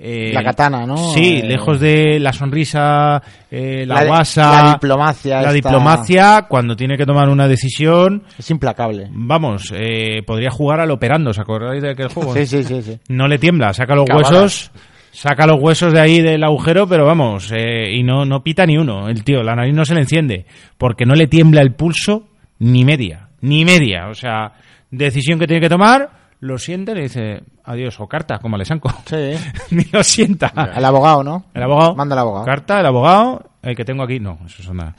eh, 0.00 0.30
La 0.32 0.44
katana, 0.44 0.86
¿no? 0.86 0.96
Sí, 1.12 1.40
Eh, 1.42 1.46
lejos 1.46 1.80
de 1.80 2.20
la 2.20 2.32
sonrisa, 2.32 3.20
eh, 3.50 3.84
la, 3.84 3.96
La- 3.96 4.04
guasa, 4.06 4.62
la 4.64 4.72
diplomacia 4.74 5.34
la 5.36 5.40
esta- 5.40 5.52
diplomacia, 5.52 6.46
cuando 6.48 6.76
tiene 6.76 6.96
que 6.96 7.04
tomar 7.04 7.28
una 7.28 7.48
decisión, 7.48 8.22
Es 8.38 8.48
implacable. 8.50 9.08
vamos, 9.10 9.72
eh, 9.76 10.22
podría 10.24 10.50
jugar 10.50 10.80
al 10.80 10.90
operando, 10.92 11.30
¿os 11.30 11.38
acordáis 11.38 11.82
de 11.82 11.90
aquel 11.90 12.08
juego? 12.08 12.32
Sí, 12.34 12.46
sí, 12.46 12.62
sí, 12.62 12.80
sí. 12.82 12.98
No 13.08 13.26
le 13.26 13.38
tiembla, 13.38 13.72
saca 13.72 13.96
los 13.96 14.06
huesos, 14.08 14.70
saca 15.10 15.46
los 15.48 15.60
huesos 15.60 15.92
de 15.92 16.00
ahí 16.00 16.20
del 16.20 16.44
agujero, 16.44 16.86
pero 16.86 17.04
vamos, 17.04 17.52
y 17.52 18.02
no, 18.04 18.24
no 18.24 18.42
pita 18.44 18.66
ni 18.66 18.76
uno, 18.76 19.08
el 19.08 19.24
tío, 19.24 19.42
la 19.42 19.56
nariz 19.56 19.74
no 19.74 19.84
se 19.84 19.94
le 19.94 20.02
enciende, 20.02 20.46
porque 20.76 21.06
no 21.06 21.14
le 21.14 21.26
tiembla 21.26 21.60
el 21.60 21.72
pulso 21.74 22.28
ni 22.60 22.84
media, 22.84 23.30
ni 23.40 23.64
media, 23.64 24.06
o 24.08 24.14
sea, 24.14 24.52
decisión 24.92 25.38
que 25.40 25.46
tiene 25.46 25.60
que 25.60 25.68
tomar, 25.68 26.10
lo 26.40 26.58
siente 26.58 26.92
y 26.92 26.94
le 26.94 27.02
dice 27.02 27.42
adiós, 27.64 27.98
o 28.00 28.06
carta, 28.08 28.38
como 28.38 28.56
Alessanco, 28.56 28.90
Sí. 29.06 29.34
ni 29.70 29.84
lo 29.92 30.02
sienta. 30.04 30.52
El 30.76 30.84
abogado, 30.84 31.22
¿no? 31.24 31.46
El 31.54 31.62
abogado. 31.62 31.94
Manda 31.94 32.14
el 32.14 32.20
abogado. 32.20 32.44
Carta, 32.44 32.80
el 32.80 32.86
abogado, 32.86 33.50
el 33.62 33.74
que 33.76 33.84
tengo 33.84 34.02
aquí. 34.02 34.20
No, 34.20 34.38
eso 34.46 34.62
es 34.62 34.70
nada. 34.72 34.94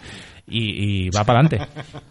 Y, 0.47 1.05
y 1.05 1.09
va 1.09 1.23
para 1.23 1.39
adelante. 1.39 1.67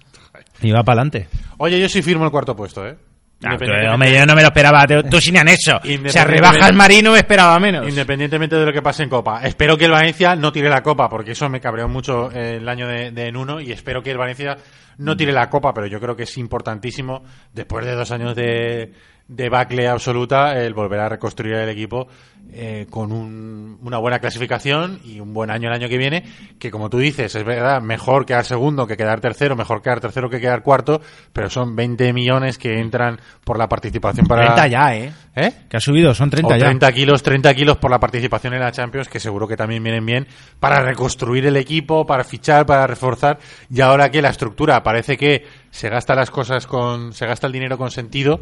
Y 0.61 0.73
va 0.73 0.83
para 0.83 1.03
adelante. 1.03 1.29
Oye, 1.59 1.81
yo 1.81 1.89
sí 1.89 2.03
firmo 2.03 2.25
el 2.25 2.33
cuarto 2.33 2.57
puesto, 2.57 2.85
¿eh? 2.85 2.97
Ah, 3.45 3.53
Independientemente- 3.53 3.95
hombre, 3.95 4.13
yo 4.13 4.27
no 4.27 4.35
me 4.35 4.43
lo 4.43 4.49
esperaba. 4.49 4.85
Tú, 5.09 5.21
sin 5.21 5.39
anexo. 5.39 5.77
O 5.77 6.09
sea, 6.09 6.25
rebaja 6.25 6.67
el 6.69 6.75
marino 6.75 7.13
me 7.13 7.19
esperaba 7.19 7.57
menos. 7.61 7.89
Independientemente 7.89 8.57
de 8.57 8.67
lo 8.67 8.73
que 8.73 8.83
pase 8.83 9.05
en 9.05 9.09
Copa. 9.09 9.41
Espero 9.45 9.79
que 9.79 9.85
el 9.85 9.93
Valencia 9.93 10.35
no 10.35 10.51
tire 10.51 10.69
la 10.69 10.83
Copa, 10.83 11.09
porque 11.09 11.31
eso 11.33 11.49
me 11.49 11.61
cabreó 11.61 11.87
mucho 11.87 12.33
eh, 12.33 12.57
el 12.57 12.69
año 12.69 12.89
de, 12.89 13.13
de 13.13 13.29
en 13.29 13.37
uno, 13.37 13.61
y 13.61 13.71
espero 13.71 14.03
que 14.03 14.11
el 14.11 14.19
Valencia 14.19 14.57
no 14.97 15.17
tire 15.17 15.31
la 15.33 15.49
Copa, 15.49 15.73
pero 15.73 15.87
yo 15.87 16.01
creo 16.01 16.17
que 16.17 16.25
es 16.25 16.37
importantísimo, 16.39 17.23
después 17.55 17.87
de 17.87 17.95
dos 17.95 18.11
años 18.11 18.35
de, 18.35 18.93
de 19.29 19.49
bacle 19.51 19.87
absoluta, 19.89 20.59
el 20.59 20.73
volver 20.75 21.01
a 21.01 21.09
reconstruir 21.11 21.55
el 21.55 21.69
equipo 21.69 22.09
eh, 22.51 22.87
con 22.89 23.13
un- 23.13 23.79
una 23.83 23.99
buena 23.99 24.21
clasificación 24.21 25.01
y 25.05 25.21
un 25.21 25.35
buen 25.35 25.51
año 25.51 25.69
el 25.69 25.75
año 25.75 25.87
que 25.87 25.99
viene, 25.99 26.25
que 26.59 26.71
como 26.71 26.89
tú 26.89 26.97
dices, 26.99 27.35
es 27.35 27.45
verdad, 27.45 27.83
mejor 27.83 28.25
quedar 28.25 28.47
segundo 28.47 28.87
que 28.87 28.97
quedar 28.97 29.21
tercero, 29.21 29.55
mejor 29.55 29.83
quedar 29.83 30.01
tercero 30.01 30.31
que 30.31 30.41
quedar 30.41 30.63
cuarto, 30.63 31.03
pero 31.35 31.51
son 31.51 31.77
20 31.77 32.11
millones 32.15 32.57
que 32.57 32.81
entran 32.81 33.21
por 33.45 33.59
la 33.59 33.69
participación 33.69 34.27
para... 34.27 34.55
30 34.55 34.67
ya, 34.69 34.97
¿eh? 34.97 35.13
¿Eh? 35.37 35.53
Que 35.69 35.77
ha 35.77 35.81
subido, 35.81 36.15
son 36.15 36.31
30 36.31 36.55
o 36.55 36.57
ya. 36.57 36.65
30 36.65 36.91
kilos, 36.93 37.23
30 37.23 37.55
kilos 37.55 37.77
por 37.77 37.91
la 37.91 38.01
participación 38.01 38.55
en 38.55 38.61
la 38.61 38.73
Champions, 38.73 39.09
que 39.09 39.21
seguro 39.21 39.47
que 39.47 39.57
también 39.57 39.83
vienen 39.83 40.07
bien 40.07 40.27
para 40.59 40.81
reconstruir 40.81 41.45
el 41.47 41.57
equipo, 41.57 42.07
para 42.07 42.25
fichar, 42.25 42.65
para 42.65 42.87
reforzar. 42.87 43.39
Y 43.71 43.83
ahora 43.83 44.11
que 44.11 44.23
la 44.23 44.31
estructura 44.31 44.83
parece 44.83 45.19
que 45.19 45.45
se 45.71 45.89
gasta 45.89 46.15
las 46.15 46.31
cosas 46.31 46.67
con, 46.67 47.13
se 47.13 47.27
gasta 47.27 47.47
el 47.47 47.53
dinero 47.53 47.79
con 47.79 47.91
sentido, 47.91 48.41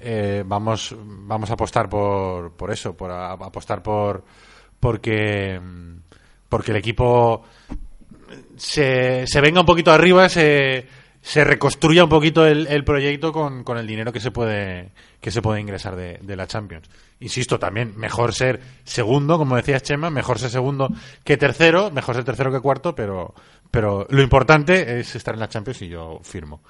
eh, 0.00 0.42
vamos, 0.46 0.94
vamos 0.98 1.50
a 1.50 1.54
apostar 1.54 1.88
por, 1.88 2.52
por 2.52 2.70
eso, 2.70 2.96
por 2.96 3.10
apostar 3.10 3.82
por, 3.82 4.24
porque, 4.80 5.60
porque 6.48 6.70
el 6.72 6.76
equipo 6.76 7.42
se, 8.56 9.26
se 9.26 9.40
venga 9.40 9.60
un 9.60 9.66
poquito 9.66 9.92
arriba, 9.92 10.28
se, 10.28 10.86
se 11.24 11.42
reconstruya 11.42 12.04
un 12.04 12.10
poquito 12.10 12.44
el, 12.44 12.84
proyecto 12.84 13.32
con, 13.32 13.64
con 13.64 13.78
el 13.78 13.86
dinero 13.86 14.12
que 14.12 14.20
se 14.20 14.30
puede 14.30 14.92
que 15.22 15.30
se 15.30 15.40
puede 15.40 15.58
ingresar 15.58 15.96
de, 15.96 16.18
de 16.20 16.36
la 16.36 16.46
Champions. 16.46 16.90
Insisto, 17.20 17.58
también 17.58 17.96
mejor 17.96 18.34
ser 18.34 18.60
segundo, 18.84 19.38
como 19.38 19.56
decías 19.56 19.82
Chema, 19.82 20.10
mejor 20.10 20.38
ser 20.38 20.50
segundo 20.50 20.90
que 21.24 21.38
tercero, 21.38 21.90
mejor 21.90 22.16
ser 22.16 22.24
tercero 22.24 22.52
que 22.52 22.60
cuarto, 22.60 22.94
pero, 22.94 23.32
pero 23.70 24.06
lo 24.10 24.20
importante 24.20 25.00
es 25.00 25.16
estar 25.16 25.32
en 25.32 25.40
la 25.40 25.48
Champions 25.48 25.80
y 25.80 25.88
yo 25.88 26.20
firmo. 26.22 26.60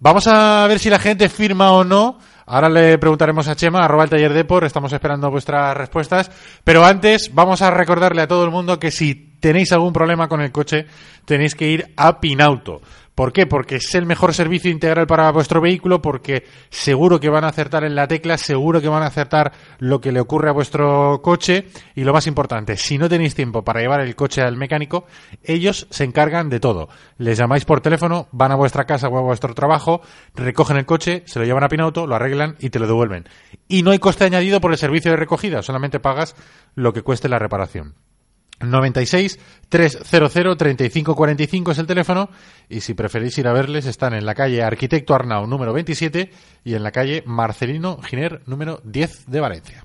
Vamos 0.00 0.26
a 0.26 0.66
ver 0.66 0.80
si 0.80 0.90
la 0.90 0.98
gente 0.98 1.28
firma 1.28 1.70
o 1.70 1.84
no. 1.84 2.18
Ahora 2.46 2.68
le 2.68 2.98
preguntaremos 2.98 3.46
a 3.46 3.54
Chema, 3.54 3.84
arroba 3.84 4.02
el 4.02 4.10
taller 4.10 4.32
Depor, 4.32 4.64
estamos 4.64 4.92
esperando 4.92 5.30
vuestras 5.30 5.76
respuestas. 5.76 6.28
Pero 6.64 6.84
antes 6.84 7.32
vamos 7.32 7.62
a 7.62 7.70
recordarle 7.70 8.22
a 8.22 8.26
todo 8.26 8.44
el 8.44 8.50
mundo 8.50 8.80
que 8.80 8.90
si 8.90 9.14
tenéis 9.38 9.70
algún 9.70 9.92
problema 9.92 10.26
con 10.26 10.40
el 10.40 10.50
coche, 10.50 10.86
tenéis 11.24 11.54
que 11.54 11.68
ir 11.68 11.92
a 11.96 12.18
Pinauto. 12.18 12.82
¿Por 13.14 13.32
qué? 13.32 13.46
Porque 13.46 13.76
es 13.76 13.94
el 13.94 14.06
mejor 14.06 14.32
servicio 14.32 14.70
integral 14.70 15.06
para 15.06 15.30
vuestro 15.32 15.60
vehículo, 15.60 16.00
porque 16.00 16.44
seguro 16.70 17.20
que 17.20 17.28
van 17.28 17.44
a 17.44 17.48
acertar 17.48 17.84
en 17.84 17.94
la 17.94 18.08
tecla, 18.08 18.38
seguro 18.38 18.80
que 18.80 18.88
van 18.88 19.02
a 19.02 19.06
acertar 19.06 19.52
lo 19.78 20.00
que 20.00 20.12
le 20.12 20.20
ocurre 20.20 20.48
a 20.48 20.52
vuestro 20.52 21.20
coche 21.22 21.66
y 21.94 22.04
lo 22.04 22.14
más 22.14 22.26
importante, 22.26 22.78
si 22.78 22.96
no 22.96 23.10
tenéis 23.10 23.34
tiempo 23.34 23.62
para 23.64 23.80
llevar 23.80 24.00
el 24.00 24.16
coche 24.16 24.40
al 24.40 24.56
mecánico, 24.56 25.04
ellos 25.42 25.86
se 25.90 26.04
encargan 26.04 26.48
de 26.48 26.60
todo. 26.60 26.88
Les 27.18 27.36
llamáis 27.36 27.66
por 27.66 27.82
teléfono, 27.82 28.28
van 28.32 28.52
a 28.52 28.56
vuestra 28.56 28.84
casa 28.84 29.08
o 29.08 29.18
a 29.18 29.22
vuestro 29.22 29.52
trabajo, 29.52 30.00
recogen 30.34 30.78
el 30.78 30.86
coche, 30.86 31.22
se 31.26 31.38
lo 31.38 31.44
llevan 31.44 31.64
a 31.64 31.68
Pinauto, 31.68 32.06
lo 32.06 32.14
arreglan 32.14 32.56
y 32.60 32.70
te 32.70 32.78
lo 32.78 32.86
devuelven. 32.86 33.28
Y 33.68 33.82
no 33.82 33.90
hay 33.90 33.98
coste 33.98 34.24
añadido 34.24 34.60
por 34.62 34.72
el 34.72 34.78
servicio 34.78 35.10
de 35.10 35.18
recogida, 35.18 35.60
solamente 35.60 36.00
pagas 36.00 36.34
lo 36.74 36.94
que 36.94 37.02
cueste 37.02 37.28
la 37.28 37.38
reparación. 37.38 37.94
96 38.62 39.38
300 39.68 40.56
3545 40.56 41.70
es 41.72 41.78
el 41.78 41.86
teléfono 41.86 42.30
y 42.68 42.80
si 42.80 42.94
preferís 42.94 43.36
ir 43.38 43.48
a 43.48 43.52
verles 43.52 43.86
están 43.86 44.14
en 44.14 44.26
la 44.26 44.34
calle 44.34 44.62
Arquitecto 44.62 45.14
Arnau 45.14 45.46
número 45.46 45.72
27 45.72 46.30
y 46.64 46.74
en 46.74 46.82
la 46.82 46.92
calle 46.92 47.22
Marcelino 47.26 48.00
Giner 48.02 48.42
número 48.46 48.80
10 48.84 49.26
de 49.26 49.40
Valencia. 49.40 49.84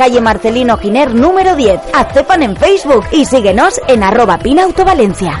calle 0.01 0.19
Marcelino 0.19 0.77
Giner 0.77 1.13
número 1.13 1.55
10. 1.55 1.79
Hazte 1.93 2.23
fan 2.23 2.41
en 2.41 2.55
Facebook 2.55 3.05
y 3.11 3.23
síguenos 3.23 3.79
en 3.87 4.01
arroba 4.01 4.39
Pinauto 4.39 4.83
Valencia. 4.83 5.37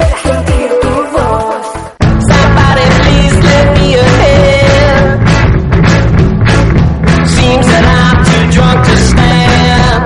Somebody 2.29 2.85
please 3.01 3.41
let 3.41 3.73
me 3.79 3.95
ahead. 3.95 5.19
Seems 7.25 7.65
that 7.65 7.85
I'm 7.89 8.23
too 8.23 8.51
drunk 8.53 8.85
to 8.85 8.97
stand. 8.97 10.05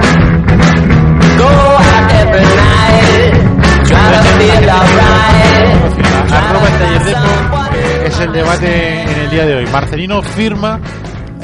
Go 1.38 1.52
out 1.52 2.12
every 2.24 2.48
night, 2.64 3.36
try 3.90 4.08
to 4.16 4.22
feel 4.40 4.70
alright. 4.70 5.76
Arroba 6.32 6.68
el 6.68 6.78
taller 6.80 7.04
Depo 7.04 7.56
es 8.06 8.20
el 8.22 8.32
debate 8.32 9.02
en 9.02 9.20
el 9.20 9.30
día 9.30 9.46
de 9.46 9.56
hoy. 9.56 9.66
Marcelino 9.68 10.22
firma, 10.22 10.80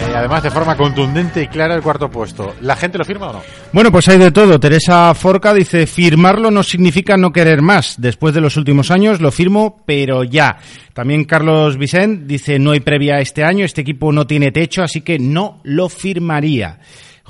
eh, 0.02 0.16
además 0.16 0.44
de 0.44 0.52
forma 0.52 0.76
contundente 0.76 1.44
y 1.44 1.48
clara, 1.48 1.76
el 1.76 1.82
cuarto 1.82 2.10
puesto. 2.10 2.56
¿La 2.62 2.76
gente 2.76 2.98
lo 2.98 3.06
firma 3.06 3.30
o 3.30 3.34
no? 3.34 3.42
Bueno, 3.72 3.92
pues 3.92 4.08
hay 4.10 4.18
de 4.18 4.32
todo. 4.32 4.60
Teresa 4.60 5.14
Forca 5.14 5.54
dice, 5.54 5.86
firmarlo 5.86 6.50
no 6.50 6.64
significa 6.64 7.18
no 7.18 7.32
querer 7.32 7.62
más. 7.62 7.96
Después 8.00 8.34
de 8.34 8.42
los 8.42 8.58
últimos 8.58 8.92
años 8.92 9.22
lo 9.22 9.32
firmo, 9.32 9.84
pero 9.86 10.24
ya. 10.24 10.58
También 10.94 11.26
Carlos 11.26 11.78
Vicent 11.78 12.26
dice, 12.26 12.60
no 12.60 12.72
hay 12.72 12.80
previa 12.80 13.20
este 13.20 13.44
año, 13.44 13.64
este 13.64 13.82
equipo 13.82 14.12
no 14.12 14.26
tiene 14.26 14.52
techo, 14.52 14.82
así 14.82 15.02
que 15.02 15.20
no 15.20 15.62
lo 15.64 15.88
firmaría. 15.88 16.80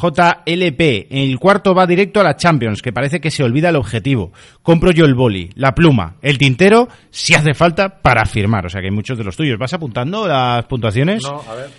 JLP, 0.02 1.08
el 1.12 1.38
cuarto 1.38 1.76
va 1.76 1.86
directo 1.86 2.20
a 2.20 2.24
la 2.24 2.36
Champions, 2.36 2.82
que 2.82 2.92
parece 2.92 3.20
que 3.20 3.30
se 3.30 3.44
olvida 3.44 3.70
el 3.70 3.76
objetivo. 3.76 4.32
Compro 4.64 4.92
yo 4.92 5.06
el 5.06 5.14
boli, 5.14 5.50
la 5.56 5.76
pluma, 5.76 6.16
el 6.22 6.38
tintero, 6.38 6.88
si 7.12 7.36
hace 7.36 7.54
falta, 7.54 8.02
para 8.02 8.26
firmar. 8.26 8.66
O 8.66 8.70
sea 8.70 8.82
que 8.82 8.88
hay 8.88 8.94
muchos 8.94 9.18
de 9.18 9.24
los 9.24 9.36
tuyos. 9.36 9.60
¿Vas 9.60 9.74
apuntando 9.74 10.28
las 10.28 10.66
puntuaciones? 10.66 11.24
No, 11.24 11.44
a 11.48 11.54
ver. 11.54 11.70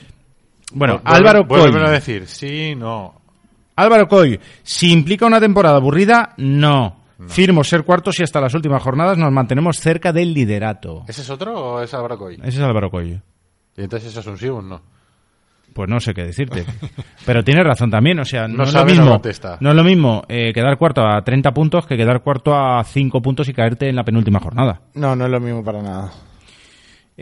Bueno, 0.74 1.00
Vuelve- 1.02 1.16
Álvaro 1.16 1.46
Coy. 1.46 1.60
a 1.86 1.90
decir. 1.90 2.26
Sí, 2.26 2.74
no. 2.74 3.14
Álvaro 3.76 4.06
Coy, 4.08 4.38
si 4.62 4.92
implica 4.92 5.26
una 5.26 5.40
temporada 5.40 5.76
aburrida, 5.76 6.34
no. 6.36 6.96
Firmo 7.28 7.62
ser 7.62 7.84
cuartos 7.84 8.18
y 8.18 8.24
hasta 8.24 8.40
las 8.40 8.52
últimas 8.54 8.82
jornadas 8.82 9.16
nos 9.16 9.30
mantenemos 9.30 9.76
cerca 9.78 10.12
del 10.12 10.34
liderato. 10.34 11.04
¿Ese 11.06 11.22
es 11.22 11.30
otro 11.30 11.54
o 11.54 11.80
es 11.80 11.94
Álvaro 11.94 12.18
Coy? 12.18 12.34
Ese 12.42 12.58
es 12.58 12.60
Álvaro 12.60 12.90
Coy. 12.90 13.20
Y 13.76 13.80
entonces 13.82 14.10
eso 14.10 14.20
es 14.20 14.26
un 14.26 14.36
sí 14.38 14.48
o 14.48 14.56
un 14.56 14.68
no. 14.68 14.82
Pues 15.72 15.88
no 15.88 16.00
sé 16.00 16.12
qué 16.14 16.24
decirte. 16.24 16.64
Pero 17.24 17.44
tienes 17.44 17.64
razón 17.64 17.90
también, 17.90 18.18
o 18.18 18.24
sea, 18.24 18.48
no, 18.48 18.56
No 18.58 18.62
es 18.64 18.74
lo 18.74 18.80
no 18.80 18.86
mismo, 18.86 19.08
contesta. 19.12 19.56
no 19.60 19.70
es 19.70 19.76
lo 19.76 19.84
mismo 19.84 20.22
eh, 20.28 20.52
quedar 20.52 20.76
cuarto 20.76 21.06
a 21.06 21.22
30 21.22 21.52
puntos 21.52 21.86
que 21.86 21.96
quedar 21.96 22.22
cuarto 22.22 22.54
a 22.56 22.82
5 22.84 23.22
puntos 23.22 23.48
y 23.48 23.54
caerte 23.54 23.88
en 23.88 23.94
la 23.96 24.04
penúltima 24.04 24.40
jornada. 24.40 24.80
No, 24.94 25.14
no 25.16 25.24
es 25.24 25.30
lo 25.30 25.40
mismo 25.40 25.64
para 25.64 25.80
nada. 25.80 26.10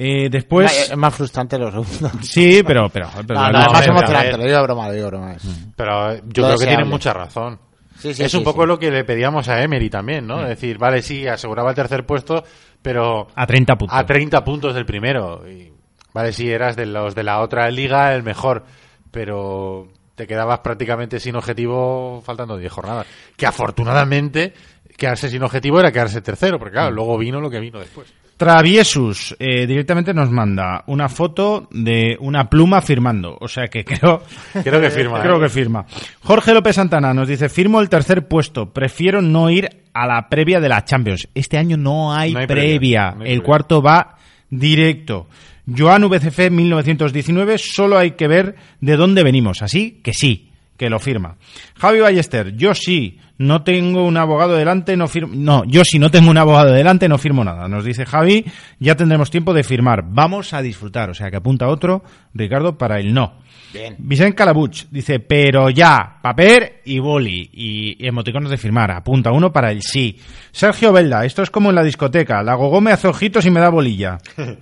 Eh, 0.02 0.28
después... 0.30 0.90
es 0.90 0.96
más 0.96 1.14
frustrante 1.14 1.58
lo 1.58 1.70
segundo. 1.70 2.10
Sí, 2.22 2.62
pero... 2.66 2.88
pero, 2.88 3.08
pero 3.26 3.38
No, 3.38 3.50
no, 3.52 3.60
es 3.60 3.72
más 3.72 3.86
emocionante, 3.86 4.36
lo 4.38 4.44
digo 4.44 4.62
broma, 4.62 4.86
lo 4.88 4.94
digo 4.94 5.06
broma. 5.08 5.32
es- 5.34 5.42
Pero 5.76 6.12
eh, 6.12 6.22
yo 6.24 6.24
Lo 6.24 6.32
creo 6.32 6.46
que 6.46 6.50
deseable. 6.52 6.66
tiene 6.76 6.84
mucha 6.84 7.12
razón. 7.12 7.58
Sí, 7.98 8.14
sí, 8.14 8.22
es 8.22 8.30
sí, 8.32 8.38
un 8.38 8.44
poco 8.44 8.62
sí. 8.62 8.68
lo 8.68 8.78
que 8.78 8.90
le 8.90 9.04
pedíamos 9.04 9.46
a 9.48 9.62
Emery 9.62 9.90
también, 9.90 10.26
¿no? 10.26 10.40
Es 10.42 10.48
decir, 10.48 10.78
vale, 10.78 11.02
sí, 11.02 11.26
aseguraba 11.26 11.68
el 11.70 11.76
tercer 11.76 12.06
puesto, 12.06 12.42
pero 12.80 13.26
A 13.34 13.46
30 13.46 13.76
puntos. 13.76 13.98
a 13.98 14.06
30 14.06 14.42
puntos 14.42 14.74
del 14.74 14.86
primero. 14.86 15.46
Y, 15.46 15.70
vale, 16.14 16.32
sí, 16.32 16.50
eras 16.50 16.76
de 16.76 16.86
los 16.86 17.14
de 17.14 17.22
la 17.24 17.40
otra 17.42 17.70
liga 17.70 18.14
el 18.14 18.22
mejor, 18.22 18.64
pero 19.10 19.88
te 20.14 20.26
quedabas 20.26 20.60
prácticamente 20.60 21.20
sin 21.20 21.36
objetivo 21.36 22.22
faltando 22.24 22.56
10 22.56 22.72
jornadas. 22.72 23.06
Que 23.36 23.44
afortunadamente 23.46 24.54
quedarse 24.96 25.28
sin 25.28 25.42
objetivo 25.42 25.80
era 25.80 25.92
quedarse 25.92 26.20
tercero, 26.22 26.58
porque 26.58 26.72
Mm. 26.72 26.78
claro, 26.80 26.90
luego 26.92 27.18
vino 27.18 27.40
lo 27.40 27.50
que 27.50 27.60
vino 27.60 27.78
después. 27.80 28.12
Traviesus 28.40 29.36
eh, 29.38 29.66
directamente 29.66 30.14
nos 30.14 30.30
manda 30.30 30.82
una 30.86 31.10
foto 31.10 31.68
de 31.70 32.16
una 32.20 32.48
pluma 32.48 32.80
firmando. 32.80 33.36
O 33.38 33.46
sea 33.46 33.68
que 33.68 33.84
creo, 33.84 34.22
Creo 34.64 34.80
que 34.80 34.88
firma, 34.88 35.20
creo 35.20 35.36
¿eh? 35.36 35.40
que 35.42 35.48
firma. 35.50 35.84
Jorge 36.22 36.54
López 36.54 36.76
Santana 36.76 37.12
nos 37.12 37.28
dice, 37.28 37.50
firmo 37.50 37.82
el 37.82 37.90
tercer 37.90 38.26
puesto. 38.28 38.72
Prefiero 38.72 39.20
no 39.20 39.50
ir 39.50 39.68
a 39.92 40.06
la 40.06 40.26
previa 40.30 40.58
de 40.58 40.70
la 40.70 40.82
Champions. 40.86 41.28
Este 41.34 41.58
año 41.58 41.76
no 41.76 42.14
hay, 42.14 42.32
No 42.32 42.38
hay 42.38 42.46
previa. 42.46 42.70
previa, 42.78 43.02
no 43.02 43.24
hay 43.24 43.32
el 43.32 43.38
previa. 43.40 43.42
cuarto 43.42 43.82
va 43.82 44.16
directo. 44.48 45.28
Joan 45.76 46.08
VCF 46.08 46.50
1919, 46.50 47.58
solo 47.58 47.98
hay 47.98 48.12
que 48.12 48.26
ver 48.26 48.56
de 48.80 48.96
dónde 48.96 49.22
venimos. 49.22 49.60
Así 49.60 50.00
que 50.02 50.14
sí, 50.14 50.49
que 50.80 50.88
lo 50.88 50.98
firma. 50.98 51.36
Javi 51.78 52.00
Ballester, 52.00 52.56
yo 52.56 52.74
sí, 52.74 53.18
no 53.36 53.62
tengo 53.62 54.06
un 54.06 54.16
abogado 54.16 54.54
delante, 54.54 54.96
no 54.96 55.08
firmo. 55.08 55.34
No, 55.36 55.62
yo 55.66 55.84
sí 55.84 55.98
no 55.98 56.10
tengo 56.10 56.30
un 56.30 56.38
abogado 56.38 56.72
delante, 56.72 57.06
no 57.06 57.18
firmo 57.18 57.44
nada. 57.44 57.68
Nos 57.68 57.84
dice 57.84 58.06
Javi, 58.06 58.46
ya 58.78 58.96
tendremos 58.96 59.30
tiempo 59.30 59.52
de 59.52 59.62
firmar. 59.62 60.04
Vamos 60.06 60.54
a 60.54 60.62
disfrutar. 60.62 61.10
O 61.10 61.14
sea 61.14 61.30
que 61.30 61.36
apunta 61.36 61.68
otro, 61.68 62.02
Ricardo, 62.32 62.78
para 62.78 62.98
el 62.98 63.12
no. 63.12 63.34
Bien. 63.74 63.94
Vicente 63.98 64.34
Calabuch 64.34 64.86
dice, 64.90 65.20
pero 65.20 65.68
ya, 65.68 66.18
papel 66.22 66.76
y 66.86 66.98
boli 66.98 67.50
y 67.52 68.06
emoticonos 68.06 68.50
de 68.50 68.56
firmar. 68.56 68.90
Apunta 68.90 69.32
uno 69.32 69.52
para 69.52 69.70
el 69.70 69.82
sí. 69.82 70.18
Sergio 70.50 70.94
Belda, 70.94 71.26
esto 71.26 71.42
es 71.42 71.50
como 71.50 71.68
en 71.68 71.74
la 71.74 71.84
discoteca. 71.84 72.42
La 72.42 72.54
gogó 72.54 72.80
me 72.80 72.92
hace 72.92 73.06
ojitos 73.06 73.44
y 73.44 73.50
me 73.50 73.60
da 73.60 73.68
bolilla. 73.68 74.16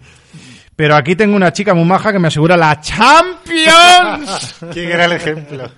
Pero 0.78 0.94
aquí 0.94 1.16
tengo 1.16 1.34
una 1.34 1.52
chica 1.52 1.74
muy 1.74 1.84
maja 1.84 2.12
que 2.12 2.20
me 2.20 2.28
asegura 2.28 2.56
la 2.56 2.80
Champions. 2.80 4.54
Qué 4.72 4.84
gran 4.84 5.10
ejemplo. 5.10 5.68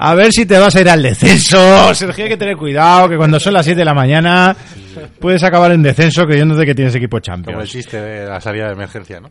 A 0.00 0.14
ver 0.14 0.32
si 0.32 0.46
te 0.46 0.56
vas 0.56 0.76
a 0.76 0.80
ir 0.80 0.88
al 0.88 1.02
descenso. 1.02 1.58
Sergio, 1.94 2.24
hay 2.24 2.30
que 2.30 2.36
tener 2.36 2.56
cuidado 2.56 3.08
que 3.08 3.16
cuando 3.16 3.40
son 3.40 3.52
las 3.54 3.64
7 3.64 3.78
de 3.80 3.84
la 3.84 3.94
mañana 3.94 4.56
puedes 5.18 5.42
acabar 5.42 5.72
en 5.72 5.82
descenso 5.82 6.24
creyéndote 6.24 6.64
que 6.64 6.74
tienes 6.74 6.94
equipo 6.94 7.16
Como 7.16 7.18
el 7.18 7.22
Champions. 7.44 7.70
chiste 7.70 8.00
de 8.00 8.26
la 8.28 8.40
salida 8.40 8.66
de 8.66 8.72
emergencia, 8.74 9.20
¿no? 9.20 9.30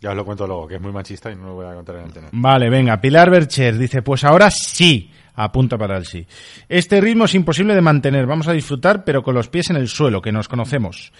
Ya 0.00 0.10
os 0.10 0.16
lo 0.16 0.24
cuento 0.24 0.46
luego, 0.46 0.66
que 0.66 0.76
es 0.76 0.80
muy 0.80 0.92
machista 0.92 1.30
y 1.30 1.36
no 1.36 1.48
lo 1.48 1.54
voy 1.54 1.66
a 1.66 1.74
contar 1.74 1.96
en 1.96 2.04
antena. 2.04 2.28
Vale, 2.32 2.70
venga. 2.70 3.00
Pilar 3.00 3.30
Bercher 3.30 3.76
dice, 3.78 4.02
pues 4.02 4.24
ahora 4.24 4.50
sí. 4.50 5.10
Apunta 5.34 5.78
para 5.78 5.96
el 5.96 6.04
sí. 6.06 6.26
Este 6.68 7.00
ritmo 7.00 7.26
es 7.26 7.34
imposible 7.34 7.74
de 7.74 7.80
mantener. 7.80 8.26
Vamos 8.26 8.48
a 8.48 8.52
disfrutar, 8.52 9.04
pero 9.04 9.22
con 9.22 9.34
los 9.34 9.48
pies 9.48 9.70
en 9.70 9.76
el 9.76 9.88
suelo, 9.88 10.20
que 10.20 10.32
nos 10.32 10.48
conocemos. 10.48 11.12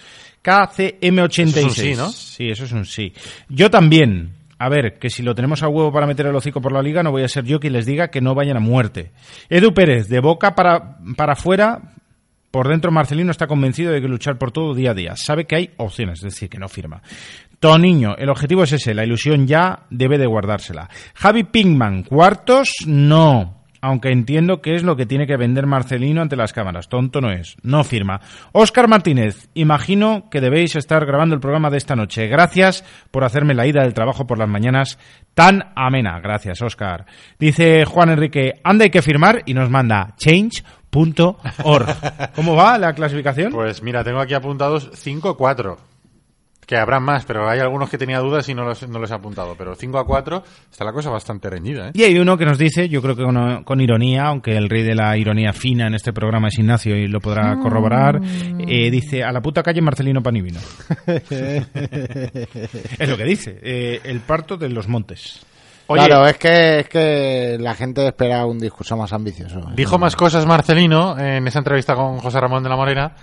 KCM86. 0.43 1.47
Eso 1.47 1.57
es 1.57 1.65
un 1.65 1.71
sí, 1.71 1.95
¿no? 1.95 2.09
Sí, 2.11 2.49
eso 2.49 2.65
es 2.65 2.71
un 2.71 2.85
sí. 2.85 3.13
Yo 3.49 3.69
también. 3.69 4.40
A 4.61 4.69
ver, 4.69 4.99
que 4.99 5.09
si 5.09 5.23
lo 5.23 5.33
tenemos 5.33 5.63
a 5.63 5.69
huevo 5.69 5.91
para 5.91 6.05
meter 6.05 6.27
el 6.27 6.35
hocico 6.35 6.61
por 6.61 6.71
la 6.71 6.83
liga, 6.83 7.01
no 7.01 7.09
voy 7.09 7.23
a 7.23 7.27
ser 7.27 7.45
yo 7.45 7.59
quien 7.59 7.73
les 7.73 7.87
diga 7.87 8.09
que 8.09 8.21
no 8.21 8.35
vayan 8.35 8.57
a 8.57 8.59
muerte. 8.59 9.11
Edu 9.49 9.73
Pérez, 9.73 10.07
de 10.07 10.19
boca 10.19 10.53
para, 10.53 10.99
para 11.17 11.33
afuera, 11.33 11.81
por 12.51 12.67
dentro 12.67 12.91
Marcelino 12.91 13.31
está 13.31 13.47
convencido 13.47 13.91
de 13.91 13.99
que 14.01 14.07
luchar 14.07 14.37
por 14.37 14.51
todo 14.51 14.75
día 14.75 14.91
a 14.91 14.93
día. 14.93 15.15
Sabe 15.15 15.45
que 15.45 15.55
hay 15.55 15.71
opciones, 15.77 16.19
es 16.19 16.33
decir, 16.35 16.47
que 16.47 16.59
no 16.59 16.67
firma. 16.69 17.01
Toniño, 17.59 18.15
el 18.17 18.29
objetivo 18.29 18.61
es 18.61 18.73
ese, 18.73 18.93
la 18.93 19.03
ilusión 19.03 19.47
ya 19.47 19.87
debe 19.89 20.19
de 20.19 20.27
guardársela. 20.27 20.91
Javi 21.15 21.43
Pinkman, 21.43 22.03
cuartos, 22.03 22.71
no. 22.85 23.60
Aunque 23.81 24.11
entiendo 24.11 24.61
que 24.61 24.75
es 24.75 24.83
lo 24.83 24.95
que 24.95 25.05
tiene 25.05 25.27
que 25.27 25.37
vender 25.37 25.65
Marcelino 25.65 26.21
ante 26.21 26.35
las 26.35 26.53
cámaras. 26.53 26.87
Tonto 26.87 27.19
no 27.19 27.31
es. 27.31 27.55
No 27.63 27.83
firma. 27.83 28.21
Óscar 28.51 28.87
Martínez, 28.87 29.49
imagino 29.53 30.29
que 30.29 30.41
debéis 30.41 30.75
estar 30.75 31.05
grabando 31.05 31.35
el 31.35 31.41
programa 31.41 31.69
de 31.69 31.77
esta 31.77 31.95
noche. 31.95 32.27
Gracias 32.27 32.85
por 33.11 33.23
hacerme 33.23 33.53
la 33.53 33.67
ida 33.67 33.81
del 33.81 33.93
trabajo 33.93 34.27
por 34.27 34.37
las 34.37 34.49
mañanas 34.49 34.99
tan 35.33 35.71
amena. 35.75 36.19
Gracias, 36.19 36.61
Óscar. 36.61 37.05
Dice 37.39 37.85
Juan 37.85 38.09
Enrique, 38.09 38.61
anda 38.63 38.83
hay 38.83 38.91
que 38.91 39.01
firmar 39.01 39.43
y 39.45 39.53
nos 39.53 39.69
manda 39.69 40.13
change 40.17 40.63
¿Cómo 42.35 42.55
va 42.55 42.77
la 42.77 42.93
clasificación? 42.93 43.51
Pues 43.51 43.81
mira, 43.81 44.03
tengo 44.03 44.19
aquí 44.19 44.33
apuntados 44.33 44.91
5-4. 44.91 45.77
Que 46.71 46.77
habrán 46.77 47.03
más, 47.03 47.25
pero 47.25 47.49
hay 47.49 47.59
algunos 47.59 47.89
que 47.89 47.97
tenía 47.97 48.19
dudas 48.19 48.47
y 48.47 48.53
no 48.53 48.63
los, 48.63 48.87
no 48.87 48.97
los 48.97 49.11
he 49.11 49.13
apuntado. 49.13 49.55
Pero 49.57 49.75
5 49.75 49.99
a 49.99 50.05
4 50.05 50.43
está 50.71 50.85
la 50.85 50.93
cosa 50.93 51.09
bastante 51.09 51.49
reñida, 51.49 51.89
¿eh? 51.89 51.91
Y 51.93 52.03
hay 52.03 52.17
uno 52.17 52.37
que 52.37 52.45
nos 52.45 52.57
dice, 52.57 52.87
yo 52.87 53.01
creo 53.01 53.13
que 53.13 53.23
con, 53.23 53.65
con 53.65 53.81
ironía, 53.81 54.27
aunque 54.27 54.55
el 54.55 54.69
rey 54.69 54.81
de 54.83 54.95
la 54.95 55.17
ironía 55.17 55.51
fina 55.51 55.87
en 55.87 55.95
este 55.95 56.13
programa 56.13 56.47
es 56.47 56.57
Ignacio 56.57 56.95
y 56.95 57.09
lo 57.09 57.19
podrá 57.19 57.57
corroborar, 57.59 58.21
eh, 58.57 58.89
dice, 58.89 59.21
a 59.21 59.33
la 59.33 59.41
puta 59.41 59.61
calle 59.63 59.81
Marcelino 59.81 60.23
Panivino. 60.23 60.61
es 61.29 63.09
lo 63.09 63.17
que 63.17 63.25
dice, 63.25 63.59
eh, 63.61 63.99
el 64.05 64.21
parto 64.21 64.55
de 64.55 64.69
los 64.69 64.87
montes. 64.87 65.45
Oye, 65.87 66.05
Claro, 66.05 66.25
es 66.25 66.37
que, 66.37 66.79
es 66.79 66.87
que 66.87 67.57
la 67.59 67.75
gente 67.75 68.07
espera 68.07 68.45
un 68.45 68.59
discurso 68.59 68.95
más 68.95 69.11
ambicioso. 69.11 69.59
dijo 69.75 69.99
más 69.99 70.15
cosas 70.15 70.45
Marcelino 70.45 71.19
en 71.19 71.45
esa 71.49 71.59
entrevista 71.59 71.95
con 71.95 72.19
José 72.19 72.39
Ramón 72.39 72.63
de 72.63 72.69
la 72.69 72.77
Morena. 72.77 73.13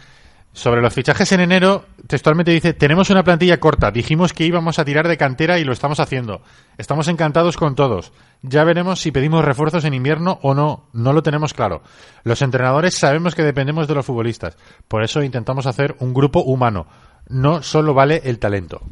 Sobre 0.53 0.83
los 0.83 0.93
fichajes 0.93 1.31
en 1.33 1.41
enero, 1.41 1.85
textualmente 2.07 2.51
dice, 2.51 2.73
tenemos 2.73 3.11
una 3.11 3.23
plantilla 3.23 3.61
corta, 3.61 3.91
dijimos 3.93 4.33
que 4.33 4.45
íbamos 4.45 4.79
a 4.79 4.85
tirar 4.85 5.07
de 5.07 5.17
cantera 5.17 5.59
y 5.59 5.65
lo 5.65 5.73
estamos 5.73 6.01
haciendo. 6.01 6.43
Estamos 6.79 7.07
encantados 7.07 7.57
con 7.57 7.75
todos. 7.75 8.13
Ya 8.43 8.65
veremos 8.65 9.01
si 9.01 9.13
pedimos 9.13 9.45
refuerzos 9.45 9.85
en 9.85 9.95
invierno 9.95 10.41
o 10.43 10.55
no, 10.55 10.89
no 10.93 11.13
lo 11.13 11.23
tenemos 11.23 11.55
claro. 11.55 11.83
Los 12.25 12.43
entrenadores 12.43 12.97
sabemos 12.97 13.35
que 13.35 13.45
dependemos 13.45 13.87
de 13.87 13.95
los 13.95 14.07
futbolistas, 14.07 14.57
por 14.89 15.05
eso 15.05 15.23
intentamos 15.23 15.67
hacer 15.67 15.95
un 16.01 16.13
grupo 16.13 16.41
humano. 16.41 16.87
No 17.29 17.63
solo 17.63 17.95
vale 17.95 18.23
el 18.25 18.39
talento. 18.39 18.83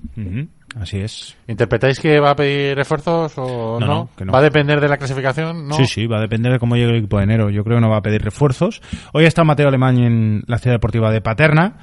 Así 0.79 0.99
es. 0.99 1.37
¿Interpretáis 1.49 1.99
que 2.01 2.21
va 2.21 2.33
a 2.33 2.37
pedir 2.37 2.77
refuerzos 2.77 3.33
o 3.39 3.79
No, 3.81 3.87
no? 3.87 3.95
no, 3.95 4.11
que 4.17 4.25
no. 4.27 4.33
¿Va 4.33 4.41
a 4.41 4.43
depender 4.43 4.81
de 4.81 4.89
la 4.89 4.99
clasificación? 4.99 5.67
No. 5.69 5.75
Sí, 5.77 5.87
sí, 5.87 6.07
va 6.07 6.19
a 6.19 6.21
depender 6.21 6.53
de 6.53 6.59
cómo 6.59 6.77
llegue 6.77 6.91
el 6.91 6.97
equipo 6.99 7.17
de 7.19 7.25
enero. 7.25 7.49
Yo 7.49 7.65
creo 7.65 7.79
que 7.79 7.81
no 7.81 7.89
va 7.91 7.99
a 7.99 8.03
pedir 8.03 8.23
refuerzos. 8.23 8.83
Hoy 9.15 9.25
está 9.25 9.43
Mateo 9.45 9.69
Alemán 9.69 9.97
en 9.99 10.43
la 10.47 10.59
ciudad 10.59 10.75
deportiva 10.77 11.11
de 11.11 11.23
Paterna. 11.23 11.77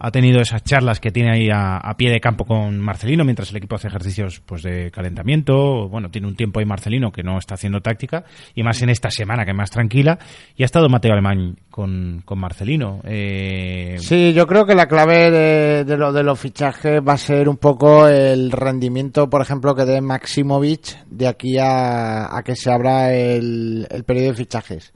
Ha 0.00 0.10
tenido 0.12 0.40
esas 0.40 0.62
charlas 0.62 1.00
que 1.00 1.10
tiene 1.10 1.32
ahí 1.32 1.48
a, 1.52 1.92
pie 1.96 2.10
de 2.10 2.20
campo 2.20 2.44
con 2.44 2.78
Marcelino 2.78 3.24
mientras 3.24 3.50
el 3.50 3.56
equipo 3.56 3.74
hace 3.74 3.88
ejercicios 3.88 4.40
pues 4.46 4.62
de 4.62 4.92
calentamiento. 4.92 5.88
Bueno, 5.88 6.08
tiene 6.10 6.28
un 6.28 6.36
tiempo 6.36 6.60
ahí 6.60 6.66
Marcelino 6.66 7.10
que 7.10 7.24
no 7.24 7.36
está 7.36 7.54
haciendo 7.54 7.80
táctica 7.80 8.24
y 8.54 8.62
más 8.62 8.80
en 8.82 8.90
esta 8.90 9.10
semana 9.10 9.44
que 9.44 9.54
más 9.54 9.72
tranquila. 9.72 10.18
Y 10.56 10.62
ha 10.62 10.66
estado 10.66 10.88
Mateo 10.88 11.12
Alemán 11.12 11.56
con, 11.68 12.22
con 12.24 12.38
Marcelino. 12.38 13.00
Eh, 13.04 13.96
Sí, 13.98 14.32
yo 14.32 14.46
creo 14.46 14.66
que 14.66 14.76
la 14.76 14.86
clave 14.86 15.32
de, 15.32 15.96
lo 15.96 16.12
de 16.12 16.22
los 16.22 16.38
fichajes 16.38 17.00
va 17.00 17.14
a 17.14 17.18
ser 17.18 17.48
un 17.48 17.56
poco 17.56 18.06
el 18.06 18.52
rendimiento, 18.52 19.28
por 19.28 19.42
ejemplo, 19.42 19.74
que 19.74 19.84
dé 19.84 20.00
Maximovic 20.00 21.06
de 21.06 21.26
aquí 21.26 21.58
a, 21.58 22.36
a 22.36 22.42
que 22.44 22.54
se 22.54 22.70
abra 22.70 23.12
el 23.12 24.04
periodo 24.06 24.28
de 24.28 24.34
fichajes. 24.34 24.92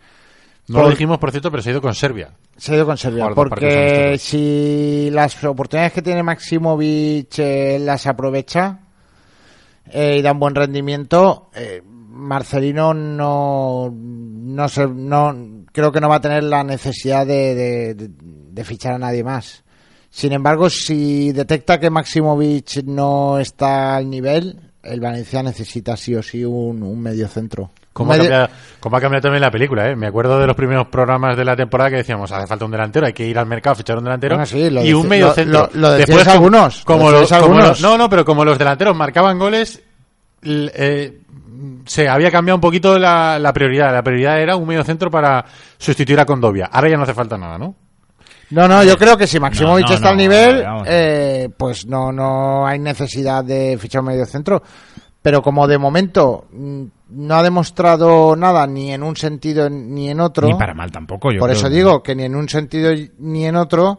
No 0.73 0.83
lo 0.85 0.91
dijimos, 0.91 1.18
por 1.18 1.31
cierto, 1.31 1.51
pero 1.51 1.62
se 1.62 1.68
ha 1.70 1.73
ido 1.73 1.83
con 1.83 1.95
Serbia. 1.95 2.31
Se 2.57 2.73
ha 2.73 2.77
ido 2.77 2.87
con 2.87 2.97
Serbia, 2.99 3.25
porque 3.35 4.16
si 4.18 5.09
las 5.12 5.43
oportunidades 5.45 5.93
que 5.93 6.03
tiene 6.03 6.23
Maximovic 6.23 7.39
eh, 7.39 7.79
las 7.81 8.07
aprovecha 8.07 8.81
eh, 9.91 10.16
y 10.18 10.23
dan 10.23 10.39
buen 10.39 10.55
rendimiento, 10.55 11.51
eh, 11.55 11.83
Marcelino 11.85 12.95
no, 12.95 13.91
no, 13.93 14.68
se, 14.68 14.87
no 14.87 15.64
creo 15.73 15.91
que 15.93 16.01
no 16.01 16.09
va 16.09 16.16
a 16.16 16.20
tener 16.20 16.45
la 16.45 16.62
necesidad 16.62 17.27
de, 17.27 17.55
de- 17.55 17.95
de- 17.95 18.11
de 18.53 18.64
fichar 18.64 18.93
a 18.95 18.99
nadie 18.99 19.25
más. 19.25 19.64
Sin 20.11 20.33
embargo, 20.33 20.68
si 20.68 21.33
detecta 21.33 21.81
que 21.81 21.89
Maximovic 21.89 22.83
no 22.85 23.39
está 23.39 23.97
al 23.97 24.11
nivel, 24.11 24.61
el 24.83 25.01
Valencia 25.01 25.43
necesita 25.43 25.97
sí 25.97 26.14
o 26.14 26.23
sí 26.23 26.45
un, 26.45 26.83
un 26.83 27.01
medio 27.01 27.29
centro. 27.29 27.70
¿Cómo 27.93 28.12
ha, 28.12 28.16
cambiado, 28.16 28.49
cómo 28.80 28.97
ha 28.97 29.01
cambiado 29.01 29.22
también 29.22 29.43
la 29.43 29.51
película, 29.51 29.90
¿eh? 29.90 29.97
Me 29.97 30.07
acuerdo 30.07 30.38
de 30.40 30.47
los 30.47 30.57
primeros 30.57 30.86
programas 30.86 31.36
de 31.36 31.45
la 31.45 31.55
temporada 31.55 31.90
que 31.90 31.97
decíamos, 31.97 32.32
hace 32.32 32.47
falta 32.47 32.64
un 32.64 32.70
delantero, 32.70 33.07
hay 33.07 33.12
que 33.12 33.26
ir 33.26 33.38
al 33.38 33.45
mercado, 33.47 33.76
fichar 33.76 33.99
un 33.99 34.05
delantero 34.05 34.36
Bueno, 34.36 34.47
sí, 34.47 34.70
lo 34.70 34.82
y 34.82 34.93
un 34.95 35.07
medio 35.09 35.30
centro. 35.32 35.68
lo- 35.74 35.80
lo 35.80 35.90
decíais 35.90 36.07
Después, 36.09 36.24
como- 36.24 36.32
algunos, 36.34 36.84
Como, 36.84 37.05
lo 37.05 37.12
lo- 37.12 37.20
decíais 37.20 37.43
como 37.43 37.55
algunos. 37.57 37.80
no, 37.82 37.99
no, 37.99 38.09
pero 38.09 38.24
como 38.24 38.45
los 38.45 38.59
delanteros 38.59 38.97
marcaban 38.97 39.38
goles, 39.38 39.82
eh, 40.43 41.18
se 41.84 42.09
había 42.09 42.30
cambiado 42.30 42.57
un 42.57 42.61
poquito 42.61 42.99
la, 42.99 43.38
la 43.38 43.53
prioridad. 43.53 43.93
La 43.93 44.03
prioridad 44.03 44.40
era 44.40 44.57
un 44.57 44.66
medio 44.66 44.84
centro 44.84 45.11
para 45.11 45.45
sustituir 45.78 46.18
a 46.20 46.24
Condovia. 46.24 46.70
Ahora 46.72 46.88
ya 46.88 46.97
no 46.97 47.03
hace 47.03 47.14
falta 47.14 47.36
nada, 47.36 47.59
¿no? 47.59 47.74
No, 48.51 48.68
no, 48.68 48.84
yo 48.84 48.97
creo 48.99 49.16
que 49.16 49.26
si 49.26 49.40
Maximovic 49.40 49.84
No, 49.84 49.88
no, 49.90 49.95
está 49.97 50.09
al 50.11 50.16
nivel, 50.16 50.64
eh, 50.86 51.49
pues 51.57 51.86
no, 51.86 52.12
no 52.12 52.66
hay 52.66 52.78
necesidad 52.78 53.43
de 53.45 53.78
fichar 53.80 54.01
un 54.03 54.09
medio 54.09 54.26
centro. 54.26 54.62
Pero 55.22 55.40
como 55.40 55.66
de 55.68 55.78
momento 55.78 56.47
mm, 56.53 56.84
no 57.15 57.37
ha 57.37 57.43
demostrado 57.43 58.35
nada 58.37 58.67
ni 58.67 58.93
en 58.93 59.03
un 59.03 59.17
sentido 59.17 59.69
ni 59.71 60.09
en 60.09 60.21
otro, 60.21 60.47
Ni 60.49 60.55
para 60.55 60.75
mal 60.75 60.91
tampoco, 60.91 61.31
yo 61.33 61.39
por 61.39 61.51
creo. 61.51 61.59
eso 61.59 61.71
digo 61.71 62.03
que 62.03 62.15
ni 62.15 62.25
en 62.25 62.35
un 62.35 62.49
sentido 62.49 62.93
ni 63.19 63.47
en 63.47 63.57
otro 63.57 63.99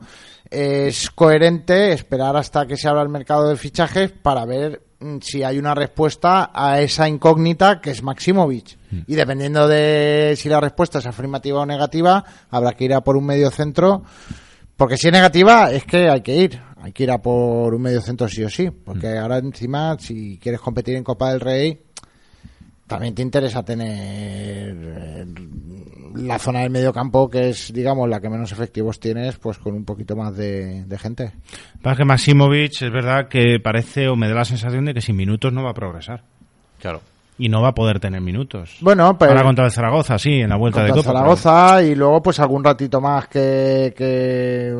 es 0.50 1.10
coherente 1.10 1.94
esperar 1.94 2.36
hasta 2.36 2.66
que 2.68 2.78
se 2.78 2.88
abra 2.88 3.02
el 3.02 3.10
mercado 3.10 3.50
de 3.50 3.58
fichajes 3.58 4.12
para 4.12 4.46
ver 4.46 4.82
mm, 5.00 5.18
si 5.22 5.44
hay 5.44 5.58
una 5.58 5.74
respuesta 5.74 6.52
a 6.54 6.80
esa 6.80 7.08
incógnita 7.10 7.82
que 7.82 7.92
es 7.92 8.04
Maximovic. 8.04 8.78
Mm. 8.92 9.00
Y 9.08 9.16
dependiendo 9.16 9.68
de 9.68 10.36
si 10.38 10.50
la 10.50 10.60
respuesta 10.60 11.00
es 11.00 11.08
afirmativa 11.08 11.62
o 11.62 11.66
negativa, 11.66 12.24
habrá 12.52 12.74
que 12.74 12.86
ir 12.86 12.94
a 12.94 13.02
por 13.02 13.18
un 13.18 13.26
medio 13.26 13.50
centro. 13.50 14.04
Porque 14.78 14.98
si 14.98 15.08
es 15.08 15.14
negativa, 15.14 15.72
es 15.72 15.86
que 15.86 16.10
hay 16.10 16.22
que 16.22 16.36
ir. 16.36 16.62
Hay 16.82 16.92
que 16.92 17.04
ir 17.04 17.12
a 17.12 17.22
por 17.22 17.74
un 17.74 17.82
medio 17.82 18.02
centro 18.02 18.28
sí 18.28 18.44
o 18.44 18.50
sí. 18.50 18.70
Porque 18.70 19.18
ahora 19.18 19.38
encima, 19.38 19.96
si 20.00 20.38
quieres 20.38 20.60
competir 20.62 20.96
en 20.96 21.04
Copa 21.04 21.32
del 21.32 21.40
Rey, 21.40 21.82
también 22.94 23.16
te 23.16 23.22
interesa 23.22 23.64
tener 23.64 24.76
eh, 24.76 25.26
la 26.16 26.38
zona 26.38 26.60
del 26.60 26.70
medio 26.70 26.94
campo, 26.94 27.30
que 27.30 27.50
es, 27.50 27.74
digamos, 27.74 28.08
la 28.08 28.22
que 28.22 28.30
menos 28.30 28.52
efectivos 28.52 29.00
tienes, 29.00 29.38
pues 29.38 29.58
con 29.58 29.74
un 29.74 29.84
poquito 29.84 30.16
más 30.16 30.36
de, 30.36 30.86
de 30.86 30.98
gente. 31.00 31.32
Pasa 31.82 31.98
que 31.98 32.06
Maximovic 32.06 32.82
es 32.82 32.92
verdad 32.92 33.28
que 33.28 33.60
parece 33.60 34.08
o 34.08 34.16
me 34.16 34.28
da 34.28 34.36
la 34.36 34.46
sensación 34.46 34.86
de 34.86 34.94
que 34.94 35.02
sin 35.02 35.16
minutos 35.16 35.52
no 35.52 35.64
va 35.64 35.72
a 35.72 35.74
progresar. 35.74 36.24
Claro. 36.80 37.02
Y 37.38 37.50
no 37.50 37.64
va 37.64 37.70
a 37.70 37.74
poder 37.74 38.00
tener 38.00 38.22
minutos. 38.22 38.78
Bueno, 38.80 39.18
pero 39.18 39.32
Ahora 39.32 39.44
contra 39.44 39.66
el 39.66 39.72
Zaragoza, 39.72 40.20
sí, 40.20 40.34
en 40.42 40.50
la 40.50 40.56
vuelta 40.56 40.84
de 40.84 40.92
contra 40.92 41.12
Copa. 41.12 41.20
Zaragoza 41.20 41.84
y 41.84 41.96
luego 41.96 42.22
pues 42.22 42.40
algún 42.40 42.64
ratito 42.64 43.02
más 43.02 43.28
que, 43.28 43.92
que, 43.98 44.72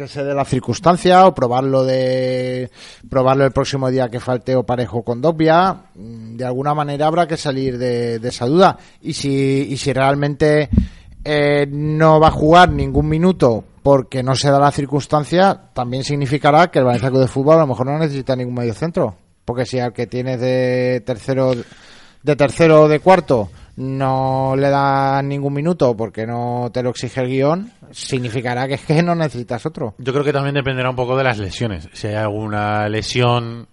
que 0.00 0.08
se 0.08 0.24
dé 0.24 0.34
la 0.34 0.44
circunstancia 0.44 1.26
o 1.26 1.34
probarlo 1.34 1.84
de 1.84 2.70
probarlo 3.08 3.44
el 3.44 3.52
próximo 3.52 3.90
día 3.90 4.08
que 4.08 4.20
falte 4.20 4.56
o 4.56 4.64
parejo 4.64 5.02
con 5.02 5.20
Dobbia 5.20 5.80
Mm, 6.00 6.36
de 6.36 6.44
alguna 6.44 6.74
manera 6.74 7.06
habrá 7.06 7.26
que 7.26 7.36
salir 7.36 7.78
de, 7.78 8.16
esa 8.16 8.46
duda. 8.46 8.78
Y 9.02 9.12
si 9.12 9.66
y 9.70 9.76
si 9.76 9.92
realmente 9.92 10.70
eh, 11.24 11.66
no 11.68 12.20
va 12.20 12.28
a 12.28 12.32
jugar 12.32 12.70
ningún 12.70 13.08
minuto 13.08 13.64
porque 13.82 14.22
no 14.22 14.34
se 14.34 14.50
da 14.50 14.58
la 14.58 14.70
circunstancia 14.70 15.58
también 15.72 16.04
significará 16.04 16.70
que 16.70 16.78
el 16.78 16.84
Valencia 16.84 17.10
Club 17.10 17.22
de 17.22 17.28
Fútbol 17.28 17.56
a 17.56 17.60
lo 17.60 17.66
mejor 17.66 17.86
no 17.86 17.98
necesita 17.98 18.36
ningún 18.36 18.54
medio 18.54 18.74
centro 18.74 19.14
porque 19.44 19.64
si 19.64 19.78
al 19.78 19.92
que 19.92 20.06
tienes 20.06 20.38
de 20.40 21.02
tercero 21.04 21.52
de 22.22 22.36
tercero 22.36 22.82
o 22.82 22.88
de 22.88 23.00
cuarto 23.00 23.48
no 23.76 24.54
le 24.56 24.68
dan 24.68 25.28
ningún 25.28 25.54
minuto 25.54 25.96
porque 25.96 26.26
no 26.26 26.70
te 26.72 26.82
lo 26.82 26.90
exige 26.90 27.20
el 27.20 27.28
guion, 27.28 27.72
significará 27.90 28.68
que 28.68 28.74
es 28.74 28.82
que 28.82 29.02
no 29.02 29.14
necesitas 29.14 29.64
otro. 29.66 29.94
Yo 29.98 30.12
creo 30.12 30.24
que 30.24 30.32
también 30.32 30.54
dependerá 30.54 30.90
un 30.90 30.96
poco 30.96 31.16
de 31.16 31.24
las 31.24 31.38
lesiones. 31.38 31.88
Si 31.92 32.08
hay 32.08 32.14
alguna 32.14 32.88
lesión 32.88 33.68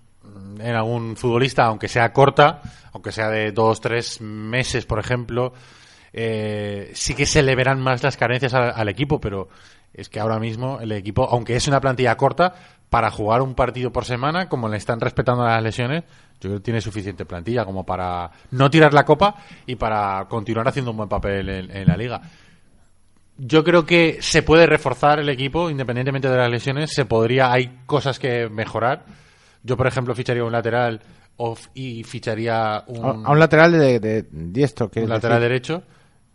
en 0.60 0.76
algún 0.76 1.16
futbolista, 1.16 1.66
aunque 1.66 1.88
sea 1.88 2.14
corta, 2.14 2.62
aunque 2.94 3.12
sea 3.12 3.30
de 3.30 3.52
dos, 3.52 3.82
tres 3.82 4.22
meses, 4.22 4.86
por 4.86 5.00
ejemplo, 5.00 5.54
eh, 6.14 6.92
sí 6.94 7.14
que 7.14 7.26
se 7.26 7.44
le 7.44 7.56
verán 7.56 7.82
más 7.82 8.04
las 8.04 8.18
carencias 8.18 8.54
al 8.54 8.90
equipo, 8.90 9.20
pero 9.20 9.50
es 9.94 10.10
que 10.10 10.20
ahora 10.20 10.40
mismo 10.40 10.80
el 10.80 10.92
equipo, 10.92 11.28
aunque 11.30 11.56
es 11.56 11.68
una 11.68 11.82
plantilla 11.82 12.16
corta, 12.18 12.54
para 12.90 13.12
jugar 13.12 13.42
un 13.42 13.56
partido 13.56 13.92
por 13.92 14.06
semana, 14.06 14.48
como 14.48 14.70
le 14.70 14.78
están 14.78 15.02
respetando 15.02 15.44
las 15.44 15.62
lesiones, 15.62 16.04
yo 16.40 16.50
creo 16.50 16.56
que 16.58 16.64
tiene 16.64 16.82
suficiente 16.82 17.26
plantilla 17.26 17.66
como 17.66 17.86
para 17.86 18.30
no 18.52 18.70
tirar 18.70 18.94
la 18.94 19.04
copa 19.06 19.36
y 19.66 19.76
para 19.76 20.26
continuar 20.30 20.68
haciendo 20.68 20.92
un 20.92 20.98
buen 20.98 21.10
papel 21.10 21.50
en- 21.50 21.76
en 21.76 21.88
la 21.88 21.98
liga. 21.98 22.22
Yo 23.40 23.64
creo 23.64 23.86
que 23.86 24.18
se 24.20 24.42
puede 24.42 24.66
reforzar 24.66 25.20
el 25.20 25.30
equipo 25.30 25.70
independientemente 25.70 26.28
de 26.30 26.38
las 26.38 26.50
lesiones. 26.50 26.92
Se 26.92 27.06
podría, 27.06 27.52
hay 27.52 27.82
cosas 27.86 28.18
que 28.18 28.50
mejorar. 28.50 29.06
Yo, 29.64 29.78
por 29.78 29.86
ejemplo, 29.86 30.16
ficharía 30.16 30.44
un 30.44 30.52
lateral 30.52 31.02
off 31.38 31.68
y 31.76 32.04
ficharía 32.04 32.84
un, 32.88 33.26
A, 33.26 33.32
un 33.32 33.40
lateral 33.40 33.72
de, 33.74 34.00
de 34.00 34.26
diestro, 34.32 34.90
que 34.90 35.02
un 35.02 35.10
lateral 35.10 35.40
derecho. 35.40 35.84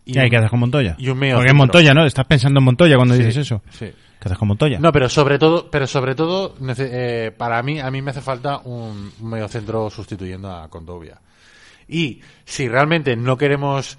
¿Y 0.04 0.16
hay 0.18 0.30
que 0.30 0.36
hacer 0.36 0.50
con 0.50 0.60
Montoya? 0.60 0.94
y 0.98 1.08
un 1.08 1.18
medio 1.18 1.34
Porque 1.36 1.46
es 1.46 1.50
centro. 1.52 1.64
Montoya, 1.66 1.94
¿no? 1.94 2.04
Estás 2.06 2.26
pensando 2.26 2.58
en 2.60 2.64
Montoya 2.64 2.96
cuando 2.96 3.14
Sí, 3.14 3.20
dices 3.24 3.38
eso. 3.38 3.62
sí. 3.70 3.90
¿Qué 4.22 4.28
haces 4.28 4.38
con 4.38 4.46
Montoya? 4.46 4.78
No, 4.78 4.92
pero 4.92 5.08
sobre 5.08 5.36
todo, 5.36 5.68
pero 5.68 5.84
sobre 5.88 6.14
todo, 6.14 6.54
eh, 6.78 7.34
para 7.36 7.60
mí, 7.64 7.80
a 7.80 7.90
mí 7.90 8.00
me 8.02 8.12
hace 8.12 8.20
falta 8.20 8.58
un, 8.58 9.12
un 9.20 9.28
medio 9.28 9.48
centro 9.48 9.90
sustituyendo 9.90 10.48
a 10.48 10.68
Condovia. 10.68 11.20
Y 11.88 12.20
si 12.44 12.68
realmente 12.68 13.16
no 13.16 13.36
queremos 13.36 13.98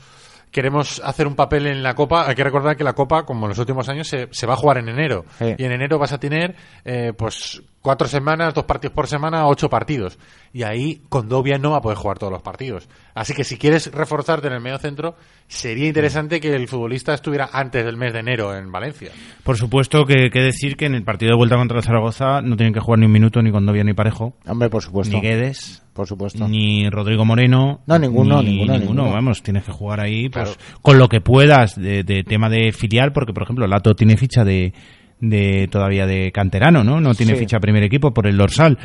queremos 0.49 1.01
hacer 1.03 1.27
un 1.27 1.35
papel 1.35 1.67
en 1.67 1.83
la 1.83 1.93
Copa, 1.93 2.25
hay 2.25 2.35
que 2.35 2.43
recordar 2.45 2.77
que 2.77 2.85
la 2.85 2.93
Copa, 2.93 3.25
como 3.25 3.47
en 3.47 3.49
los 3.49 3.59
últimos 3.59 3.89
años, 3.89 4.07
se, 4.07 4.29
se 4.31 4.45
va 4.45 4.53
a 4.53 4.55
jugar 4.55 4.77
en 4.77 4.87
enero. 4.87 5.25
Sí. 5.39 5.55
Y 5.57 5.63
en 5.65 5.73
enero 5.73 5.99
vas 5.99 6.13
a 6.13 6.19
tener, 6.19 6.55
eh, 6.85 7.11
pues, 7.17 7.61
cuatro 7.83 8.07
semanas, 8.07 8.55
dos 8.55 8.63
partidos 8.63 8.95
por 8.95 9.05
semana, 9.07 9.45
ocho 9.45 9.69
partidos. 9.69 10.17
Y 10.53 10.63
ahí 10.63 11.01
Condovia 11.09 11.57
no 11.59 11.71
va 11.71 11.77
a 11.77 11.81
poder 11.81 11.97
jugar 11.97 12.17
todos 12.17 12.33
los 12.33 12.41
partidos. 12.41 12.87
Así 13.13 13.33
que 13.35 13.43
si 13.43 13.57
quieres 13.57 13.91
reforzarte 13.91 14.47
en 14.47 14.53
el 14.53 14.61
medio 14.61 14.77
centro, 14.79 15.15
sería 15.47 15.87
interesante 15.87 16.39
que 16.39 16.55
el 16.55 16.67
futbolista 16.67 17.13
estuviera 17.13 17.49
antes 17.53 17.83
del 17.85 17.97
mes 17.97 18.13
de 18.13 18.19
enero 18.19 18.55
en 18.57 18.71
Valencia. 18.71 19.11
Por 19.43 19.57
supuesto 19.57 20.05
que, 20.05 20.29
que 20.31 20.39
decir 20.41 20.75
que 20.77 20.85
en 20.85 20.95
el 20.95 21.03
partido 21.03 21.31
de 21.31 21.37
vuelta 21.37 21.55
contra 21.57 21.77
el 21.77 21.83
Zaragoza 21.83 22.41
no 22.41 22.55
tienen 22.55 22.73
que 22.73 22.79
jugar 22.79 22.99
ni 22.99 23.05
un 23.05 23.11
minuto 23.11 23.41
ni 23.41 23.51
Condovia 23.51 23.83
ni 23.83 23.93
Parejo, 23.93 24.33
Hombre, 24.47 24.69
por 24.69 24.81
supuesto. 24.81 25.15
ni 25.15 25.21
Guedes, 25.21 25.83
Por 25.93 26.07
supuesto. 26.07 26.47
ni 26.47 26.89
Rodrigo 26.89 27.25
Moreno. 27.25 27.81
No, 27.85 27.99
ninguno, 27.99 28.41
ni- 28.41 28.51
ninguno, 28.51 28.77
ninguno. 28.77 29.11
Vamos, 29.11 29.43
tienes 29.43 29.63
que 29.65 29.71
jugar 29.73 29.99
ahí 29.99 30.29
pues, 30.29 30.57
con 30.81 30.97
lo 30.97 31.09
que 31.09 31.19
puedas 31.21 31.75
de, 31.75 32.03
de 32.03 32.23
tema 32.23 32.49
de 32.49 32.71
filial, 32.71 33.11
porque 33.11 33.33
por 33.33 33.43
ejemplo 33.43 33.67
Lato 33.67 33.93
tiene 33.95 34.15
ficha 34.17 34.43
de, 34.45 34.73
de 35.29 35.67
todavía 35.71 36.05
de 36.05 36.31
canterano, 36.31 36.83
¿no? 36.83 36.99
No 36.99 37.15
tiene 37.15 37.33
Sí. 37.33 37.39
ficha 37.39 37.59
primer 37.59 37.83
equipo 37.83 38.13
por 38.13 38.27
el 38.27 38.37
dorsal. 38.37 38.77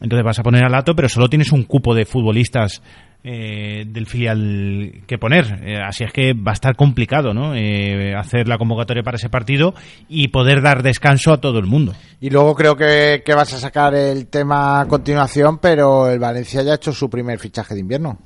Entonces 0.00 0.24
vas 0.24 0.38
a 0.38 0.42
poner 0.42 0.64
a 0.64 0.68
Lato, 0.68 0.94
pero 0.96 1.08
solo 1.08 1.28
tienes 1.28 1.52
un 1.52 1.62
cupo 1.64 1.94
de 1.94 2.04
futbolistas 2.06 2.82
eh, 3.24 3.84
del 3.86 4.06
filial 4.06 5.02
que 5.06 5.16
poner. 5.16 5.60
Eh, 5.64 5.76
así 5.80 6.02
es 6.02 6.12
que 6.12 6.32
va 6.32 6.50
a 6.50 6.54
estar 6.54 6.74
complicado, 6.74 7.32
¿no? 7.32 7.54
Eh, 7.54 8.16
hacer 8.16 8.48
la 8.48 8.58
convocatoria 8.58 9.04
para 9.04 9.16
ese 9.16 9.28
partido 9.28 9.74
y 10.08 10.26
poder 10.28 10.60
dar 10.60 10.82
descanso 10.82 11.32
a 11.32 11.40
todo 11.40 11.60
el 11.60 11.66
mundo. 11.66 11.94
Y 12.20 12.30
luego 12.30 12.56
creo 12.56 12.74
que, 12.74 13.22
que 13.24 13.34
vas 13.34 13.52
a 13.52 13.58
sacar 13.58 13.94
el 13.94 14.26
tema 14.26 14.80
a 14.80 14.88
continuación, 14.88 15.58
pero 15.58 16.10
el 16.10 16.18
Valencia 16.18 16.62
ya 16.62 16.72
ha 16.72 16.76
hecho 16.76 16.92
su 16.92 17.08
primer 17.08 17.38
fichaje 17.38 17.74
de 17.74 17.80
invierno. 17.80 18.18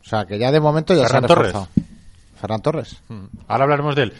O 0.00 0.04
sea, 0.08 0.24
que 0.24 0.38
ya 0.38 0.50
de 0.50 0.60
momento 0.60 0.94
ya 0.94 1.02
Ferran 1.06 1.20
se 1.20 1.24
ha 1.24 1.28
Torres. 1.36 1.54
Ferran 2.40 2.62
Torres. 2.62 3.02
Ahora 3.48 3.64
hablaremos 3.64 3.94
de 3.96 4.02
él. 4.04 4.12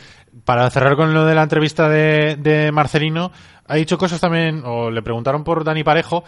Para 0.46 0.70
cerrar 0.70 0.96
con 0.96 1.12
lo 1.12 1.26
de 1.26 1.34
la 1.34 1.42
entrevista 1.42 1.88
de, 1.90 2.36
de 2.36 2.72
Marcelino, 2.72 3.32
ha 3.66 3.74
dicho 3.76 3.98
cosas 3.98 4.20
también, 4.20 4.62
o 4.64 4.90
le 4.90 5.02
preguntaron 5.02 5.44
por 5.44 5.62
Dani 5.64 5.84
Parejo. 5.84 6.24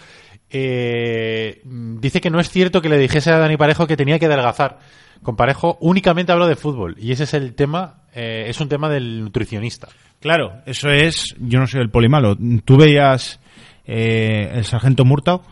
eh, 0.51 1.63
dice 1.65 2.21
que 2.21 2.29
no 2.31 2.41
es 2.41 2.51
cierto 2.51 2.83
que 2.83 2.89
le 2.89 2.99
dijese 2.99 3.31
a 3.31 3.39
Dani 3.39 3.57
Parejo 3.57 3.87
que 3.87 3.97
tenía 3.97 4.19
que 4.19 4.27
adelgazar. 4.27 4.79
Con 5.23 5.37
Parejo 5.37 5.79
únicamente 5.81 6.33
habló 6.33 6.47
de 6.47 6.57
fútbol. 6.57 6.97
Y 6.99 7.13
ese 7.13 7.25
es 7.25 7.35
el 7.35 7.55
tema, 7.55 8.03
eh, 8.15 8.45
es 8.49 8.61
un 8.61 8.69
tema 8.69 8.89
del 8.89 9.23
nutricionista. 9.25 9.89
Claro, 10.21 10.53
eso 10.67 10.91
es. 10.91 11.35
Yo 11.39 11.59
no 11.61 11.67
soy 11.67 11.81
el 11.81 11.91
polimalo. 11.91 12.37
¿Tú 12.65 12.77
veías 12.77 13.41
eh, 13.87 14.51
el 14.53 14.65
sargento 14.65 15.05
Murtaugh 15.05 15.43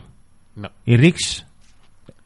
No. 0.55 0.69
y 0.85 0.97
Riggs? 0.97 1.45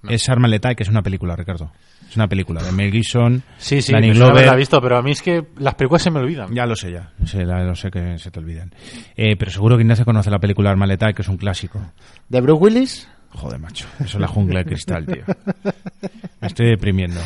Es 0.10 0.28
Arma 0.30 0.48
Letal, 0.48 0.76
que 0.76 0.82
es 0.84 0.90
una 0.90 1.04
película, 1.04 1.36
Ricardo. 1.36 1.72
Es 2.12 2.18
una 2.18 2.28
película 2.28 2.62
de 2.62 2.74
Mel 2.74 2.92
Gibson, 2.92 3.42
Sí, 3.58 3.82
sí, 3.82 3.94
Danny 3.94 4.12
Glover. 4.12 4.34
haberla 4.34 4.56
visto, 4.58 4.82
pero 4.82 4.98
a 4.98 5.02
mí 5.02 5.12
es 5.12 5.22
que 5.22 5.46
las 5.60 5.76
películas 5.76 6.02
se 6.04 6.12
me 6.12 6.20
olvidan. 6.20 6.54
Ya 6.54 6.66
lo 6.66 6.76
sé, 6.76 6.92
ya. 6.92 7.14
Sí, 7.26 7.38
la- 7.46 7.64
lo 7.64 7.74
sé 7.74 7.90
que 7.90 8.18
se 8.20 8.30
te 8.30 8.40
olvidan. 8.40 8.70
Eh, 9.16 9.38
pero 9.38 9.50
seguro 9.50 9.78
que 9.78 9.84
Ignacio 9.84 10.04
conoce 10.04 10.30
la 10.30 10.38
película 10.40 10.72
Arma 10.72 10.86
Letal, 10.86 11.16
que 11.16 11.22
es 11.22 11.28
un 11.30 11.38
clásico. 11.38 11.80
¿De 12.28 12.42
Bruce 12.42 12.62
Willis? 12.62 13.08
Joder, 13.30 13.60
macho. 13.60 13.86
Eso 14.00 14.18
es 14.18 14.20
la 14.22 14.28
jungla 14.28 14.60
de 14.60 14.66
cristal, 14.66 15.06
tío. 15.06 15.24
Me 16.42 16.48
estoy 16.48 16.68
deprimiendo. 16.68 17.22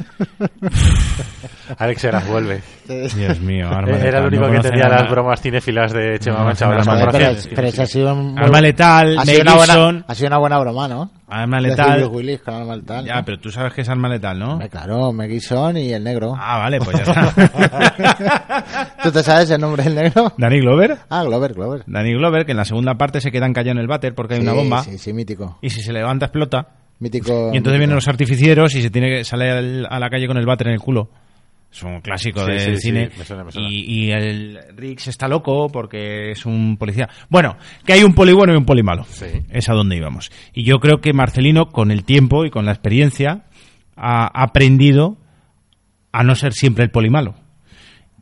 Alex 1.78 2.04
Heras 2.04 2.26
vuelve. 2.28 2.62
Dios 2.88 3.40
mío, 3.40 3.68
Arma 3.68 3.92
Letal. 3.92 4.06
Era 4.06 4.18
el 4.20 4.26
único 4.26 4.48
no 4.48 4.60
que 4.62 4.70
nada. 4.70 5.02
las 5.02 5.10
bromas 5.10 5.40
cinéfilas 5.40 5.92
de 5.92 6.18
Chema 6.18 6.38
No, 6.40 6.44
Mancha. 6.46 6.66
no, 6.66 6.74
no, 6.78 7.12
pero, 7.12 7.32
pero 7.54 7.68
ha 7.82 7.86
sido 7.86 8.12
un 8.14 8.36
Arma 8.38 8.60
Letal, 8.60 9.18
ha 9.18 9.24
sido, 9.24 9.42
una 9.42 9.54
buena, 9.54 10.04
ha 10.08 10.14
sido 10.14 10.26
una 10.26 10.38
buena 10.38 10.58
broma, 10.58 10.88
¿no? 10.88 11.10
Arma 11.28 11.60
Letal. 11.60 12.04
Willis 12.06 12.40
con 12.42 12.54
Arma 12.54 12.74
Letal. 12.76 13.04
Ya, 13.04 13.22
pero 13.24 13.38
tú 13.38 13.50
sabes 13.52 13.72
que 13.72 13.82
es 13.82 13.88
Arma 13.88 14.08
Letal, 14.08 14.38
¿no? 14.38 14.58
Claro, 14.68 15.12
Mel 15.12 15.30
Gibson 15.30 15.76
y 15.76 15.92
el 15.92 16.02
negro. 16.02 16.34
Ah, 16.36 16.58
vale, 16.58 16.78
pues 16.80 16.96
ya 16.96 17.02
está. 17.12 18.94
¿Tú 19.02 19.12
te 19.12 19.22
sabes 19.22 19.48
el 19.50 19.60
nombre 19.60 19.84
del 19.84 19.94
negro? 19.94 20.32
Danny 20.36 20.60
Glover. 20.60 20.98
Ah, 21.08 21.22
Glover, 21.22 21.52
Glover. 21.54 21.84
Danny 21.86 22.12
Glover, 22.14 22.44
que 22.44 22.50
en 22.52 22.56
la 22.58 22.64
segunda 22.64 22.94
parte 22.96 23.20
se 23.20 23.30
queda 23.30 23.46
encallado 23.46 23.72
en 23.72 23.78
el 23.78 23.86
váter 23.86 24.14
porque 24.14 24.34
hay 24.34 24.40
una 24.40 24.52
Sí, 24.52 24.56
bomba. 24.58 24.82
Sí, 24.82 24.98
sí, 24.98 25.12
mítico. 25.12 25.58
Y 25.62 25.70
si 25.70 25.82
se 25.82 25.92
levanta, 25.92 26.26
explota. 26.26 26.66
Mítico. 27.00 27.50
Y 27.52 27.56
entonces 27.56 27.78
vienen 27.78 27.94
los 27.96 28.08
artificieros 28.08 28.74
y 28.76 28.82
se 28.82 28.90
tiene 28.90 29.08
que 29.08 29.24
salir 29.24 29.48
al- 29.48 29.86
a 29.90 29.98
la 29.98 30.08
calle 30.10 30.26
con 30.26 30.36
el 30.36 30.46
váter 30.46 30.68
en 30.68 30.74
el 30.74 30.80
culo. 30.80 31.10
Es 31.72 31.82
un 31.84 32.00
clásico 32.00 32.40
Sí, 32.44 32.50
del 32.50 32.60
sí, 32.60 32.76
sí, 32.76 32.80
cine. 32.82 33.10
me 33.16 33.24
suena, 33.24 33.44
me 33.44 33.52
suena. 33.52 33.68
Y, 33.68 33.80
y 34.06 34.10
el 34.10 34.58
Riggs 34.76 35.06
está 35.08 35.28
loco 35.28 35.68
porque 35.68 36.32
es 36.32 36.44
un 36.44 36.76
policía. 36.76 37.08
Bueno, 37.28 37.56
que 37.86 37.92
hay 37.92 38.02
un 38.02 38.12
poli 38.12 38.32
bueno 38.32 38.52
y 38.52 38.56
un 38.56 38.64
poli 38.64 38.82
malo. 38.82 39.04
Sí. 39.08 39.26
Es 39.50 39.68
a 39.68 39.74
donde 39.74 39.96
íbamos. 39.96 40.30
Y 40.52 40.64
yo 40.64 40.78
creo 40.80 41.00
que 41.00 41.12
Marcelino, 41.12 41.66
con 41.70 41.90
el 41.92 42.04
tiempo 42.04 42.44
y 42.44 42.50
con 42.50 42.66
la 42.66 42.72
experiencia, 42.72 43.44
ha 43.96 44.26
aprendido 44.42 45.16
a 46.12 46.24
no 46.24 46.34
ser 46.34 46.52
siempre 46.54 46.84
el 46.84 46.90
poli 46.90 47.08
malo. 47.08 47.34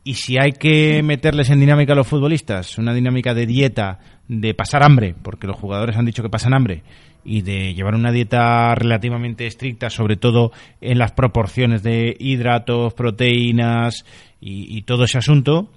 Y 0.04 0.14
si 0.14 0.36
hay 0.38 0.52
que 0.52 1.02
meterles 1.02 1.48
en 1.50 1.60
dinámica 1.60 1.94
a 1.94 1.96
los 1.96 2.06
futbolistas, 2.06 2.76
una 2.78 2.92
dinámica 2.94 3.32
de 3.34 3.46
dieta, 3.46 3.98
de 4.28 4.54
pasar 4.54 4.82
hambre, 4.82 5.14
porque 5.22 5.46
los 5.46 5.56
jugadores 5.56 5.96
han 5.96 6.04
dicho 6.04 6.22
que 6.22 6.28
pasan 6.28 6.54
hambre, 6.54 6.82
y 7.24 7.42
de 7.42 7.74
llevar 7.74 7.94
una 7.94 8.12
dieta 8.12 8.74
relativamente 8.74 9.46
estricta, 9.46 9.90
sobre 9.90 10.16
todo 10.16 10.52
en 10.80 10.98
las 10.98 11.12
proporciones 11.12 11.82
de 11.82 12.16
hidratos, 12.18 12.94
proteínas 12.94 14.04
y, 14.40 14.82
todo 14.82 15.04
ese 15.04 15.18
asunto, 15.18 15.68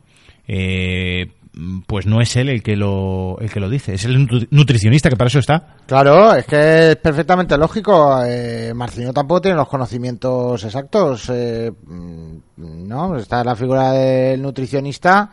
eh, 0.47 1.31
pues 1.87 2.05
no 2.05 2.21
es 2.21 2.35
él 2.37 2.49
el 2.49 2.63
que 2.63 2.75
lo, 2.75 3.37
el 3.39 3.51
que 3.51 3.59
lo 3.59 3.69
dice, 3.69 3.95
es 3.95 4.05
el 4.05 4.17
nutri- 4.17 4.47
nutricionista 4.51 5.09
que 5.09 5.17
para 5.17 5.27
eso 5.27 5.39
está. 5.39 5.75
Claro, 5.85 6.33
es 6.33 6.45
que 6.45 6.91
es 6.91 6.95
perfectamente 6.97 7.57
lógico. 7.57 8.21
Eh, 8.23 8.71
tampoco 9.13 9.41
tiene 9.41 9.57
los 9.57 9.67
conocimientos 9.67 10.63
exactos. 10.63 11.29
eh, 11.33 11.71
mm, 11.85 12.37
no, 12.87 13.17
está 13.17 13.43
la 13.43 13.55
figura 13.55 13.91
del 13.91 14.41
nutricionista, 14.41 15.31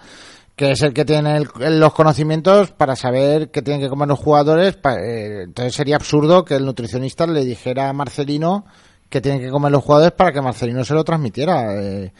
que 0.59 0.73
es 0.73 0.83
el 0.83 0.93
que 0.93 1.05
tiene 1.05 1.37
el- 1.61 1.81
los 1.81 1.95
conocimientos 1.95 2.73
para 2.73 2.97
saber 2.97 3.51
qué 3.51 3.63
tienen 3.63 3.81
que 3.81 3.89
comer 3.89 4.09
los 4.09 4.19
jugadores. 4.19 4.77
eh, 5.01 5.43
entonces 5.45 5.73
sería 5.75 5.95
absurdo 5.97 6.45
que 6.45 6.57
el 6.57 6.65
nutricionista 6.67 7.27
le 7.29 7.45
dijera 7.45 7.89
a 7.89 7.93
Marcelino 7.93 8.67
que 9.09 9.21
tienen 9.21 9.41
que 9.41 9.51
comer 9.51 9.71
los 9.73 9.85
jugadores 9.85 10.13
para 10.13 10.33
que 10.33 10.43
Marcelino 10.43 10.85
se 10.85 10.95
lo 10.95 11.05
transmitiera. 11.05 11.81
Eh, 11.81 12.13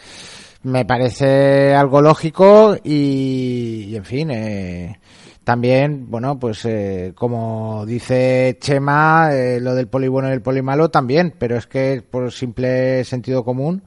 me 0.63 0.85
parece 0.85 1.75
algo 1.75 2.01
lógico 2.01 2.77
y, 2.83 3.87
y, 3.89 3.97
en 3.97 4.05
fin, 4.05 4.31
eh, 4.31 4.99
también, 5.45 6.09
bueno, 6.09 6.39
pues 6.39 6.65
eh, 6.65 7.13
como 7.17 7.85
dice 7.87 8.57
Chema, 8.61 9.31
eh, 9.33 9.61
lo 9.61 9.75
del 9.75 9.89
poli 9.89 10.07
bueno 10.09 10.29
y 10.29 10.33
el 10.33 10.43
poli 10.43 10.63
malo 10.63 10.91
también, 10.91 11.35
pero 11.39 11.57
es 11.57 11.67
que 11.67 12.03
por 12.09 12.31
simple 12.33 13.03
sentido 13.05 13.45
común 13.45 13.83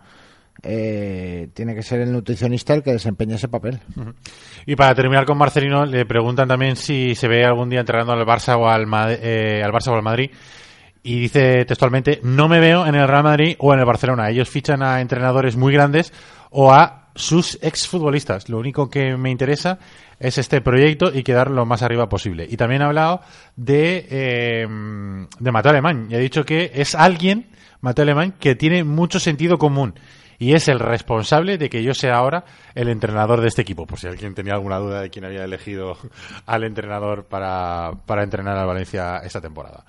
eh, 0.63 1.49
tiene 1.53 1.73
que 1.75 1.81
ser 1.83 2.01
el 2.01 2.11
nutricionista 2.11 2.73
el 2.73 2.83
que 2.83 2.91
desempeñe 2.91 3.35
ese 3.35 3.47
papel. 3.47 3.79
Y 4.65 4.75
para 4.75 4.93
terminar 4.95 5.25
con 5.25 5.37
Marcelino, 5.37 5.85
le 5.85 6.05
preguntan 6.05 6.47
también 6.47 6.75
si 6.75 7.15
se 7.15 7.27
ve 7.27 7.43
algún 7.45 7.69
día 7.69 7.79
entrenando 7.79 8.13
al 8.13 8.25
Barça 8.25 8.57
o 8.57 8.67
al, 8.67 8.85
Mad- 8.87 9.17
eh, 9.21 9.61
al 9.63 9.71
Barça 9.71 9.87
o 9.91 9.95
al 9.95 10.03
Madrid. 10.03 10.31
Y 11.03 11.19
dice 11.21 11.65
textualmente, 11.65 12.19
no 12.21 12.47
me 12.47 12.59
veo 12.59 12.85
en 12.85 12.93
el 12.93 13.07
Real 13.07 13.23
Madrid 13.23 13.55
o 13.57 13.73
en 13.73 13.79
el 13.79 13.85
Barcelona. 13.85 14.29
Ellos 14.29 14.49
fichan 14.49 14.83
a 14.83 15.01
entrenadores 15.01 15.55
muy 15.55 15.73
grandes 15.73 16.13
o 16.51 16.71
a 16.71 17.09
sus 17.15 17.57
exfutbolistas. 17.63 18.49
Lo 18.49 18.59
único 18.59 18.89
que 18.89 19.17
me 19.17 19.31
interesa 19.31 19.79
es 20.19 20.37
este 20.37 20.61
proyecto 20.61 21.11
y 21.11 21.23
quedar 21.23 21.49
lo 21.49 21.65
más 21.65 21.81
arriba 21.81 22.07
posible. 22.07 22.45
Y 22.47 22.55
también 22.55 22.83
ha 22.83 22.85
hablado 22.85 23.21
de, 23.55 24.05
eh, 24.11 24.67
de 25.39 25.51
Mateo 25.51 25.71
Alemán. 25.71 26.05
Y 26.11 26.13
ha 26.15 26.19
dicho 26.19 26.45
que 26.45 26.71
es 26.75 26.93
alguien, 26.93 27.47
Mateo 27.81 28.03
Alemán, 28.03 28.35
que 28.39 28.53
tiene 28.53 28.83
mucho 28.83 29.19
sentido 29.19 29.57
común. 29.57 29.95
Y 30.41 30.55
es 30.55 30.67
el 30.69 30.79
responsable 30.79 31.59
de 31.59 31.69
que 31.69 31.83
yo 31.83 31.93
sea 31.93 32.15
ahora 32.15 32.43
el 32.73 32.89
entrenador 32.89 33.41
de 33.41 33.47
este 33.47 33.61
equipo. 33.61 33.85
Por 33.85 33.99
si 33.99 34.07
alguien 34.07 34.33
tenía 34.33 34.53
alguna 34.53 34.79
duda 34.79 34.99
de 34.99 35.11
quién 35.11 35.23
había 35.23 35.43
elegido 35.43 35.95
al 36.47 36.63
entrenador 36.63 37.25
para, 37.25 37.91
para 38.07 38.23
entrenar 38.23 38.57
al 38.57 38.65
Valencia 38.65 39.17
esta 39.23 39.39
temporada. 39.39 39.85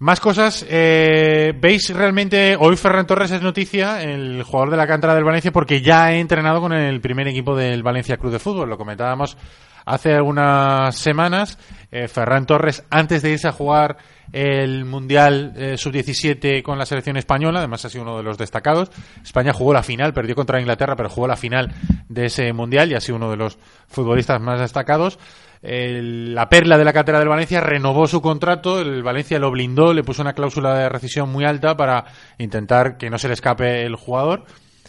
Más 0.00 0.20
cosas. 0.20 0.66
eh, 0.68 1.54
¿Veis 1.58 1.88
realmente 1.94 2.58
hoy 2.60 2.76
Ferran 2.76 3.06
Torres 3.06 3.30
es 3.30 3.40
noticia, 3.40 4.02
el 4.02 4.42
jugador 4.42 4.70
de 4.70 4.76
la 4.76 4.86
cantera 4.86 5.14
del 5.14 5.24
Valencia, 5.24 5.50
porque 5.50 5.80
ya 5.80 6.04
ha 6.04 6.14
entrenado 6.14 6.60
con 6.60 6.74
el 6.74 7.00
primer 7.00 7.26
equipo 7.26 7.56
del 7.56 7.82
Valencia 7.82 8.18
Club 8.18 8.32
de 8.32 8.38
Fútbol? 8.40 8.68
Lo 8.68 8.76
comentábamos 8.76 9.38
hace 9.86 10.12
algunas 10.12 10.94
semanas. 10.94 11.58
eh, 11.90 12.06
Ferran 12.06 12.44
Torres, 12.44 12.84
antes 12.90 13.22
de 13.22 13.30
irse 13.30 13.48
a 13.48 13.52
jugar 13.52 13.96
el 14.32 14.84
Mundial 14.84 15.52
eh, 15.56 15.76
Sub-17 15.76 16.62
con 16.62 16.78
la 16.78 16.86
selección 16.86 17.16
española, 17.16 17.60
además 17.60 17.84
ha 17.84 17.88
sido 17.88 18.02
uno 18.02 18.16
de 18.16 18.22
los 18.22 18.38
destacados. 18.38 18.90
España 19.22 19.52
jugó 19.52 19.72
la 19.72 19.82
final, 19.82 20.12
perdió 20.12 20.34
contra 20.34 20.60
Inglaterra, 20.60 20.96
pero 20.96 21.08
jugó 21.08 21.26
la 21.26 21.36
final 21.36 21.72
de 22.08 22.26
ese 22.26 22.52
Mundial 22.52 22.90
y 22.90 22.94
ha 22.94 23.00
sido 23.00 23.16
uno 23.16 23.30
de 23.30 23.36
los 23.36 23.58
futbolistas 23.88 24.40
más 24.40 24.60
destacados. 24.60 25.18
La 25.60 26.48
perla 26.48 26.78
de 26.78 26.84
la 26.84 26.92
cantera 26.92 27.18
del 27.18 27.28
Valencia 27.28 27.60
renovó 27.60 28.06
su 28.06 28.22
contrato, 28.22 28.80
el 28.80 29.02
Valencia 29.02 29.40
lo 29.40 29.50
blindó, 29.50 29.92
le 29.92 30.04
puso 30.04 30.22
una 30.22 30.32
cláusula 30.32 30.74
de 30.74 30.88
rescisión 30.88 31.30
muy 31.30 31.44
alta 31.44 31.76
para 31.76 32.04
intentar 32.38 32.96
que 32.96 33.10
no 33.10 33.18
se 33.18 33.26
le 33.26 33.34
escape 33.34 33.84
el 33.84 33.96
jugador 33.96 34.44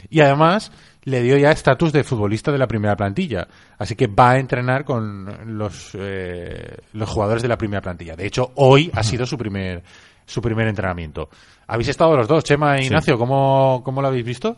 y 0.09 0.21
además 0.21 0.71
le 1.09 1.21
dio 1.21 1.37
ya 1.37 1.51
estatus 1.51 1.91
de 1.91 2.03
futbolista 2.03 2.51
de 2.51 2.57
la 2.57 2.67
primera 2.67 2.95
plantilla, 2.95 3.47
así 3.77 3.95
que 3.95 4.07
va 4.07 4.31
a 4.31 4.39
entrenar 4.39 4.85
con 4.85 5.57
los 5.57 5.91
eh, 5.95 6.77
los 6.93 7.09
jugadores 7.09 7.41
de 7.43 7.49
la 7.49 7.57
primera 7.57 7.81
plantilla. 7.81 8.15
De 8.15 8.25
hecho, 8.25 8.51
hoy 8.55 8.89
ha 8.93 9.03
sido 9.03 9.25
su 9.25 9.37
primer 9.37 9.83
su 10.25 10.41
primer 10.41 10.67
entrenamiento. 10.67 11.29
Habéis 11.67 11.89
estado 11.89 12.15
los 12.15 12.27
dos, 12.27 12.43
Chema 12.43 12.77
e 12.77 12.81
Sí. 12.81 12.85
Ignacio, 12.87 13.17
¿cómo, 13.17 13.81
cómo 13.83 14.01
lo 14.01 14.07
habéis 14.07 14.25
visto? 14.25 14.55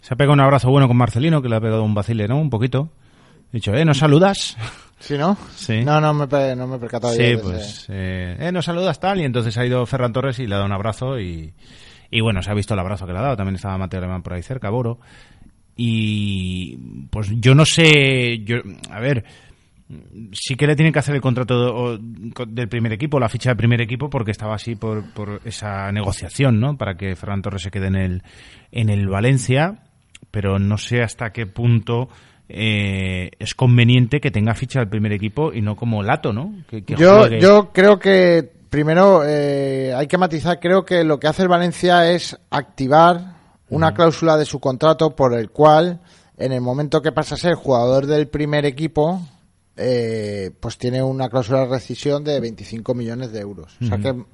Se 0.00 0.14
ha 0.14 0.16
pegado 0.16 0.34
un 0.34 0.40
abrazo 0.40 0.70
bueno 0.70 0.86
con 0.88 0.96
Marcelino, 0.96 1.42
que 1.42 1.48
le 1.48 1.56
ha 1.56 1.60
pegado 1.60 1.82
un 1.82 1.94
vacile, 1.94 2.28
¿no? 2.28 2.38
Un 2.38 2.50
poquito. 2.50 2.90
He 3.52 3.56
dicho, 3.56 3.72
¿eh? 3.74 3.84
¿No 3.84 3.94
saludas? 3.94 4.56
¿Sí, 4.98 5.16
no? 5.18 5.36
Sí. 5.54 5.84
No, 5.84 6.00
no 6.00 6.14
me, 6.14 6.26
pe- 6.28 6.54
no 6.56 6.66
me 6.66 6.76
he 6.76 6.78
percatado 6.78 7.12
Sí, 7.14 7.32
yo 7.32 7.42
pues 7.42 7.86
eh, 7.90 8.36
eh, 8.40 8.52
nos 8.52 8.64
saludas 8.64 8.98
tal 8.98 9.20
y 9.20 9.24
entonces 9.24 9.56
ha 9.58 9.64
ido 9.66 9.84
Ferran 9.86 10.12
Torres 10.12 10.38
y 10.38 10.46
le 10.46 10.54
ha 10.54 10.58
dado 10.58 10.66
un 10.66 10.72
abrazo 10.72 11.18
y, 11.20 11.52
y 12.10 12.20
bueno, 12.20 12.42
se 12.42 12.50
ha 12.50 12.54
visto 12.54 12.72
el 12.74 12.80
abrazo 12.80 13.06
que 13.06 13.12
le 13.12 13.18
ha 13.18 13.22
dado. 13.22 13.36
También 13.36 13.56
estaba 13.56 13.76
Mateo 13.78 13.98
Alemán 13.98 14.22
por 14.22 14.32
ahí 14.34 14.42
cerca, 14.42 14.70
Boro. 14.70 14.98
Y 15.76 16.76
pues 17.10 17.30
yo 17.38 17.54
no 17.54 17.64
sé, 17.66 18.38
yo, 18.44 18.56
a 18.90 18.98
ver, 18.98 19.24
sí 20.32 20.56
que 20.56 20.66
le 20.66 20.74
tienen 20.74 20.92
que 20.92 20.98
hacer 21.00 21.14
el 21.14 21.20
contrato 21.20 21.98
del 21.98 22.68
primer 22.68 22.92
equipo, 22.92 23.20
la 23.20 23.28
ficha 23.28 23.50
del 23.50 23.58
primer 23.58 23.80
equipo, 23.82 24.08
porque 24.08 24.30
estaba 24.30 24.54
así 24.54 24.74
por, 24.74 25.04
por 25.12 25.40
esa 25.44 25.92
negociación, 25.92 26.58
¿no? 26.60 26.76
Para 26.78 26.96
que 26.96 27.14
Ferran 27.14 27.42
Torres 27.42 27.62
se 27.62 27.70
quede 27.70 27.88
en 27.88 27.96
el, 27.96 28.22
en 28.72 28.88
el 28.88 29.06
Valencia, 29.08 29.82
pero 30.30 30.58
no 30.58 30.78
sé 30.78 31.02
hasta 31.02 31.30
qué 31.30 31.46
punto 31.46 32.08
eh, 32.48 33.30
es 33.38 33.54
conveniente 33.54 34.20
que 34.20 34.30
tenga 34.30 34.54
ficha 34.54 34.78
del 34.80 34.88
primer 34.88 35.12
equipo 35.12 35.52
y 35.52 35.60
no 35.60 35.76
como 35.76 36.02
Lato, 36.02 36.32
¿no? 36.32 36.54
Que- 36.70 36.84
que 36.84 36.94
Yo, 36.96 37.18
juegue. 37.20 37.40
yo 37.40 37.70
creo 37.72 37.98
que 37.98 38.48
primero 38.70 39.22
eh, 39.26 39.92
hay 39.94 40.06
que 40.06 40.16
matizar, 40.18 40.58
creo 40.58 40.84
que 40.84 41.04
lo 41.04 41.20
que 41.20 41.26
hace 41.28 41.42
el 41.42 41.48
Valencia 41.48 42.10
es 42.10 42.38
activar 42.50 43.35
una 43.70 43.94
cláusula 43.94 44.36
de 44.36 44.44
su 44.44 44.60
contrato 44.60 45.14
por 45.16 45.34
el 45.34 45.50
cual 45.50 46.00
en 46.36 46.52
el 46.52 46.60
momento 46.60 47.02
que 47.02 47.12
pasa 47.12 47.34
a 47.34 47.38
ser 47.38 47.54
jugador 47.54 48.06
del 48.06 48.28
primer 48.28 48.64
equipo 48.66 49.20
eh, 49.76 50.50
pues 50.60 50.78
tiene 50.78 51.02
una 51.02 51.28
cláusula 51.28 51.60
de 51.60 51.66
rescisión 51.66 52.24
de 52.24 52.40
25 52.40 52.94
millones 52.94 53.32
de 53.32 53.40
euros. 53.40 53.76
O 53.82 53.86
sea 53.86 53.98
que 53.98 54.24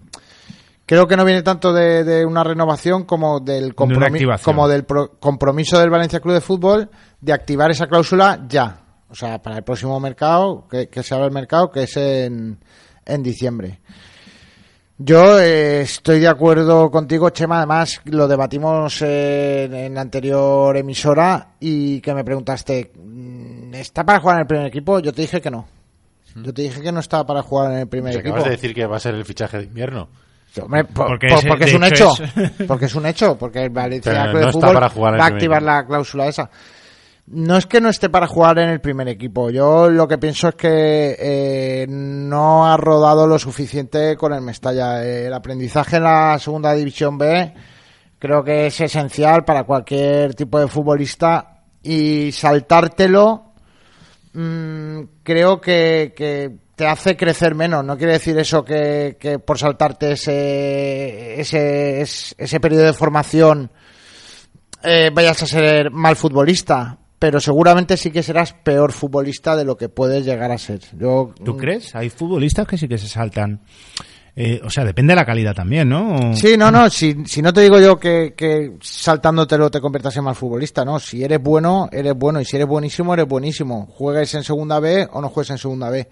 creo 0.87 1.07
que 1.09 1.17
no 1.17 1.25
viene 1.25 1.43
tanto 1.43 1.73
de, 1.73 2.05
de 2.05 2.25
una 2.27 2.45
renovación 2.45 3.05
como 3.05 3.41
del, 3.41 3.65
una 3.65 3.75
compromi- 3.75 4.07
activación. 4.13 4.45
como 4.45 4.69
del 4.69 4.85
pro- 4.85 5.13
compromiso 5.19 5.79
del 5.81 5.91
Valencia 5.91 6.21
Club 6.21 6.35
de 6.35 6.41
Fútbol 6.41 6.91
de 7.21 7.33
activar 7.33 7.71
esa 7.71 7.87
cláusula 7.87 8.45
ya. 8.49 8.79
O 9.09 9.15
sea, 9.15 9.43
para 9.43 9.59
el 9.59 9.63
próximo 9.65 9.99
mercado, 10.01 10.67
que, 10.71 10.89
que 10.89 11.03
se 11.03 11.15
abra 11.15 11.27
el 11.27 11.33
mercado, 11.33 11.71
que 11.71 11.83
es 11.83 11.97
en, 11.97 12.59
en 13.05 13.23
diciembre. 13.23 13.81
Yo 14.99 15.41
eh, 15.41 15.81
estoy 15.83 16.21
de 16.21 16.29
acuerdo 16.29 16.91
contigo, 16.91 17.31
Chema. 17.31 17.59
Además, 17.59 18.01
lo 18.05 18.29
debatimos 18.29 19.03
eh, 19.03 19.65
en, 19.87 19.95
la 19.95 20.01
anterior 20.03 20.77
emisora 20.77 21.55
y 21.59 22.01
que 22.01 22.15
me 22.15 22.23
preguntaste, 22.25 22.93
mm, 23.03 23.75
¿está 23.75 24.05
para 24.05 24.21
jugar 24.21 24.37
en 24.37 24.41
el 24.43 24.47
primer 24.47 24.67
equipo? 24.67 25.01
Yo 25.01 25.13
te 25.13 25.23
dije 25.23 25.41
que 25.41 25.51
no. 25.51 25.67
Yo 26.37 26.55
te 26.55 26.63
dije 26.63 26.81
que 26.81 26.93
no 26.93 27.01
estaba 27.01 27.27
para 27.27 27.43
jugar 27.43 27.73
en 27.73 27.79
el 27.81 27.89
primer 27.89 28.13
Pues 28.13 28.21
equipo. 28.21 28.35
acabas 28.37 28.45
de 28.51 28.57
decir 28.57 28.75
que 28.75 28.87
va 28.87 28.97
a 28.97 29.01
ser 29.01 29.15
el 29.15 29.25
fichaje 29.25 29.59
de 29.59 29.65
invierno. 29.65 30.09
Hombre, 30.63 30.85
por- 30.85 31.07
Porque 31.09 31.29
por- 31.29 31.39
es- 31.39 31.45
porque, 31.47 31.65
de 31.65 31.71
es 31.71 31.77
un 31.77 31.85
hecho 31.85 32.13
hecho. 32.15 32.25
es- 32.41 32.67
Porque 32.69 32.85
es 32.87 32.95
un 32.95 33.07
hecho. 33.07 33.39
Porque 33.39 33.65
el 33.65 33.71
Valencia 33.71 34.13
Club 34.25 34.35
de 34.37 34.41
no 34.43 34.49
está 34.49 34.53
Fútbol 34.53 34.75
para 34.75 34.89
jugar 34.91 35.15
en 35.15 35.21
va 35.21 35.25
a 35.25 35.29
activar 35.29 35.59
equipo. 35.63 35.73
la 35.73 35.87
cláusula 35.87 36.27
esa. 36.29 36.51
No 37.27 37.57
es 37.57 37.67
que 37.67 37.81
no 37.81 37.89
esté 37.89 38.11
para 38.11 38.27
jugar 38.27 38.59
en 38.59 38.69
el 38.69 38.81
primer 38.81 39.09
equipo. 39.09 39.49
Yo 39.51 39.89
lo 39.89 40.09
que 40.09 40.19
pienso 40.19 40.49
es 40.49 40.55
que 40.57 41.17
eh, 41.19 41.87
no 41.89 42.67
ha 42.67 42.77
rodado 42.77 43.27
lo 43.27 43.39
suficiente 43.39 44.17
con 44.17 44.33
el 44.33 44.41
Mestalla. 44.41 45.05
El 45.05 45.33
aprendizaje 45.33 45.97
en 45.97 46.03
la 46.03 46.39
segunda 46.39 46.73
división 46.73 47.17
B 47.19 47.55
creo 48.19 48.43
que 48.43 48.67
es 48.67 48.81
esencial 48.81 49.45
para 49.45 49.65
cualquier 49.65 50.35
tipo 50.35 50.59
de 50.59 50.69
futbolista 50.69 51.63
y 51.83 52.31
saltártelo 52.33 53.53
mm, 54.33 55.01
creo 55.23 55.61
que, 55.61 56.59
te 56.75 56.87
hace 56.87 57.17
crecer 57.17 57.55
menos. 57.55 57.85
No 57.85 57.97
quiere 57.97 58.15
decir 58.15 58.37
eso 58.39 58.65
que, 58.65 59.41
por 59.45 59.59
saltarte 59.59 60.13
ese, 60.13 61.41
ese, 61.41 62.01
ese, 62.01 62.35
ese 62.37 62.61
periodo 62.61 62.85
de 62.85 62.93
formación 62.93 63.71
eh, 64.83 65.11
vayas 65.13 65.43
a 65.43 65.47
ser 65.47 65.91
mal 65.93 66.17
futbolista. 66.17 66.99
Pero 67.23 67.39
seguramente 67.39 67.97
sí 67.97 68.11
que 68.11 68.21
serás 68.21 68.53
peor 68.53 68.91
futbolista 68.91 69.55
de 69.55 69.65
lo 69.65 69.77
que 69.77 69.89
puedes 69.89 70.25
llegar 70.25 70.51
a 70.51 70.59
ser. 70.59 70.81
Yo, 70.99 71.33
¿Tú 71.45 71.55
mm, 71.55 71.57
crees? 71.57 71.95
Hay 71.95 72.11
futbolistas 72.11 72.67
que 72.67 72.77
sí 72.77 72.89
que 72.89 72.99
se 72.99 73.07
saltan. 73.07 73.61
Eh, 74.35 74.61
o 74.65 74.69
sea, 74.69 74.85
depende 74.85 75.13
de 75.13 75.21
la 75.21 75.25
calidad 75.25 75.55
también, 75.55 75.89
¿no? 75.89 76.35
Sí, 76.35 76.57
no, 76.57 76.73
no, 76.73 76.91
si, 76.91 77.25
si 77.27 77.41
no 77.41 77.53
te 77.53 77.61
digo 77.61 77.79
yo 77.79 77.97
que, 77.97 78.35
que 78.37 78.73
saltándotelo 78.81 79.71
te 79.71 79.81
conviertas 79.81 80.17
en 80.17 80.25
mal 80.25 80.35
futbolista, 80.35 80.85
no, 80.85 80.99
si 80.99 81.23
eres 81.23 81.41
bueno, 81.41 81.89
eres 81.93 82.15
bueno, 82.17 82.41
y 82.41 82.45
si 82.45 82.57
eres 82.57 82.67
buenísimo, 82.67 83.15
eres 83.15 83.29
buenísimo, 83.29 83.87
juegues 83.87 84.35
en 84.35 84.43
segunda 84.43 84.81
B 84.81 85.07
o 85.13 85.21
no 85.21 85.29
juegues 85.29 85.51
en 85.51 85.59
segunda 85.59 85.91
B. 85.91 86.09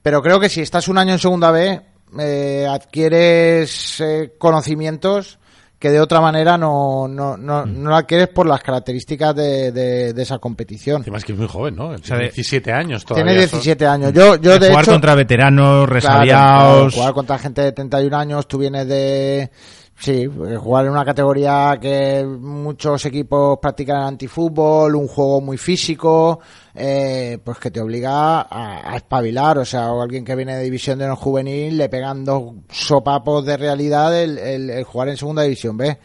Pero 0.00 0.22
creo 0.22 0.40
que 0.40 0.48
si 0.48 0.62
estás 0.62 0.88
un 0.88 0.96
año 0.96 1.12
en 1.12 1.18
segunda 1.18 1.50
B, 1.50 1.82
eh, 2.18 2.66
adquieres 2.66 4.00
eh, 4.00 4.32
conocimientos 4.38 5.38
que 5.86 5.92
de 5.92 6.00
otra 6.00 6.20
manera 6.20 6.58
no, 6.58 7.06
no, 7.08 7.36
no, 7.36 7.64
no 7.64 7.90
lo 7.90 7.96
adquieres 7.96 8.26
por 8.28 8.46
las 8.46 8.60
características 8.62 9.34
de, 9.36 9.70
de, 9.70 10.12
de 10.12 10.22
esa 10.22 10.38
competición. 10.38 11.02
Además 11.02 11.24
que 11.24 11.32
es 11.32 11.38
muy 11.38 11.46
joven, 11.46 11.76
¿no? 11.76 11.96
sea, 11.98 12.16
de- 12.16 12.24
17 12.24 12.72
años 12.72 13.04
todavía. 13.04 13.32
Tiene 13.32 13.46
son- 13.46 13.60
17 13.60 13.86
años. 13.86 14.12
Yo, 14.12 14.34
yo 14.36 14.58
de 14.58 14.68
jugar 14.68 14.82
hecho, 14.82 14.92
contra 14.92 15.14
veteranos, 15.14 15.88
resabiados. 15.88 16.78
claro, 16.78 16.90
jugar 16.90 17.12
contra 17.14 17.38
gente 17.38 17.62
de 17.62 17.72
31 17.72 18.16
años, 18.16 18.48
tú 18.48 18.58
vienes 18.58 18.88
de... 18.88 19.50
Sí, 19.98 20.24
eh, 20.24 20.56
jugar 20.56 20.84
en 20.84 20.90
una 20.92 21.06
categoría 21.06 21.78
que 21.80 22.22
muchos 22.24 23.06
equipos 23.06 23.58
practican 23.60 24.02
antifútbol, 24.02 24.94
un 24.94 25.08
juego 25.08 25.40
muy 25.40 25.56
físico, 25.56 26.38
eh, 26.74 27.38
pues 27.42 27.58
que 27.58 27.70
te 27.70 27.80
obliga 27.80 28.42
a, 28.42 28.92
a 28.92 28.96
espabilar. 28.96 29.56
O 29.58 29.64
sea, 29.64 29.90
o 29.92 30.02
alguien 30.02 30.22
que 30.24 30.36
viene 30.36 30.54
de 30.56 30.64
división 30.64 30.98
de 30.98 31.06
no 31.06 31.16
juvenil 31.16 31.78
le 31.78 31.88
pegan 31.88 32.24
dos 32.26 32.52
sopapos 32.70 33.46
de 33.46 33.56
realidad 33.56 34.14
el, 34.22 34.36
el- 34.38 34.70
el 34.70 34.84
jugar 34.84 35.08
en 35.08 35.16
segunda 35.16 35.42
división 35.42 35.76
B. 35.78 35.98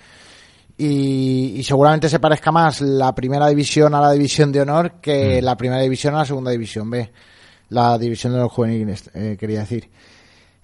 Y, 0.77 1.55
y 1.57 1.63
seguramente 1.63 2.07
se 2.09 2.19
parezca 2.19 2.51
más 2.51 2.81
la 2.81 3.13
primera 3.13 3.47
división 3.49 3.93
a 3.93 4.01
la 4.01 4.11
división 4.13 4.51
de 4.51 4.61
honor 4.61 4.93
que 5.01 5.41
la 5.41 5.55
primera 5.57 5.81
división 5.81 6.15
a 6.15 6.19
la 6.19 6.25
segunda 6.25 6.51
división 6.51 6.89
B. 6.89 7.11
La 7.69 7.97
división 7.97 8.33
de 8.33 8.39
los 8.39 8.51
juveniles, 8.51 9.09
eh, 9.13 9.37
quería 9.39 9.59
decir. 9.59 9.89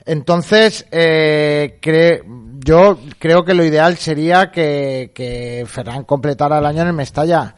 Entonces, 0.08 0.86
eh, 0.91 1.80
cre- 1.82 2.24
yo 2.66 2.97
creo 3.20 3.43
que 3.45 3.53
lo 3.53 3.64
ideal 3.64 3.97
sería 3.97 4.49
que, 4.51 5.12
que 5.14 5.64
Ferran 5.68 6.03
completara 6.05 6.58
el 6.60 6.66
año 6.66 6.82
en 6.82 6.88
el 6.88 6.93
Mestalla. 6.93 7.55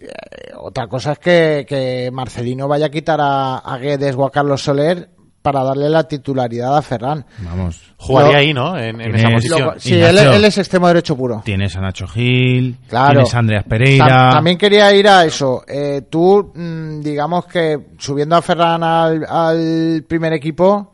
Eh, 0.00 0.52
Otra 0.58 0.88
cosa 0.88 1.12
es 1.12 1.18
que, 1.18 1.64
que 1.68 2.10
Marcelino 2.12 2.66
vaya 2.68 2.86
a 2.86 2.90
quitar 2.90 3.20
a, 3.20 3.58
a 3.58 3.78
Guedes 3.78 4.14
o 4.16 4.24
a 4.26 4.30
Carlos 4.32 4.62
Soler 4.62 5.10
para 5.42 5.62
darle 5.62 5.88
la 5.88 6.02
titularidad 6.08 6.76
a 6.76 6.82
Ferran. 6.82 7.24
Vamos. 7.38 7.80
Jugaría 7.98 8.38
ahí, 8.38 8.52
¿no? 8.52 8.76
En, 8.76 9.00
esa 9.00 9.28
Lo- 9.28 9.34
posición. 9.36 9.74
sí, 9.78 9.94
él, 9.94 10.44
es 10.44 10.58
extremo 10.58 10.88
derecho 10.88 11.16
puro. 11.16 11.42
Tienes 11.44 11.76
a 11.76 11.80
Nacho 11.80 12.08
Gil, 12.08 12.76
Claro. 12.88 13.12
tienes 13.20 13.32
a 13.34 13.38
Andreas 13.38 13.64
Tam- 13.64 13.68
Pereira. 13.68 14.30
También 14.32 14.58
quería 14.58 14.92
ir 14.92 15.06
a 15.08 15.24
eso. 15.24 15.62
Eh, 15.68 16.02
tú, 16.10 16.50
mm, 16.52 17.00
digamos 17.00 17.46
que 17.46 17.78
subiendo 17.96 18.34
a 18.34 18.42
Ferran 18.42 18.82
al, 18.82 19.24
al 19.24 20.04
primer 20.08 20.32
equipo, 20.32 20.92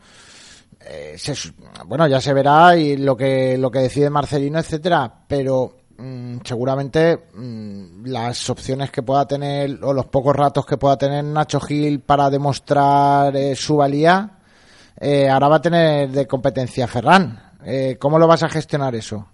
eh, 0.87 1.17
bueno, 1.87 2.07
ya 2.07 2.21
se 2.21 2.33
verá 2.33 2.77
y 2.77 2.97
lo 2.97 3.17
que 3.17 3.57
lo 3.59 3.71
que 3.71 3.81
decide 3.81 4.11
Marcelino, 4.11 4.59
etcétera. 4.59 5.13
Pero 5.27 5.77
mm, 5.99 6.39
seguramente 6.45 7.29
mm, 7.35 8.07
las 8.07 8.49
opciones 8.51 8.91
que 8.91 9.03
pueda 9.03 9.27
tener 9.27 9.79
o 9.83 9.93
los 9.93 10.07
pocos 10.07 10.35
ratos 10.35 10.67
que 10.67 10.77
pueda 10.77 10.97
tener 10.97 11.25
Nacho 11.25 11.61
Gil 11.61 12.01
para 12.01 12.31
demostrar 12.31 13.35
eh, 13.37 13.55
su 13.57 13.77
valía, 13.77 14.39
eh, 15.01 15.29
ahora 15.29 15.49
va 15.49 15.57
a 15.57 15.63
tener 15.63 16.11
de 16.11 16.27
competencia 16.27 16.87
Ferran. 16.87 17.51
Eh, 17.65 17.97
¿Cómo 17.99 18.19
lo 18.19 18.27
vas 18.27 18.43
a 18.43 18.49
gestionar 18.49 18.95
eso? 18.95 19.29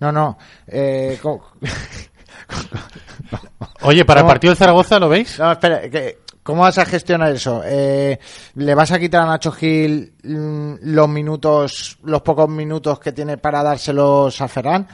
No, 0.00 0.10
no. 0.10 0.38
Eh, 0.66 1.18
co- 1.22 1.52
Oye, 3.82 4.04
para 4.04 4.20
el 4.20 4.24
¿Cómo? 4.24 4.32
partido 4.32 4.50
del 4.52 4.58
Zaragoza, 4.58 4.98
¿lo 4.98 5.08
veis? 5.08 5.38
No, 5.38 5.52
espera, 5.52 5.80
que- 5.88 6.18
¿cómo 6.42 6.62
vas 6.62 6.78
a 6.78 6.84
gestionar 6.84 7.32
eso? 7.32 7.62
Eh, 7.64 8.18
¿Le 8.56 8.74
vas 8.74 8.92
a 8.92 8.98
quitar 8.98 9.22
a 9.22 9.26
Nacho 9.26 9.52
Gil 9.52 10.12
mm, 10.22 10.74
los 10.82 11.08
minutos, 11.08 11.98
los 12.04 12.22
pocos 12.22 12.48
minutos 12.48 12.98
que 12.98 13.12
tiene 13.12 13.38
para 13.38 13.62
dárselos 13.62 14.40
a 14.40 14.48
Ferran? 14.48 14.86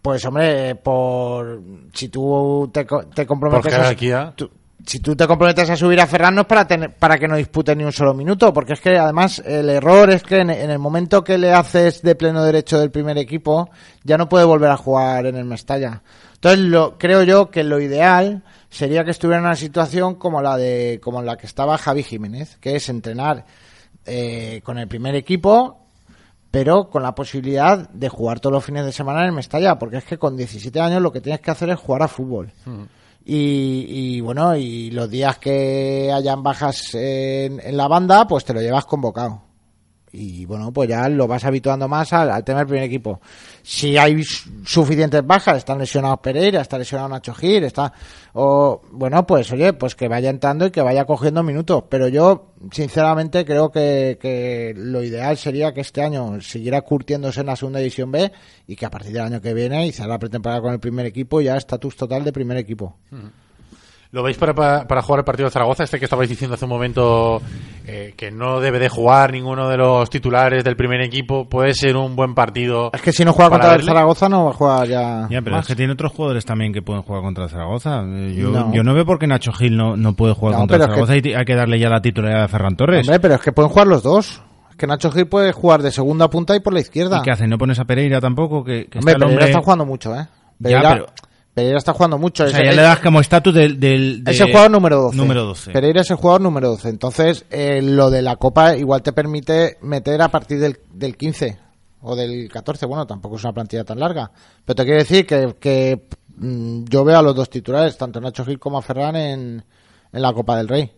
Pues 0.00 0.24
hombre, 0.24 0.76
por 0.76 1.60
si 1.92 2.08
tú 2.08 2.70
te, 2.72 2.86
te 3.14 3.26
comprometes 3.26 3.74
a, 3.74 4.32
tú- 4.34 4.50
si 4.86 5.00
tú 5.00 5.14
te 5.14 5.26
comprometes 5.26 5.68
a 5.68 5.76
subir 5.76 6.00
a 6.00 6.06
Ferran 6.06 6.34
no 6.34 6.40
es 6.40 6.46
para 6.46 6.66
tener, 6.66 6.96
para 6.96 7.18
que 7.18 7.28
no 7.28 7.36
dispute 7.36 7.76
ni 7.76 7.84
un 7.84 7.92
solo 7.92 8.14
minuto, 8.14 8.50
porque 8.50 8.72
es 8.72 8.80
que 8.80 8.96
además 8.96 9.42
el 9.44 9.68
error 9.68 10.08
es 10.08 10.22
que 10.22 10.38
en, 10.38 10.48
en 10.48 10.70
el 10.70 10.78
momento 10.78 11.22
que 11.22 11.36
le 11.36 11.52
haces 11.52 12.00
de 12.00 12.14
pleno 12.14 12.42
derecho 12.42 12.78
del 12.78 12.90
primer 12.90 13.18
equipo 13.18 13.68
ya 14.04 14.16
no 14.16 14.26
puede 14.26 14.46
volver 14.46 14.70
a 14.70 14.78
jugar 14.78 15.26
en 15.26 15.36
el 15.36 15.44
Mestalla. 15.44 16.02
Entonces 16.40 16.60
lo 16.60 16.96
creo 16.96 17.22
yo 17.22 17.50
que 17.50 17.64
lo 17.64 17.80
ideal 17.80 18.42
sería 18.70 19.04
que 19.04 19.10
estuviera 19.10 19.40
en 19.40 19.44
una 19.44 19.56
situación 19.56 20.14
como 20.14 20.40
la 20.40 20.56
de 20.56 20.98
como 21.02 21.20
la 21.20 21.36
que 21.36 21.46
estaba 21.46 21.76
Javi 21.76 22.02
Jiménez, 22.02 22.56
que 22.56 22.76
es 22.76 22.88
entrenar 22.88 23.44
eh, 24.06 24.62
con 24.64 24.78
el 24.78 24.88
primer 24.88 25.14
equipo 25.16 25.80
pero 26.50 26.90
con 26.90 27.02
la 27.02 27.14
posibilidad 27.14 27.88
de 27.90 28.08
jugar 28.08 28.40
todos 28.40 28.54
los 28.54 28.64
fines 28.64 28.84
de 28.84 28.92
semana 28.92 29.20
en 29.20 29.26
el 29.26 29.32
Mestalla, 29.32 29.78
porque 29.78 29.98
es 29.98 30.04
que 30.04 30.18
con 30.18 30.36
17 30.36 30.80
años 30.80 31.00
lo 31.00 31.12
que 31.12 31.20
tienes 31.20 31.40
que 31.40 31.50
hacer 31.50 31.70
es 31.70 31.78
jugar 31.78 32.02
a 32.02 32.08
fútbol. 32.08 32.52
Y, 33.24 33.84
y, 33.88 34.20
bueno, 34.20 34.56
y 34.56 34.90
los 34.90 35.08
días 35.08 35.38
que 35.38 36.10
hayan 36.12 36.42
bajas 36.42 36.94
en, 36.94 37.60
en 37.60 37.76
la 37.76 37.86
banda, 37.86 38.26
pues 38.26 38.44
te 38.44 38.52
lo 38.52 38.60
llevas 38.60 38.84
convocado. 38.84 39.42
Y 40.12 40.44
bueno, 40.44 40.72
pues 40.72 40.88
ya 40.88 41.08
lo 41.08 41.28
vas 41.28 41.44
habituando 41.44 41.86
más 41.86 42.12
al, 42.12 42.30
al 42.30 42.42
tema 42.42 42.58
del 42.60 42.66
primer 42.66 42.84
equipo. 42.84 43.20
Si 43.62 43.96
hay 43.96 44.22
su- 44.24 44.50
suficientes 44.64 45.24
bajas, 45.24 45.58
están 45.58 45.78
lesionados 45.78 46.18
Pereira, 46.20 46.60
está 46.62 46.76
lesionado 46.78 47.08
Nacho 47.10 47.32
Gil, 47.32 47.62
está. 47.62 47.92
O, 48.32 48.82
bueno, 48.90 49.24
pues 49.26 49.52
oye, 49.52 49.72
pues 49.72 49.94
que 49.94 50.08
vaya 50.08 50.30
entrando 50.30 50.66
y 50.66 50.70
que 50.72 50.82
vaya 50.82 51.04
cogiendo 51.04 51.42
minutos. 51.44 51.84
Pero 51.88 52.08
yo, 52.08 52.52
sinceramente, 52.72 53.44
creo 53.44 53.70
que, 53.70 54.18
que 54.20 54.74
lo 54.76 55.02
ideal 55.04 55.36
sería 55.36 55.72
que 55.72 55.82
este 55.82 56.02
año 56.02 56.40
siguiera 56.40 56.80
curtiéndose 56.82 57.40
en 57.40 57.46
la 57.46 57.54
segunda 57.56 57.78
división 57.78 58.10
B 58.10 58.32
y 58.66 58.74
que 58.76 58.86
a 58.86 58.90
partir 58.90 59.12
del 59.12 59.22
año 59.22 59.40
que 59.40 59.54
viene 59.54 59.86
y 59.86 59.92
la 59.92 60.18
pretemporada 60.18 60.60
con 60.60 60.72
el 60.72 60.80
primer 60.80 61.06
equipo 61.06 61.40
ya 61.40 61.56
estatus 61.56 61.94
total 61.96 62.24
de 62.24 62.32
primer 62.32 62.56
equipo. 62.56 62.96
¿Lo 64.12 64.24
veis 64.24 64.36
para, 64.36 64.52
para, 64.54 64.88
para 64.88 65.02
jugar 65.02 65.20
el 65.20 65.24
partido 65.24 65.46
de 65.48 65.52
Zaragoza? 65.52 65.84
Este 65.84 65.98
que 66.00 66.06
estabais 66.06 66.28
diciendo 66.28 66.54
hace 66.54 66.64
un 66.64 66.70
momento 66.70 67.40
eh, 67.86 68.12
que 68.16 68.32
no 68.32 68.58
debe 68.58 68.80
de 68.80 68.88
jugar 68.88 69.30
ninguno 69.32 69.68
de 69.68 69.76
los 69.76 70.10
titulares 70.10 70.64
del 70.64 70.74
primer 70.74 71.00
equipo. 71.00 71.48
Puede 71.48 71.74
ser 71.74 71.96
un 71.96 72.16
buen 72.16 72.34
partido. 72.34 72.90
Es 72.92 73.02
que 73.02 73.12
si 73.12 73.24
no 73.24 73.32
juega 73.32 73.50
contra 73.50 73.76
el. 73.76 73.84
Zaragoza 73.84 74.28
no 74.28 74.46
va 74.46 74.50
a 74.50 74.54
jugar 74.54 74.88
ya. 74.88 75.28
Ya, 75.30 75.40
pero 75.42 75.54
más. 75.56 75.60
es 75.64 75.68
que 75.68 75.76
tiene 75.76 75.92
otros 75.92 76.10
jugadores 76.10 76.44
también 76.44 76.72
que 76.72 76.82
pueden 76.82 77.02
jugar 77.02 77.22
contra 77.22 77.44
el 77.44 77.50
Zaragoza. 77.50 78.02
Eh, 78.04 78.34
Yo 78.36 78.50
No. 78.50 78.72
yo 78.74 78.82
no 78.82 78.94
veo 78.94 79.06
por 79.06 79.20
qué 79.20 79.28
Nacho 79.28 79.52
Gil 79.52 79.76
no, 79.76 79.96
no 79.96 80.14
puede 80.14 80.34
jugar 80.34 80.54
No, 80.54 80.58
contra 80.62 80.76
el 80.76 80.80
pero 80.82 80.92
es 80.92 80.98
que- 80.98 81.06
Zaragoza 81.06 81.28
y 81.28 81.34
hay 81.34 81.44
que 81.44 81.54
darle 81.54 81.78
ya 81.78 81.88
la 81.88 82.00
titularidad 82.02 82.42
a 82.44 82.48
Ferran 82.48 82.74
Torres. 82.74 83.06
Hombre, 83.06 83.20
pero 83.20 83.34
es 83.36 83.40
que 83.40 83.52
pueden 83.52 83.70
jugar 83.70 83.86
los 83.86 84.02
dos. 84.02 84.42
Es 84.70 84.76
que 84.76 84.88
Nacho 84.88 85.12
Gil 85.12 85.28
puede 85.28 85.52
jugar 85.52 85.82
de 85.82 85.92
segunda 85.92 86.28
punta 86.28 86.56
y 86.56 86.60
por 86.60 86.72
la 86.74 86.80
izquierda. 86.80 87.18
¿Y 87.18 87.22
qué 87.22 87.30
hace? 87.30 87.46
¿No 87.46 87.58
pones 87.58 87.78
a 87.78 87.84
Pereira 87.84 88.20
tampoco? 88.20 88.64
Que, 88.64 88.86
que 88.86 88.98
Hombre, 88.98 89.12
está 89.12 89.12
el 89.12 89.18
Pereira 89.18 89.26
hombre... 89.34 89.44
está 89.50 89.60
jugando 89.62 89.86
mucho, 89.86 90.14
¿eh? 90.16 90.26
Ya, 90.58 90.80
Pereira, 90.80 90.90
pero- 90.94 91.06
Pereira 91.54 91.78
está 91.78 91.92
jugando 91.92 92.16
mucho. 92.18 92.44
O 92.44 92.48
sea, 92.48 92.64
ya 92.64 92.72
le 92.72 92.82
das 92.82 93.00
como 93.00 93.20
estatus 93.20 93.52
del... 93.54 93.78
del 93.80 94.22
de- 94.24 94.30
Es 94.30 94.40
el 94.40 94.48
jugador 94.50 94.70
número 94.70 95.00
12. 95.02 95.16
Número 95.16 95.44
12. 95.46 95.70
Pereira 95.72 96.00
es 96.02 96.10
el 96.10 96.16
jugador 96.16 96.40
número 96.40 96.68
12. 96.70 96.88
Entonces, 96.88 97.44
eh, 97.50 97.80
lo 97.82 98.10
de 98.10 98.22
la 98.22 98.36
Copa 98.36 98.76
igual 98.76 99.02
te 99.02 99.12
permite 99.12 99.76
meter 99.82 100.22
a 100.22 100.28
partir 100.28 100.60
del, 100.60 100.78
del 100.92 101.16
15 101.16 101.58
o 102.02 102.14
del 102.16 102.48
14. 102.50 102.86
Bueno, 102.86 103.06
tampoco 103.06 103.36
es 103.36 103.44
una 103.44 103.52
plantilla 103.52 103.84
tan 103.84 103.98
larga. 103.98 104.30
Pero 104.64 104.74
te 104.76 104.84
quiero 104.84 104.98
decir 105.00 105.26
que, 105.26 105.56
que 105.58 106.06
mm, 106.36 106.84
yo 106.84 107.04
veo 107.04 107.18
a 107.18 107.22
los 107.22 107.34
dos 107.34 107.50
titulares, 107.50 107.98
tanto 107.98 108.20
Nacho 108.20 108.44
Gil 108.44 108.58
como 108.58 108.78
a 108.78 108.82
Ferran, 108.82 109.16
en, 109.16 109.64
en 110.12 110.22
la 110.22 110.32
Copa 110.32 110.56
del 110.56 110.68
Rey. 110.68 110.90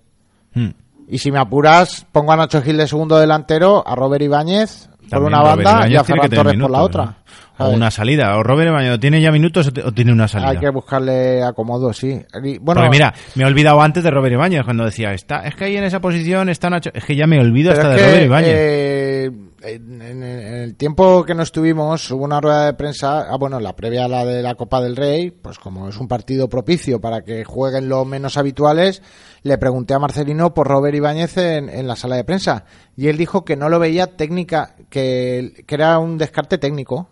Hmm. 0.54 0.68
Y 1.08 1.18
si 1.18 1.32
me 1.32 1.38
apuras, 1.40 2.06
pongo 2.12 2.32
a 2.32 2.36
Nacho 2.36 2.60
Gil 2.62 2.76
de 2.76 2.86
segundo 2.86 3.16
delantero, 3.18 3.82
a 3.86 3.94
Robert 3.96 4.22
Ibáñez 4.22 4.88
por 5.10 5.22
una 5.24 5.40
Robert 5.40 5.62
banda 5.64 5.88
y 5.88 5.96
a 5.96 6.04
Ferran 6.04 6.30
Torres 6.30 6.60
por 6.60 6.70
la 6.70 6.82
otra. 6.82 7.04
¿no? 7.04 7.14
O 7.54 7.64
¿sabes? 7.64 7.76
una 7.76 7.90
salida. 7.90 8.36
O 8.38 8.42
Robert 8.42 8.72
Baño, 8.72 8.98
¿tiene 8.98 9.20
ya 9.20 9.30
minutos 9.30 9.68
o, 9.68 9.88
o 9.88 9.92
tiene 9.92 10.12
una 10.12 10.26
salida? 10.28 10.50
Hay 10.50 10.58
que 10.58 10.70
buscarle 10.70 11.42
acomodo, 11.42 11.92
sí. 11.92 12.20
Y, 12.42 12.58
bueno, 12.58 12.80
Porque 12.80 12.90
mira, 12.90 13.14
me 13.34 13.44
he 13.44 13.46
olvidado 13.46 13.80
antes 13.82 14.02
de 14.02 14.10
Robert 14.10 14.32
Ibáñez 14.32 14.64
cuando 14.64 14.84
decía, 14.84 15.12
está, 15.12 15.46
es 15.46 15.54
que 15.54 15.64
ahí 15.66 15.76
en 15.76 15.84
esa 15.84 16.00
posición 16.00 16.48
está 16.48 16.70
Nacho... 16.70 16.90
Es 16.94 17.04
que 17.04 17.14
ya 17.16 17.26
me 17.26 17.38
olvido 17.40 17.72
hasta 17.72 17.90
de 17.90 17.96
que, 17.96 18.02
Robert 18.06 18.24
Ibáñez. 18.24 18.50
eh, 18.54 19.30
en, 19.64 20.02
en- 20.02 20.22
en 20.22 20.54
el 20.54 20.74
tiempo 20.76 21.24
que 21.24 21.34
no 21.34 21.42
estuvimos, 21.42 22.10
hubo 22.10 22.24
una 22.24 22.40
rueda 22.40 22.66
de 22.66 22.74
prensa, 22.74 23.26
ah, 23.30 23.36
bueno, 23.38 23.60
la 23.60 23.76
previa 23.76 24.06
a 24.06 24.08
la 24.08 24.24
de 24.24 24.42
la 24.42 24.54
Copa 24.56 24.80
del 24.80 24.96
Rey, 24.96 25.30
pues 25.30 25.58
como 25.58 25.88
es 25.88 25.96
un 25.98 26.08
partido 26.08 26.48
propicio 26.48 27.00
para 27.00 27.22
que 27.22 27.44
jueguen 27.44 27.88
los 27.88 28.04
menos 28.06 28.36
habituales, 28.36 29.02
le 29.42 29.58
pregunté 29.58 29.94
a 29.94 29.98
Marcelino 30.00 30.52
por 30.54 30.66
Robert 30.68 30.94
Ibáñez 30.96 31.36
en, 31.36 31.68
en 31.68 31.86
la 31.86 31.94
sala 31.96 32.16
de 32.16 32.24
prensa. 32.24 32.64
Y 32.96 33.06
él 33.08 33.16
dijo 33.16 33.44
que 33.44 33.56
no 33.56 33.68
lo 33.68 33.78
veía 33.78 34.16
técnica, 34.16 34.74
que, 34.90 35.64
que 35.66 35.74
era 35.74 35.98
un 35.98 36.18
descarte 36.18 36.58
técnico. 36.58 37.08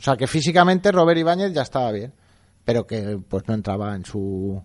O 0.00 0.02
sea, 0.02 0.16
que 0.16 0.26
físicamente 0.26 0.90
Robert 0.90 1.18
Ibáñez 1.20 1.52
ya 1.52 1.62
estaba 1.62 1.92
bien, 1.92 2.12
pero 2.64 2.86
que 2.86 3.18
pues 3.28 3.46
no 3.46 3.54
entraba 3.54 3.94
en 3.94 4.04
su 4.04 4.60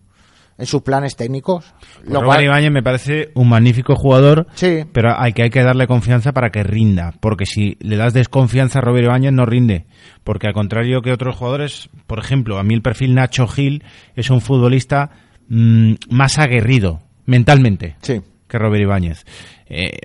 en 0.58 0.66
sus 0.66 0.82
planes 0.84 1.18
técnicos. 1.18 1.66
Pues 1.98 2.08
Lo 2.08 2.22
Robert 2.22 2.28
cual- 2.28 2.44
Ibáñez 2.46 2.72
me 2.72 2.82
parece 2.82 3.32
un 3.36 3.50
magnífico 3.50 3.94
jugador, 3.98 4.48
Sí. 4.54 4.86
pero 4.94 5.14
hay 5.20 5.34
que, 5.34 5.44
hay 5.44 5.50
que 5.50 5.62
darle 5.62 5.86
confianza 5.86 6.32
para 6.32 6.50
que 6.50 6.64
rinda, 6.64 7.14
porque 7.20 7.46
si 7.46 7.76
le 7.82 7.98
das 7.98 8.14
desconfianza 8.14 8.80
a 8.80 8.82
Robert 8.82 9.04
Ibáñez 9.04 9.34
no 9.34 9.46
rinde, 9.46 9.86
porque 10.24 10.48
al 10.48 10.54
contrario 10.54 11.02
que 11.02 11.12
otros 11.12 11.36
jugadores, 11.36 11.90
por 12.08 12.20
ejemplo, 12.20 12.58
a 12.58 12.64
mí 12.64 12.74
el 12.74 12.82
perfil 12.82 13.16
Nacho 13.16 13.48
Gil 13.48 13.84
es 14.16 14.30
un 14.30 14.40
futbolista 14.40 15.10
mm, 15.50 15.96
más 16.12 16.38
aguerrido 16.40 17.02
mentalmente 17.26 17.98
Sí. 18.02 18.22
que 18.48 18.58
Robert 18.58 18.82
Ibáñez. 18.82 19.26
Eh, 19.68 19.98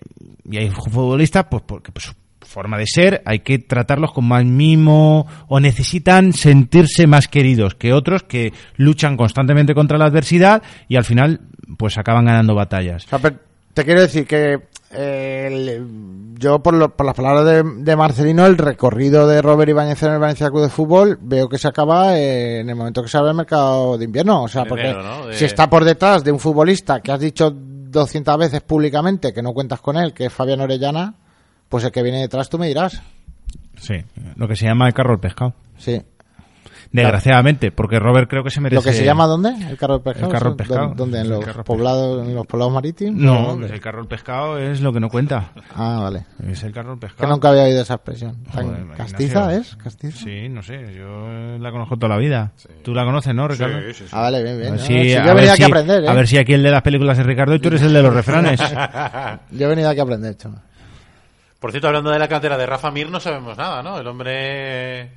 y 0.50 0.56
hay 0.58 0.70
futbolistas, 0.70 1.46
pues 1.48 1.62
porque 1.64 1.92
pues, 1.92 2.12
forma 2.50 2.76
de 2.76 2.84
ser, 2.86 3.22
hay 3.24 3.38
que 3.40 3.58
tratarlos 3.58 4.12
con 4.12 4.26
más 4.26 4.44
mimo 4.44 5.26
o 5.48 5.60
necesitan 5.60 6.32
sentirse 6.32 7.06
más 7.06 7.28
queridos 7.28 7.74
que 7.74 7.92
otros 7.92 8.22
que 8.24 8.52
luchan 8.76 9.16
constantemente 9.16 9.74
contra 9.74 9.96
la 9.98 10.06
adversidad 10.06 10.62
y 10.88 10.96
al 10.96 11.04
final 11.04 11.40
pues 11.78 11.96
acaban 11.96 12.24
ganando 12.26 12.54
batallas. 12.54 13.06
O 13.06 13.08
sea, 13.08 13.18
pero 13.20 13.36
te 13.72 13.84
quiero 13.84 14.00
decir 14.00 14.26
que 14.26 14.58
eh, 14.92 15.48
el- 15.50 16.34
yo, 16.38 16.58
por, 16.60 16.74
lo- 16.74 16.96
por 16.96 17.06
las 17.06 17.14
palabras 17.14 17.44
de, 17.44 17.62
de 17.84 17.96
Marcelino, 17.96 18.44
el 18.46 18.58
recorrido 18.58 19.28
de 19.28 19.40
Robert 19.42 19.68
Ibáñez 19.70 20.02
en 20.02 20.12
el 20.14 20.18
Valencia 20.18 20.48
Club 20.50 20.62
de 20.62 20.68
Fútbol 20.70 21.18
veo 21.22 21.48
que 21.48 21.58
se 21.58 21.68
acaba 21.68 22.18
eh, 22.18 22.60
en 22.60 22.68
el 22.70 22.74
momento 22.76 23.02
que 23.02 23.08
se 23.08 23.16
abre 23.18 23.30
el 23.30 23.36
mercado 23.36 23.96
de 23.96 24.06
invierno. 24.06 24.42
O 24.42 24.48
sea, 24.48 24.64
De 24.64 24.68
porque 24.68 24.84
enero, 24.88 25.02
¿no? 25.02 25.26
De- 25.28 25.34
si 25.34 25.44
está 25.44 25.70
por 25.70 25.84
detrás 25.84 26.24
de 26.24 26.32
un 26.32 26.40
futbolista 26.40 27.00
que 27.00 27.12
has 27.12 27.20
dicho 27.20 27.52
200 27.54 28.38
veces 28.38 28.60
públicamente 28.62 29.32
que 29.32 29.42
no 29.42 29.52
cuentas 29.52 29.80
con 29.80 29.96
él, 29.96 30.12
que 30.12 30.26
es 30.26 30.32
Fabián 30.32 30.60
Orellana, 30.60 31.14
pues 31.70 31.84
el 31.84 31.90
que 31.92 32.02
viene 32.02 32.20
detrás 32.20 32.50
tú 32.50 32.58
me 32.58 32.66
dirás. 32.68 33.00
Sí, 33.78 33.94
lo 34.36 34.46
que 34.46 34.56
se 34.56 34.66
llama 34.66 34.86
el 34.86 34.92
carro 34.92 35.12
del 35.12 35.20
pescado. 35.20 35.54
Sí. 35.78 36.02
Desgraciadamente, 36.92 37.70
porque 37.70 38.00
Robert 38.00 38.28
creo 38.28 38.42
que 38.42 38.50
se 38.50 38.60
merece... 38.60 38.74
¿Lo 38.74 38.82
que 38.82 38.92
se 38.92 39.04
llama 39.04 39.26
dónde? 39.26 39.50
¿El 39.70 39.76
carro 39.76 39.94
del 39.94 40.02
pescado? 40.02 40.26
El 40.26 40.32
carro 40.32 40.48
del 40.50 40.54
¿Dó- 40.54 40.56
pescado. 40.56 40.94
¿Dónde? 40.96 41.18
¿En 41.20 41.24
El 41.26 41.30
los 41.30 41.44
poblados, 41.64 42.26
en 42.26 42.34
los 42.34 42.46
poblados 42.48 42.72
marítimos? 42.72 43.14
No, 43.20 43.56
pues 43.56 43.70
el 43.70 43.80
carro 43.80 43.98
del 43.98 44.08
pescado 44.08 44.58
es 44.58 44.80
lo 44.80 44.92
que 44.92 44.98
no 44.98 45.08
cuenta. 45.08 45.52
Ah, 45.76 46.00
vale. 46.02 46.26
Es 46.50 46.64
el 46.64 46.72
carro 46.72 46.90
del 46.90 46.98
Que 46.98 47.06
pescado. 47.06 47.32
nunca 47.32 47.50
había 47.50 47.62
oído 47.62 47.82
esa 47.82 47.94
expresión. 47.94 48.38
Joder, 48.52 48.88
¿Castiza 48.96 49.54
es? 49.54 49.76
¿Castiza? 49.76 50.18
Sí, 50.18 50.48
no 50.48 50.62
sé, 50.62 50.92
yo 50.96 51.58
la 51.58 51.70
conozco 51.70 51.96
toda 51.96 52.08
la 52.08 52.18
vida. 52.18 52.52
Tú 52.82 52.92
la 52.92 53.04
conoces, 53.04 53.34
¿no, 53.36 53.46
Ricardo? 53.46 53.76
Ah, 54.10 54.22
vale, 54.22 54.42
bien, 54.42 54.58
bien. 54.58 54.68
A 54.70 54.72
ver 54.72 54.80
No, 54.80 54.86
si- 54.86 54.94
no, 54.96 55.02
si 55.04 55.12
a 55.12 55.14
yo 55.14 55.20
he 55.20 55.26
ver 55.26 55.34
venido 55.36 55.52
aquí 55.52 55.56
si- 55.58 55.62
a 55.62 55.66
aprender, 55.68 56.04
¿eh? 56.04 56.08
a 56.08 56.12
ver 56.14 56.26
si 56.26 56.38
aquí 56.38 56.52
el 56.54 56.62
de 56.64 56.70
las 56.72 56.82
películas 56.82 57.18
es 57.20 57.26
Ricardo 57.26 57.54
y 57.54 57.60
tú 57.60 57.68
eres 57.68 57.82
el 57.82 57.92
de 57.92 58.02
los 58.02 58.12
refranes. 58.12 58.58
Yo 59.52 59.66
he 59.66 59.68
venido 59.68 59.88
aquí 59.90 60.00
a 60.00 60.02
aprender, 60.02 60.36
chaval. 60.36 60.60
Por 61.60 61.70
cierto, 61.70 61.86
hablando 61.88 62.10
de 62.10 62.18
la 62.18 62.26
cantera 62.28 62.56
de 62.58 62.66
Rafa 62.66 62.90
Mir, 62.90 63.08
no 63.10 63.20
sabemos 63.20 63.56
nada, 63.56 63.82
¿no? 63.82 63.98
El 63.98 64.06
hombre 64.08 65.12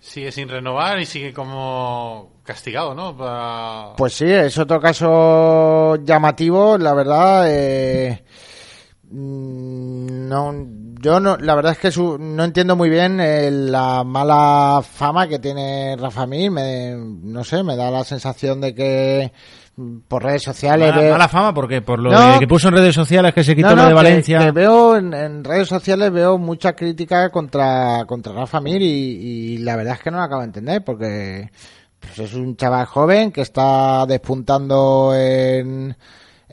sigue 0.00 0.30
sin 0.32 0.48
renovar 0.48 0.98
y 1.00 1.06
sigue 1.06 1.32
como 1.32 2.32
castigado, 2.44 2.94
¿no? 2.94 3.16
Pues 3.96 4.12
sí, 4.12 4.26
es 4.30 4.58
otro 4.58 4.80
caso 4.80 5.96
llamativo, 6.04 6.76
la 6.76 6.92
verdad. 6.94 7.44
eh, 7.48 8.22
mm, 9.10 10.28
no, 10.28 10.52
yo 11.00 11.20
no, 11.20 11.36
la 11.36 11.54
verdad 11.54 11.72
es 11.72 11.78
que 11.78 11.90
su- 11.92 12.18
no 12.18 12.44
entiendo 12.44 12.76
muy 12.76 12.88
bien 12.90 13.20
eh, 13.20 13.50
la 13.50 14.02
mala 14.04 14.82
fama 14.82 15.28
que 15.28 15.38
tiene 15.38 15.96
Rafa 15.98 16.26
Mir. 16.26 16.50
Me, 16.50 16.94
no 16.96 17.44
sé, 17.44 17.62
me 17.62 17.76
da 17.76 17.90
la 17.90 18.04
sensación 18.04 18.60
de 18.60 18.74
que 18.74 19.32
por 20.06 20.22
redes 20.22 20.42
sociales 20.42 20.90
mala, 20.90 21.02
veo- 21.02 21.12
mala 21.12 21.28
fama, 21.28 21.52
porque 21.54 21.82
por 21.82 21.98
lo 21.98 22.12
No. 22.12 22.32
de 22.34 22.38
que 22.38 22.46
puso 22.46 22.68
en 22.68 22.74
redes 22.74 22.94
sociales 22.94 23.34
que 23.34 23.42
se 23.42 23.56
quitó 23.56 23.70
No, 23.70 23.82
lo 23.82 23.88
de 23.88 23.94
Valencia. 23.94 24.38
que 24.38 24.50
veo 24.52 24.96
en, 24.96 25.12
en 25.12 25.42
redes 25.42 25.66
sociales 25.68 26.12
veo 26.12 26.38
mucha 26.38 26.74
crítica 26.74 27.30
contra 27.30 28.04
contra 28.06 28.32
Rafa 28.32 28.60
Mir 28.60 28.80
y, 28.82 28.86
y 28.86 29.58
la 29.58 29.74
verdad 29.76 29.94
es 29.94 30.00
que 30.00 30.10
no 30.10 30.18
lo 30.18 30.22
acabo 30.24 30.42
de 30.42 30.46
entender 30.46 30.84
porque 30.84 31.50
pues 31.98 32.18
es 32.18 32.34
un 32.34 32.56
chaval 32.56 32.86
joven 32.86 33.32
que 33.32 33.40
está 33.40 34.06
despuntando 34.06 35.12
en 35.16 35.96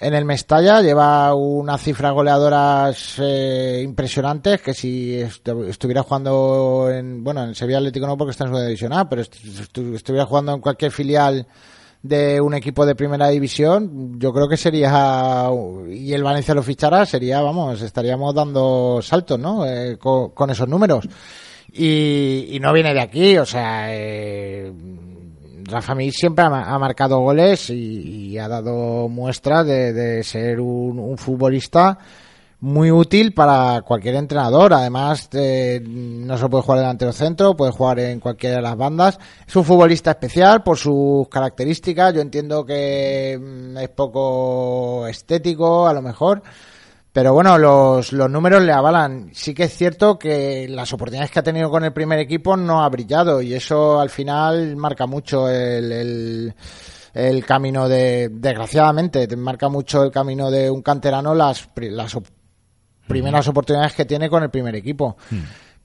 en 0.03 0.13
el 0.15 0.25
Mestalla 0.25 0.81
lleva 0.81 1.35
unas 1.35 1.79
cifras 1.79 2.11
goleadoras 2.13 3.15
eh, 3.19 3.81
impresionantes 3.83 4.59
que 4.61 4.73
si 4.73 5.19
estu- 5.19 5.67
estuviera 5.67 6.01
jugando 6.01 6.89
en 6.91 7.23
bueno 7.23 7.43
en 7.43 7.53
Sevilla 7.53 7.77
Atlético 7.77 8.07
no 8.07 8.17
porque 8.17 8.31
está 8.31 8.45
en 8.45 8.51
su 8.53 8.59
división 8.59 8.93
A 8.93 9.07
pero 9.07 9.21
est- 9.21 9.35
estu- 9.35 9.93
estuviera 9.93 10.25
jugando 10.25 10.53
en 10.55 10.61
cualquier 10.61 10.91
filial 10.91 11.45
de 12.03 12.41
un 12.41 12.53
equipo 12.55 12.85
de 12.85 12.95
primera 12.95 13.29
división, 13.29 14.19
yo 14.19 14.33
creo 14.33 14.47
que 14.49 14.57
sería, 14.57 15.47
y 15.89 16.13
el 16.13 16.23
Valencia 16.23 16.55
lo 16.55 16.63
fichara, 16.63 17.05
sería, 17.05 17.41
vamos, 17.41 17.81
estaríamos 17.81 18.33
dando 18.33 18.99
saltos, 19.01 19.39
¿no? 19.39 19.65
Eh, 19.65 19.97
con, 19.97 20.31
con 20.31 20.49
esos 20.49 20.67
números. 20.67 21.07
Y, 21.71 22.47
y 22.51 22.59
no 22.59 22.73
viene 22.73 22.93
de 22.93 23.01
aquí, 23.01 23.37
o 23.37 23.45
sea, 23.45 23.85
eh, 23.95 24.71
Rafa 25.63 25.95
Mir 25.95 26.11
siempre 26.11 26.43
ha, 26.43 26.49
ma- 26.49 26.73
ha 26.73 26.79
marcado 26.79 27.19
goles 27.19 27.69
y, 27.69 28.37
ha 28.37 28.47
dado 28.47 29.07
muestras 29.07 29.65
de, 29.67 30.23
ser 30.23 30.59
un 30.59 31.17
futbolista 31.17 31.97
muy 32.61 32.91
útil 32.91 33.33
para 33.33 33.81
cualquier 33.81 34.15
entrenador. 34.15 34.73
Además, 34.73 35.27
eh, 35.33 35.81
no 35.83 36.37
se 36.37 36.47
puede 36.47 36.63
jugar 36.63 36.79
delantero 36.79 37.11
centro, 37.11 37.55
puede 37.55 37.71
jugar 37.71 37.99
en 37.99 38.19
cualquiera 38.19 38.57
de 38.57 38.61
las 38.61 38.77
bandas. 38.77 39.19
Es 39.47 39.55
un 39.55 39.65
futbolista 39.65 40.11
especial 40.11 40.63
por 40.63 40.77
sus 40.77 41.27
características. 41.27 42.13
Yo 42.13 42.21
entiendo 42.21 42.65
que 42.65 43.37
mm, 43.41 43.77
es 43.77 43.89
poco 43.89 45.07
estético, 45.07 45.87
a 45.87 45.93
lo 45.93 46.01
mejor. 46.01 46.43
Pero 47.11 47.33
bueno, 47.33 47.57
los, 47.57 48.13
los 48.13 48.29
números 48.29 48.61
le 48.61 48.71
avalan. 48.71 49.31
Sí 49.33 49.53
que 49.53 49.63
es 49.63 49.75
cierto 49.75 50.17
que 50.17 50.67
las 50.69 50.93
oportunidades 50.93 51.31
que 51.31 51.39
ha 51.39 51.43
tenido 51.43 51.69
con 51.69 51.83
el 51.83 51.91
primer 51.91 52.19
equipo 52.19 52.55
no 52.55 52.83
ha 52.83 52.89
brillado 52.89 53.41
y 53.41 53.53
eso 53.53 53.99
al 53.99 54.09
final 54.09 54.77
marca 54.77 55.07
mucho 55.07 55.49
el, 55.49 55.91
el, 55.91 56.55
el 57.13 57.45
camino 57.45 57.89
de, 57.89 58.29
desgraciadamente, 58.31 59.27
te 59.27 59.35
marca 59.35 59.67
mucho 59.67 60.03
el 60.03 60.11
camino 60.11 60.49
de 60.49 60.69
un 60.69 60.81
canterano 60.81 61.35
las, 61.35 61.67
las 61.75 62.15
primeras 63.11 63.47
oportunidades 63.47 63.93
que 63.93 64.05
tiene 64.05 64.29
con 64.29 64.43
el 64.43 64.49
primer 64.49 64.75
equipo. 64.75 65.17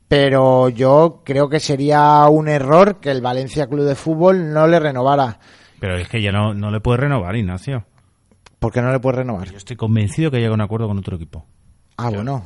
Pero 0.09 0.68
yo 0.68 1.22
creo 1.24 1.49
que 1.49 1.61
sería 1.61 2.27
un 2.29 2.49
error 2.49 3.01
que 3.01 3.11
el 3.11 3.20
Valencia 3.20 3.66
Club 3.66 3.85
de 3.85 3.95
Fútbol 3.97 4.53
no 4.53 4.66
le 4.66 4.79
renovara. 4.79 5.39
Pero 5.81 5.97
es 5.97 6.09
que 6.09 6.22
ya 6.22 6.33
no, 6.33 6.55
no 6.55 6.70
le 6.70 6.81
puede 6.81 6.99
renovar, 6.99 7.35
Ignacio. 7.37 7.85
¿Por 8.59 8.72
qué 8.72 8.81
no 8.81 8.93
le 8.93 9.01
puede 9.01 9.18
renovar? 9.18 9.51
Yo 9.51 9.57
estoy 9.57 9.77
convencido 9.77 10.31
que 10.31 10.39
llega 10.39 10.51
a 10.51 10.55
un 10.55 10.61
acuerdo 10.61 10.89
con 10.89 10.99
otro 10.99 11.16
equipo. 11.16 11.45
Ah, 11.97 12.11
bueno. 12.11 12.45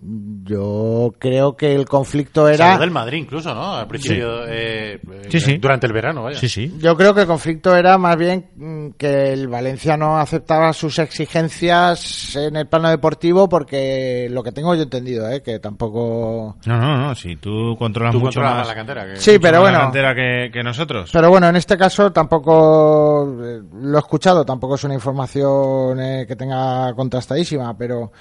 Yo 0.00 1.12
creo 1.18 1.56
que 1.56 1.74
el 1.74 1.84
conflicto 1.86 2.42
Salió 2.46 2.54
era. 2.64 2.78
del 2.78 2.90
Madrid 2.92 3.18
incluso, 3.18 3.52
¿no? 3.52 3.74
Al 3.74 3.88
principio, 3.88 4.46
eh, 4.46 5.00
Sí, 5.28 5.40
sí. 5.40 5.58
durante 5.58 5.86
el 5.88 5.92
verano, 5.92 6.22
vaya. 6.22 6.38
Sí, 6.38 6.48
sí. 6.48 6.72
Yo 6.78 6.96
creo 6.96 7.12
que 7.14 7.22
el 7.22 7.26
conflicto 7.26 7.74
era 7.74 7.98
más 7.98 8.16
bien 8.16 8.46
mm, 8.54 8.90
que 8.96 9.32
el 9.32 9.48
Valencia 9.48 9.96
no 9.96 10.16
aceptaba 10.18 10.72
sus 10.72 11.00
exigencias 11.00 12.36
en 12.36 12.54
el 12.56 12.68
plano 12.68 12.90
deportivo 12.90 13.48
porque 13.48 14.28
lo 14.30 14.42
que 14.44 14.52
tengo 14.52 14.74
yo 14.76 14.82
entendido, 14.82 15.28
¿eh? 15.30 15.42
que 15.42 15.58
tampoco... 15.58 16.56
No, 16.66 16.78
no, 16.78 16.96
no. 16.96 17.14
Si 17.16 17.34
tú 17.36 17.74
controlas 17.76 18.12
Tú 18.12 18.20
mucho 18.20 18.40
controlas 18.40 18.58
más 18.58 18.68
la 18.68 18.74
cantera. 18.76 19.04
que- 19.06 19.16
Sí, 19.16 19.38
pero 19.40 19.54
la 19.54 19.60
bueno. 19.60 19.78
cantera 19.80 20.14
que, 20.14 20.50
que 20.52 20.62
nosotros. 20.62 21.10
Pero 21.12 21.28
bueno, 21.28 21.48
en 21.48 21.56
este 21.56 21.76
caso 21.76 22.12
tampoco 22.12 23.24
eh, 23.44 23.60
lo 23.82 23.96
he 23.96 24.00
escuchado, 24.00 24.44
tampoco 24.44 24.76
es 24.76 24.84
una 24.84 24.94
información 24.94 26.00
eh, 26.00 26.24
que 26.26 26.36
tenga 26.36 26.92
contrastadísima, 26.94 27.76
pero 27.76 28.12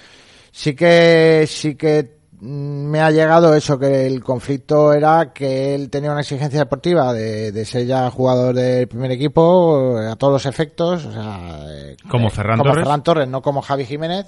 sí 0.51 0.75
que 0.75 1.45
sí 1.47 1.75
que 1.75 2.19
mm, 2.39 2.85
me 2.89 2.99
ha 3.01 3.11
llegado 3.11 3.53
eso 3.53 3.77
que 3.77 4.05
el 4.05 4.23
conflicto 4.23 4.93
era 4.93 5.33
que 5.33 5.75
él 5.75 5.89
tenía 5.89 6.11
una 6.11 6.21
exigencia 6.21 6.59
deportiva 6.59 7.13
de, 7.13 7.51
de 7.51 7.65
ser 7.65 7.85
ya 7.85 8.09
jugador 8.09 8.55
del 8.55 8.87
primer 8.87 9.11
equipo 9.11 9.99
eh, 10.01 10.07
a 10.07 10.15
todos 10.15 10.33
los 10.33 10.45
efectos, 10.45 11.05
o 11.05 11.11
sea, 11.11 11.65
eh, 11.67 11.97
Como 12.09 12.27
eh, 12.27 12.31
Ferran 12.31 12.57
como 12.57 12.71
Torres. 12.71 12.83
Ferran 12.85 13.03
Torres, 13.03 13.27
no 13.27 13.41
como 13.41 13.61
Javi 13.61 13.85
Jiménez 13.85 14.27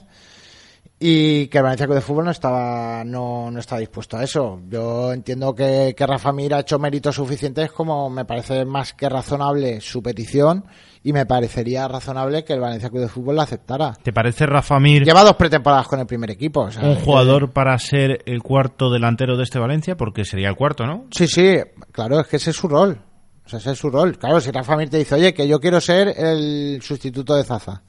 y 1.02 1.48
que 1.48 1.58
el 1.60 1.64
Valencia 1.64 1.86
Club 1.86 1.96
de 1.96 2.02
Fútbol 2.02 2.26
no 2.26 2.32
estaba 2.32 3.04
no, 3.06 3.50
no 3.50 3.60
estaba 3.60 3.80
dispuesto 3.80 4.18
a 4.18 4.24
eso. 4.24 4.60
Yo 4.68 5.14
entiendo 5.14 5.56
que, 5.56 5.94
que 5.96 6.06
Rafa 6.06 6.32
Mir 6.34 6.54
ha 6.54 6.60
hecho 6.60 6.78
méritos 6.78 7.16
suficientes 7.16 7.72
como 7.72 8.10
me 8.10 8.26
parece 8.26 8.66
más 8.66 8.94
que 8.94 9.08
razonable 9.08 9.80
su 9.82 10.04
petición 10.04 10.66
y 11.02 11.14
me 11.14 11.26
parecería 11.26 11.88
razonable 11.88 12.44
que 12.44 12.52
el 12.54 12.60
Valencia 12.60 12.90
Club 12.90 13.04
de 13.04 13.08
Fútbol 13.08 13.38
la 13.38 13.44
aceptara. 13.44 13.94
¿Te 14.04 14.12
parece 14.12 14.46
Rafa 14.46 14.78
Mir 14.82 15.06
Lleva 15.06 15.24
dos 15.24 15.38
pretemporadas 15.38 15.88
con 15.88 16.00
el 16.02 16.06
primer 16.06 16.32
equipo. 16.32 16.64
o 16.64 16.72
sea, 16.72 16.84
un 16.84 16.96
que- 16.98 17.02
jugador 17.04 17.52
para 17.54 17.78
ser 17.80 18.22
el 18.26 18.44
cuarto 18.44 18.92
delantero 18.92 19.38
de 19.38 19.44
este 19.44 19.60
Valencia? 19.60 19.96
Porque 19.96 20.26
sería 20.26 20.50
el 20.50 20.56
cuarto, 20.58 20.86
¿no? 20.86 21.06
Sí, 21.12 21.28
sí, 21.28 21.56
claro, 21.94 22.20
es 22.20 22.28
que 22.28 22.36
ese 22.36 22.50
es 22.50 22.58
su 22.58 22.68
rol. 22.68 23.00
O 23.46 23.50
sea, 23.50 23.60
ese 23.60 23.72
es 23.72 23.80
su 23.80 23.90
rol. 23.90 24.18
Claro, 24.20 24.42
si 24.42 24.52
Rafa 24.52 24.76
Mir 24.76 24.90
te 24.90 24.98
dice, 24.98 25.16
oye, 25.16 25.34
que 25.34 25.48
yo 25.48 25.60
quiero 25.62 25.80
ser 25.80 26.10
el 26.18 26.82
sustituto 26.84 27.36
de 27.36 27.46
Zaza. 27.46 27.82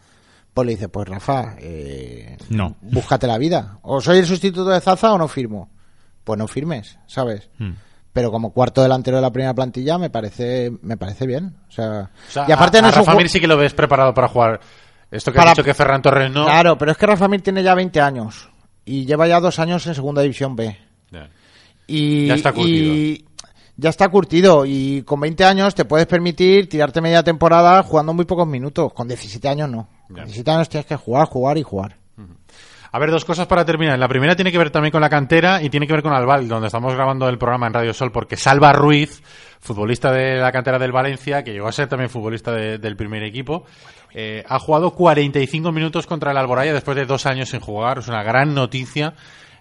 Pues 0.54 0.66
le 0.66 0.72
dice, 0.72 0.88
pues 0.88 1.08
Rafa, 1.08 1.54
eh, 1.58 2.36
No. 2.48 2.76
búscate 2.82 3.26
la 3.26 3.38
vida. 3.38 3.78
O 3.82 4.00
soy 4.00 4.18
el 4.18 4.26
sustituto 4.26 4.68
de 4.70 4.80
Zaza 4.80 5.12
o 5.12 5.18
no 5.18 5.28
firmo. 5.28 5.70
Pues 6.24 6.38
no 6.38 6.48
firmes, 6.48 6.98
¿sabes? 7.06 7.48
Hmm. 7.58 7.72
Pero 8.12 8.32
como 8.32 8.52
cuarto 8.52 8.82
delantero 8.82 9.16
de 9.18 9.22
la 9.22 9.30
primera 9.32 9.54
plantilla 9.54 9.96
me 9.96 10.10
parece 10.10 10.72
me 10.82 10.96
parece 10.96 11.26
bien. 11.26 11.56
O 11.68 11.70
sea, 11.72 12.10
O 12.28 12.30
sea, 12.32 12.46
y 12.48 12.52
aparte 12.52 12.78
a, 12.78 12.82
no 12.82 12.88
a 12.88 12.90
Rafa 12.90 13.14
Mir 13.14 13.28
sí 13.28 13.40
que 13.40 13.46
lo 13.46 13.56
ves 13.56 13.72
preparado 13.74 14.12
para 14.12 14.26
jugar. 14.28 14.60
Esto 15.10 15.30
que 15.32 15.38
Para- 15.38 15.50
ha 15.50 15.54
dicho 15.54 15.62
que 15.64 15.74
Ferran 15.74 16.02
Torres 16.02 16.30
no. 16.30 16.44
Claro, 16.44 16.76
pero 16.76 16.90
es 16.92 16.98
que 16.98 17.06
Rafa 17.06 17.28
Mir 17.28 17.40
tiene 17.42 17.62
ya 17.62 17.74
20 17.74 18.00
años 18.00 18.48
y 18.84 19.06
lleva 19.06 19.28
ya 19.28 19.38
dos 19.40 19.58
años 19.60 19.86
en 19.86 19.94
Segunda 19.94 20.22
División 20.22 20.56
B. 20.56 20.76
Y, 21.86 22.26
Ya 22.28 22.34
está 22.34 22.52
curtido. 22.52 22.94
y 22.94 23.24
ya 23.76 23.90
está 23.90 24.08
curtido 24.08 24.64
y 24.66 25.02
con 25.02 25.20
20 25.20 25.44
años 25.44 25.74
te 25.74 25.84
puedes 25.84 26.06
permitir 26.06 26.68
tirarte 26.68 27.00
media 27.00 27.22
temporada 27.22 27.82
jugando 27.82 28.12
muy 28.12 28.24
pocos 28.24 28.46
minutos. 28.46 28.92
Con 28.92 29.08
17 29.08 29.48
años 29.48 29.68
no. 29.70 29.88
17 30.14 30.50
años 30.50 30.68
tienes 30.68 30.86
que 30.86 30.96
jugar, 30.96 31.26
jugar 31.28 31.58
y 31.58 31.62
jugar. 31.62 31.96
A 32.92 32.98
ver, 32.98 33.12
dos 33.12 33.24
cosas 33.24 33.46
para 33.46 33.64
terminar. 33.64 33.96
La 34.00 34.08
primera 34.08 34.34
tiene 34.34 34.50
que 34.50 34.58
ver 34.58 34.70
también 34.70 34.90
con 34.90 35.00
la 35.00 35.08
cantera 35.08 35.62
y 35.62 35.70
tiene 35.70 35.86
que 35.86 35.92
ver 35.92 36.02
con 36.02 36.12
Albal, 36.12 36.48
donde 36.48 36.66
estamos 36.66 36.92
grabando 36.94 37.28
el 37.28 37.38
programa 37.38 37.68
en 37.68 37.72
Radio 37.74 37.94
Sol, 37.94 38.10
porque 38.10 38.36
Salva 38.36 38.72
Ruiz, 38.72 39.22
futbolista 39.60 40.10
de 40.10 40.38
la 40.38 40.50
cantera 40.50 40.76
del 40.76 40.90
Valencia, 40.90 41.44
que 41.44 41.52
llegó 41.52 41.68
a 41.68 41.72
ser 41.72 41.86
también 41.88 42.10
futbolista 42.10 42.50
de- 42.50 42.78
del 42.78 42.96
primer 42.96 43.22
equipo, 43.22 43.64
eh, 44.12 44.42
ha 44.48 44.58
jugado 44.58 44.90
45 44.92 45.70
minutos 45.70 46.08
contra 46.08 46.32
el 46.32 46.36
Alboraya 46.38 46.72
después 46.74 46.96
de 46.96 47.06
dos 47.06 47.26
años 47.26 47.50
sin 47.50 47.60
jugar. 47.60 47.98
Es 47.98 48.08
una 48.08 48.24
gran 48.24 48.54
noticia 48.56 49.14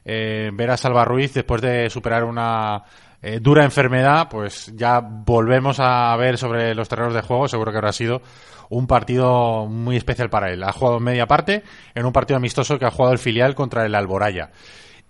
eh, 0.05 0.49
ver 0.53 0.71
a 0.71 0.77
Salva 0.77 1.05
Ruiz 1.05 1.31
después 1.35 1.61
de 1.61 1.87
superar 1.91 2.23
una 2.23 2.81
eh, 3.21 3.39
dura 3.41 3.63
enfermedad, 3.63 4.27
pues 4.29 4.71
ya 4.75 5.01
volvemos 5.01 5.79
a 5.79 6.15
ver 6.15 6.37
sobre 6.37 6.73
los 6.73 6.87
terrenos 6.87 7.13
de 7.13 7.21
juego. 7.21 7.47
Seguro 7.47 7.71
que 7.71 7.77
habrá 7.77 7.91
sido 7.91 8.21
un 8.69 8.87
partido 8.87 9.65
muy 9.65 9.97
especial 9.97 10.29
para 10.29 10.51
él. 10.51 10.63
Ha 10.63 10.71
jugado 10.71 10.99
media 10.99 11.25
parte 11.25 11.63
en 11.95 12.05
un 12.05 12.13
partido 12.13 12.37
amistoso 12.37 12.77
que 12.79 12.85
ha 12.85 12.91
jugado 12.91 13.13
el 13.13 13.19
filial 13.19 13.55
contra 13.55 13.85
el 13.85 13.95
Alboraya. 13.95 14.51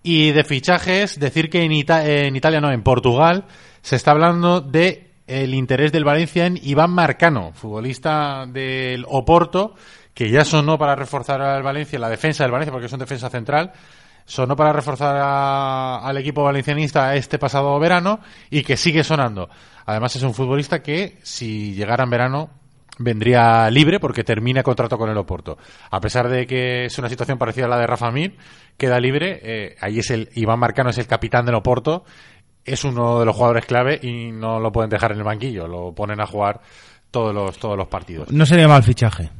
Y 0.01 0.31
de 0.31 0.43
fichajes, 0.43 1.19
decir 1.19 1.49
que 1.49 1.63
en, 1.63 1.71
en 1.71 2.35
Italia, 2.35 2.61
no, 2.61 2.71
en 2.71 2.83
Portugal, 2.83 3.45
se 3.81 3.95
está 3.95 4.11
hablando 4.11 4.61
de 4.61 5.09
el 5.27 5.53
interés 5.53 5.91
del 5.91 6.05
Valencia 6.05 6.47
en 6.47 6.59
Iván 6.61 6.91
Marcano, 6.91 7.51
futbolista 7.53 8.45
del 8.47 9.05
Oporto, 9.07 9.75
que 10.13 10.31
ya 10.31 10.43
sonó 10.43 10.77
para 10.77 10.95
reforzar 10.95 11.41
al 11.41 11.61
Valencia, 11.61 11.99
la 11.99 12.09
defensa 12.09 12.43
del 12.43 12.51
Valencia, 12.51 12.71
porque 12.71 12.87
es 12.87 12.93
un 12.93 12.99
defensa 12.99 13.29
central, 13.29 13.71
sonó 14.29 14.55
para 14.55 14.71
reforzar 14.71 15.17
a- 15.17 15.97
al 15.97 16.17
equipo 16.17 16.43
valencianista 16.43 17.15
este 17.15 17.39
pasado 17.39 17.77
verano 17.79 18.19
y 18.51 18.61
que 18.61 18.77
sigue 18.77 19.03
sonando. 19.03 19.49
Además 19.87 20.15
es 20.15 20.21
un 20.23 20.35
futbolista 20.35 20.83
que, 20.83 21.17
si 21.23 21.73
llegara 21.73 22.03
en 22.03 22.09
verano, 22.11 22.49
vendría 22.99 23.69
libre 23.71 23.99
porque 23.99 24.23
termina 24.23 24.61
contrato 24.61 24.97
con 24.97 25.09
el 25.09 25.17
Oporto. 25.17 25.57
A 25.89 25.99
pesar 25.99 26.29
de 26.29 26.45
que 26.45 26.85
es 26.85 26.99
una 26.99 27.09
situación 27.09 27.37
parecida 27.37 27.65
a 27.65 27.69
la 27.69 27.77
de 27.79 27.87
Rafa 27.87 28.11
Mir, 28.11 28.37
queda 28.77 28.99
libre. 28.99 29.39
eh, 29.41 29.75
ahí 29.81 29.99
es 29.99 30.11
el 30.11 30.29
Iván 30.35 30.59
Marcano 30.59 30.89
es 30.91 30.97
el 30.99 31.07
capitán 31.07 31.45
del 31.45 31.55
Oporto. 31.55 32.03
Es 32.65 32.83
uno 32.83 33.19
de 33.19 33.25
los 33.25 33.35
jugadores 33.35 33.65
clave 33.65 33.99
y 34.03 34.31
no 34.31 34.59
lo 34.59 34.71
pueden 34.71 34.89
dejar 34.91 35.13
en 35.13 35.17
el 35.19 35.23
banquillo. 35.23 35.67
Lo 35.67 35.93
ponen 35.95 36.21
a 36.21 36.27
jugar 36.27 36.59
todos 37.09 37.33
los 37.33 37.57
todos 37.57 37.75
los 37.77 37.87
partidos. 37.87 38.31
No 38.31 38.45
sería 38.45 38.67
mal 38.67 38.83
fichaje. 38.83 39.31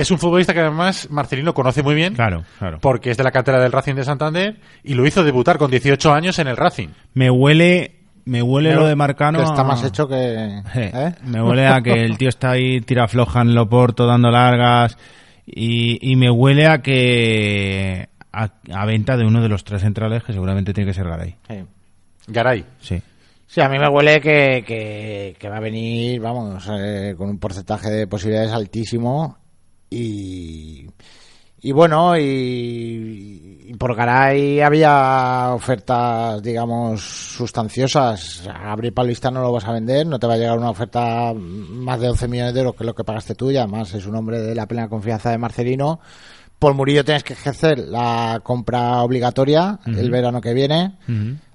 Es 0.00 0.10
un 0.10 0.18
futbolista 0.18 0.52
que 0.54 0.60
además 0.60 1.08
Marcelino 1.10 1.52
conoce 1.54 1.82
muy 1.82 1.94
bien. 1.94 2.14
Claro, 2.14 2.44
claro. 2.58 2.78
Porque 2.80 3.10
es 3.10 3.16
de 3.16 3.24
la 3.24 3.30
cantera 3.30 3.60
del 3.60 3.72
Racing 3.72 3.94
de 3.94 4.04
Santander 4.04 4.60
y 4.82 4.94
lo 4.94 5.06
hizo 5.06 5.22
debutar 5.24 5.58
con 5.58 5.70
18 5.70 6.12
años 6.12 6.38
en 6.38 6.48
el 6.48 6.56
Racing. 6.56 6.88
Me 7.14 7.30
huele, 7.30 7.96
me 8.24 8.42
huele 8.42 8.74
lo 8.74 8.86
de 8.86 8.96
Marcano. 8.96 9.38
que 9.38 9.44
está 9.44 9.60
a- 9.60 9.64
más 9.64 9.84
hecho 9.84 10.08
que... 10.08 10.16
Eh, 10.74 10.90
¿eh? 10.94 11.12
Me 11.24 11.42
huele 11.42 11.66
a 11.66 11.80
que 11.82 11.92
el 12.04 12.16
tío 12.18 12.28
está 12.28 12.52
ahí, 12.52 12.80
tira 12.80 13.08
floja 13.08 13.42
en 13.42 13.54
Loporto, 13.54 14.06
dando 14.06 14.30
largas. 14.30 14.96
Y, 15.46 15.98
y 16.12 16.16
me 16.16 16.30
huele 16.30 16.66
a 16.68 16.78
que. 16.80 18.08
A, 18.32 18.48
a 18.72 18.84
venta 18.86 19.16
de 19.16 19.24
uno 19.26 19.42
de 19.42 19.48
los 19.48 19.64
tres 19.64 19.82
centrales 19.82 20.22
que 20.22 20.32
seguramente 20.32 20.72
tiene 20.72 20.88
que 20.90 20.94
ser 20.94 21.08
Garay. 21.08 21.34
Sí. 21.48 21.64
Garay. 22.28 22.64
Sí. 22.80 23.02
Sí, 23.48 23.60
a 23.60 23.68
mí 23.68 23.76
me 23.80 23.88
huele 23.88 24.20
que, 24.20 24.62
que, 24.64 25.34
que 25.36 25.48
va 25.48 25.56
a 25.56 25.60
venir, 25.60 26.20
vamos, 26.20 26.64
eh, 26.72 27.16
con 27.18 27.28
un 27.30 27.38
porcentaje 27.40 27.90
de 27.90 28.06
posibilidades 28.06 28.52
altísimo 28.52 29.36
y, 29.90 30.86
y 31.60 31.72
bueno, 31.72 32.16
y, 32.16 33.66
y 33.66 33.74
por 33.74 33.94
Garay 33.94 34.60
había 34.60 35.50
ofertas, 35.52 36.42
digamos, 36.42 37.02
sustanciosas. 37.02 38.46
A 38.48 38.68
Gabriel 38.68 38.94
Paulista 38.94 39.30
no 39.30 39.42
lo 39.42 39.52
vas 39.52 39.66
a 39.66 39.72
vender, 39.72 40.06
no 40.06 40.18
te 40.18 40.26
va 40.26 40.34
a 40.34 40.36
llegar 40.38 40.56
una 40.56 40.70
oferta 40.70 41.34
más 41.34 42.00
de 42.00 42.08
11 42.08 42.28
millones 42.28 42.54
de 42.54 42.60
euros, 42.60 42.76
que 42.76 42.84
lo 42.84 42.94
que 42.94 43.04
pagaste 43.04 43.34
tú, 43.34 43.50
y 43.50 43.56
además 43.56 43.92
es 43.94 44.06
un 44.06 44.16
hombre 44.16 44.40
de 44.40 44.54
la 44.54 44.66
plena 44.66 44.88
confianza 44.88 45.30
de 45.30 45.38
Marcelino. 45.38 46.00
Por 46.58 46.74
Murillo 46.74 47.04
tienes 47.04 47.24
que 47.24 47.32
ejercer 47.32 47.78
la 47.78 48.40
compra 48.42 49.02
obligatoria 49.02 49.80
el 49.86 50.10
verano 50.10 50.40
que 50.40 50.52
viene. 50.52 50.96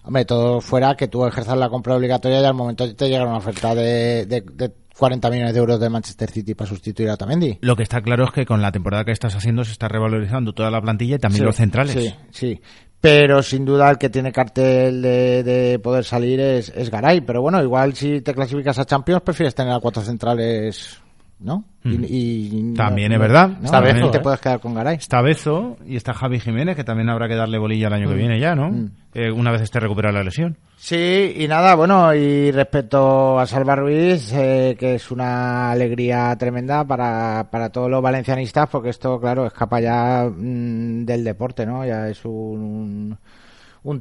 Hombre, 0.04 0.26
todo 0.26 0.62
fuera 0.62 0.96
que 0.96 1.08
tú 1.08 1.26
ejerzas 1.26 1.58
la 1.58 1.70
compra 1.70 1.96
obligatoria 1.96 2.42
y 2.42 2.46
al 2.46 2.54
momento 2.54 2.94
te 2.96 3.08
llega 3.08 3.26
una 3.26 3.38
oferta 3.38 3.74
de, 3.76 4.26
de, 4.26 4.42
de 4.42 4.72
40 4.98 5.30
millones 5.30 5.54
de 5.54 5.60
euros 5.60 5.80
de 5.80 5.90
Manchester 5.90 6.30
City 6.32 6.56
para 6.56 6.70
sustituir 6.70 7.10
a 7.10 7.16
Otamendi. 7.16 7.58
Lo 7.62 7.76
que 7.76 7.84
está 7.84 8.02
claro 8.02 8.26
es 8.26 8.32
que 8.32 8.46
con 8.46 8.62
la 8.62 8.72
temporada 8.72 9.04
que 9.04 9.12
estás 9.12 9.36
haciendo 9.36 9.64
se 9.64 9.72
está 9.72 9.88
revalorizando 9.88 10.54
toda 10.54 10.72
la 10.72 10.82
plantilla 10.82 11.16
y 11.16 11.20
también 11.20 11.42
Sí, 11.42 11.46
los 11.46 11.56
centrales. 11.56 11.94
Sí, 11.94 12.16
sí. 12.32 12.62
Pero 13.02 13.44
sin 13.44 13.66
duda 13.66 13.90
el 13.92 13.98
que 13.98 14.10
tiene 14.10 14.32
cartel 14.32 15.02
de, 15.02 15.44
de 15.44 15.80
poder 15.80 16.04
salir 16.06 16.40
es, 16.40 16.70
es 16.70 16.90
Garay. 16.90 17.22
Pero 17.22 17.42
bueno, 17.42 17.62
igual 17.62 17.94
si 17.94 18.22
te 18.22 18.34
clasificas 18.34 18.80
a 18.80 18.86
Champions 18.86 19.22
prefieres 19.22 19.54
tener 19.54 19.74
a 19.74 19.80
cuatro 19.80 20.02
centrales, 20.02 21.00
¿no? 21.40 21.66
Mm. 21.84 22.04
Y, 22.06 22.08
y- 22.08 22.74
También 22.76 23.10
no- 23.10 23.16
es 23.16 23.22
verdad. 23.22 23.50
Bezo, 23.60 24.08
Y 24.08 24.12
te 24.12 24.18
¿eh? 24.18 24.22
puedes 24.22 24.40
quedar 24.40 24.60
con 24.60 24.74
Garay. 24.74 24.96
Está 24.98 25.22
Bezo 25.22 25.78
y 25.86 25.96
está 25.96 26.14
Javi 26.14 26.40
Jiménez, 26.40 26.76
que 26.76 26.84
también 26.84 27.10
habrá 27.10 27.28
que 27.28 27.36
darle 27.36 27.58
bolilla 27.58 27.88
el 27.88 27.94
año 27.94 28.10
que 28.10 28.16
viene 28.16 28.40
ya, 28.40 28.56
¿no? 28.56 28.70
Mm. 28.72 28.92
Eh, 29.14 29.32
una 29.32 29.52
vez 29.52 29.62
esté 29.62 29.80
recuperada 29.80 30.18
la 30.20 30.24
lesión. 30.24 30.58
Sí, 30.78 31.34
y 31.38 31.48
nada, 31.48 31.76
bueno, 31.76 32.14
y 32.14 32.52
respecto 32.52 33.40
a 33.40 33.46
Salva 33.46 33.76
Ruiz, 33.76 34.32
eh, 34.34 34.76
que 34.78 34.96
es 34.96 35.10
una 35.12 35.72
alegría 35.72 36.36
tremenda 36.38 36.84
para, 36.86 37.48
para 37.50 37.70
todos 37.70 37.90
los 37.90 38.02
valencianistas, 38.02 38.68
porque 38.70 38.90
esto, 38.90 39.20
claro, 39.20 39.46
escapa 39.46 39.80
ya 39.80 40.26
mm, 40.30 41.06
del 41.06 41.24
deporte, 41.24 41.66
¿no? 41.66 41.86
Ya 41.86 42.08
es 42.10 42.24
un, 42.26 42.32
un 42.34 43.18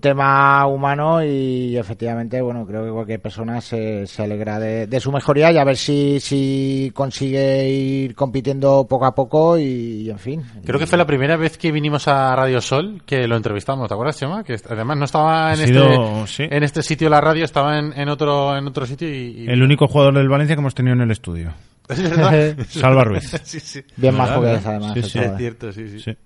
tema 0.00 0.66
humano 0.66 1.22
y 1.22 1.76
efectivamente, 1.76 2.40
bueno, 2.40 2.66
creo 2.66 2.84
que 2.84 2.90
cualquier 2.90 3.20
persona 3.20 3.60
se, 3.60 4.06
se 4.06 4.22
alegra 4.22 4.58
de, 4.58 4.86
de 4.86 5.00
su 5.00 5.12
mejoría 5.12 5.52
y 5.52 5.58
a 5.58 5.64
ver 5.64 5.76
si, 5.76 6.18
si 6.20 6.90
consigue 6.94 7.68
ir 7.68 8.14
compitiendo 8.14 8.86
poco 8.88 9.04
a 9.04 9.14
poco 9.14 9.58
y, 9.58 9.62
y 10.06 10.10
en 10.10 10.18
fin. 10.18 10.42
Creo 10.64 10.78
que 10.78 10.86
fue 10.86 10.96
la 10.96 11.06
primera 11.06 11.36
vez 11.36 11.58
que 11.58 11.70
vinimos 11.70 12.08
a 12.08 12.34
Radio 12.34 12.60
Sol 12.60 13.02
que 13.04 13.28
lo 13.28 13.36
entrevistamos, 13.36 13.86
¿te 13.88 13.94
acuerdas, 13.94 14.18
Chema? 14.18 14.42
Que 14.42 14.56
además 14.70 14.96
no 14.96 15.04
estaba 15.04 15.52
en, 15.52 15.58
sido- 15.66 16.24
este, 16.24 16.26
sí. 16.48 16.48
en 16.50 16.62
este 16.62 16.82
sitio 16.82 17.08
la 17.10 17.20
radio, 17.20 17.44
estaba 17.44 17.78
en, 17.78 17.92
en 17.92 18.08
otro 18.08 18.56
en 18.56 18.66
otro 18.66 18.86
sitio 18.86 19.08
y... 19.08 19.44
y- 19.44 19.46
El 19.48 19.62
único 19.62 19.86
jugador 19.86 20.14
del 20.14 20.28
Valencia 20.28 20.56
que 20.56 20.60
hemos 20.60 20.74
tenido 20.74 20.94
en 20.94 21.02
el 21.02 21.10
estudio. 21.10 21.52
¿Es 21.88 22.02
verdad? 22.02 22.56
Salva 22.68 23.04
Ruiz. 23.04 23.30
sí, 23.44 23.60
sí. 23.60 23.82
Bien 23.96 24.16
¿verdad? 24.16 24.54
es, 24.54 24.66
además. 24.66 24.92
Sí. 24.94 25.18
Es 25.18 25.36
cierto, 25.36 25.72
sí, 25.72 25.88
sí. 25.90 26.00
Sí. 26.00 26.16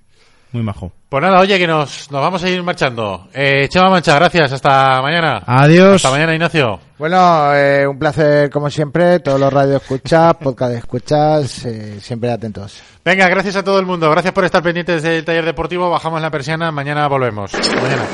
Muy 0.53 0.63
majo. 0.63 0.93
Pues 1.09 1.23
nada, 1.23 1.41
oye, 1.41 1.59
que 1.59 1.67
nos, 1.67 2.11
nos 2.11 2.21
vamos 2.21 2.43
a 2.43 2.49
ir 2.49 2.63
marchando. 2.63 3.29
Eh, 3.33 3.67
Chema 3.69 3.91
Mancha, 3.91 4.15
gracias. 4.15 4.53
Hasta 4.53 5.01
mañana. 5.03 5.43
Adiós. 5.47 5.97
Hasta 5.97 6.11
mañana, 6.11 6.35
Ignacio. 6.35 6.81
Bueno, 6.99 7.55
eh, 7.55 7.87
un 7.87 7.99
placer 7.99 8.51
como 8.51 8.69
siempre, 8.71 9.21
todos 9.21 9.39
los 9.39 9.53
radio 9.53 9.77
escuchas, 9.77 10.35
podcast 10.43 10.75
escuchas, 10.75 11.65
eh, 11.65 11.99
siempre 12.01 12.31
atentos. 12.31 12.83
Venga, 13.05 13.29
gracias 13.29 13.57
a 13.57 13.65
todo 13.65 13.79
el 13.79 13.87
mundo. 13.87 14.11
Gracias 14.11 14.33
por 14.35 14.45
estar 14.45 14.63
pendientes 14.63 15.03
del 15.03 15.25
taller 15.25 15.45
deportivo. 15.45 15.91
Bajamos 15.91 16.21
la 16.21 16.31
persiana. 16.31 16.71
Mañana 16.71 17.07
volvemos. 17.09 17.55
Hasta 17.55 17.77
mañana. 17.81 18.05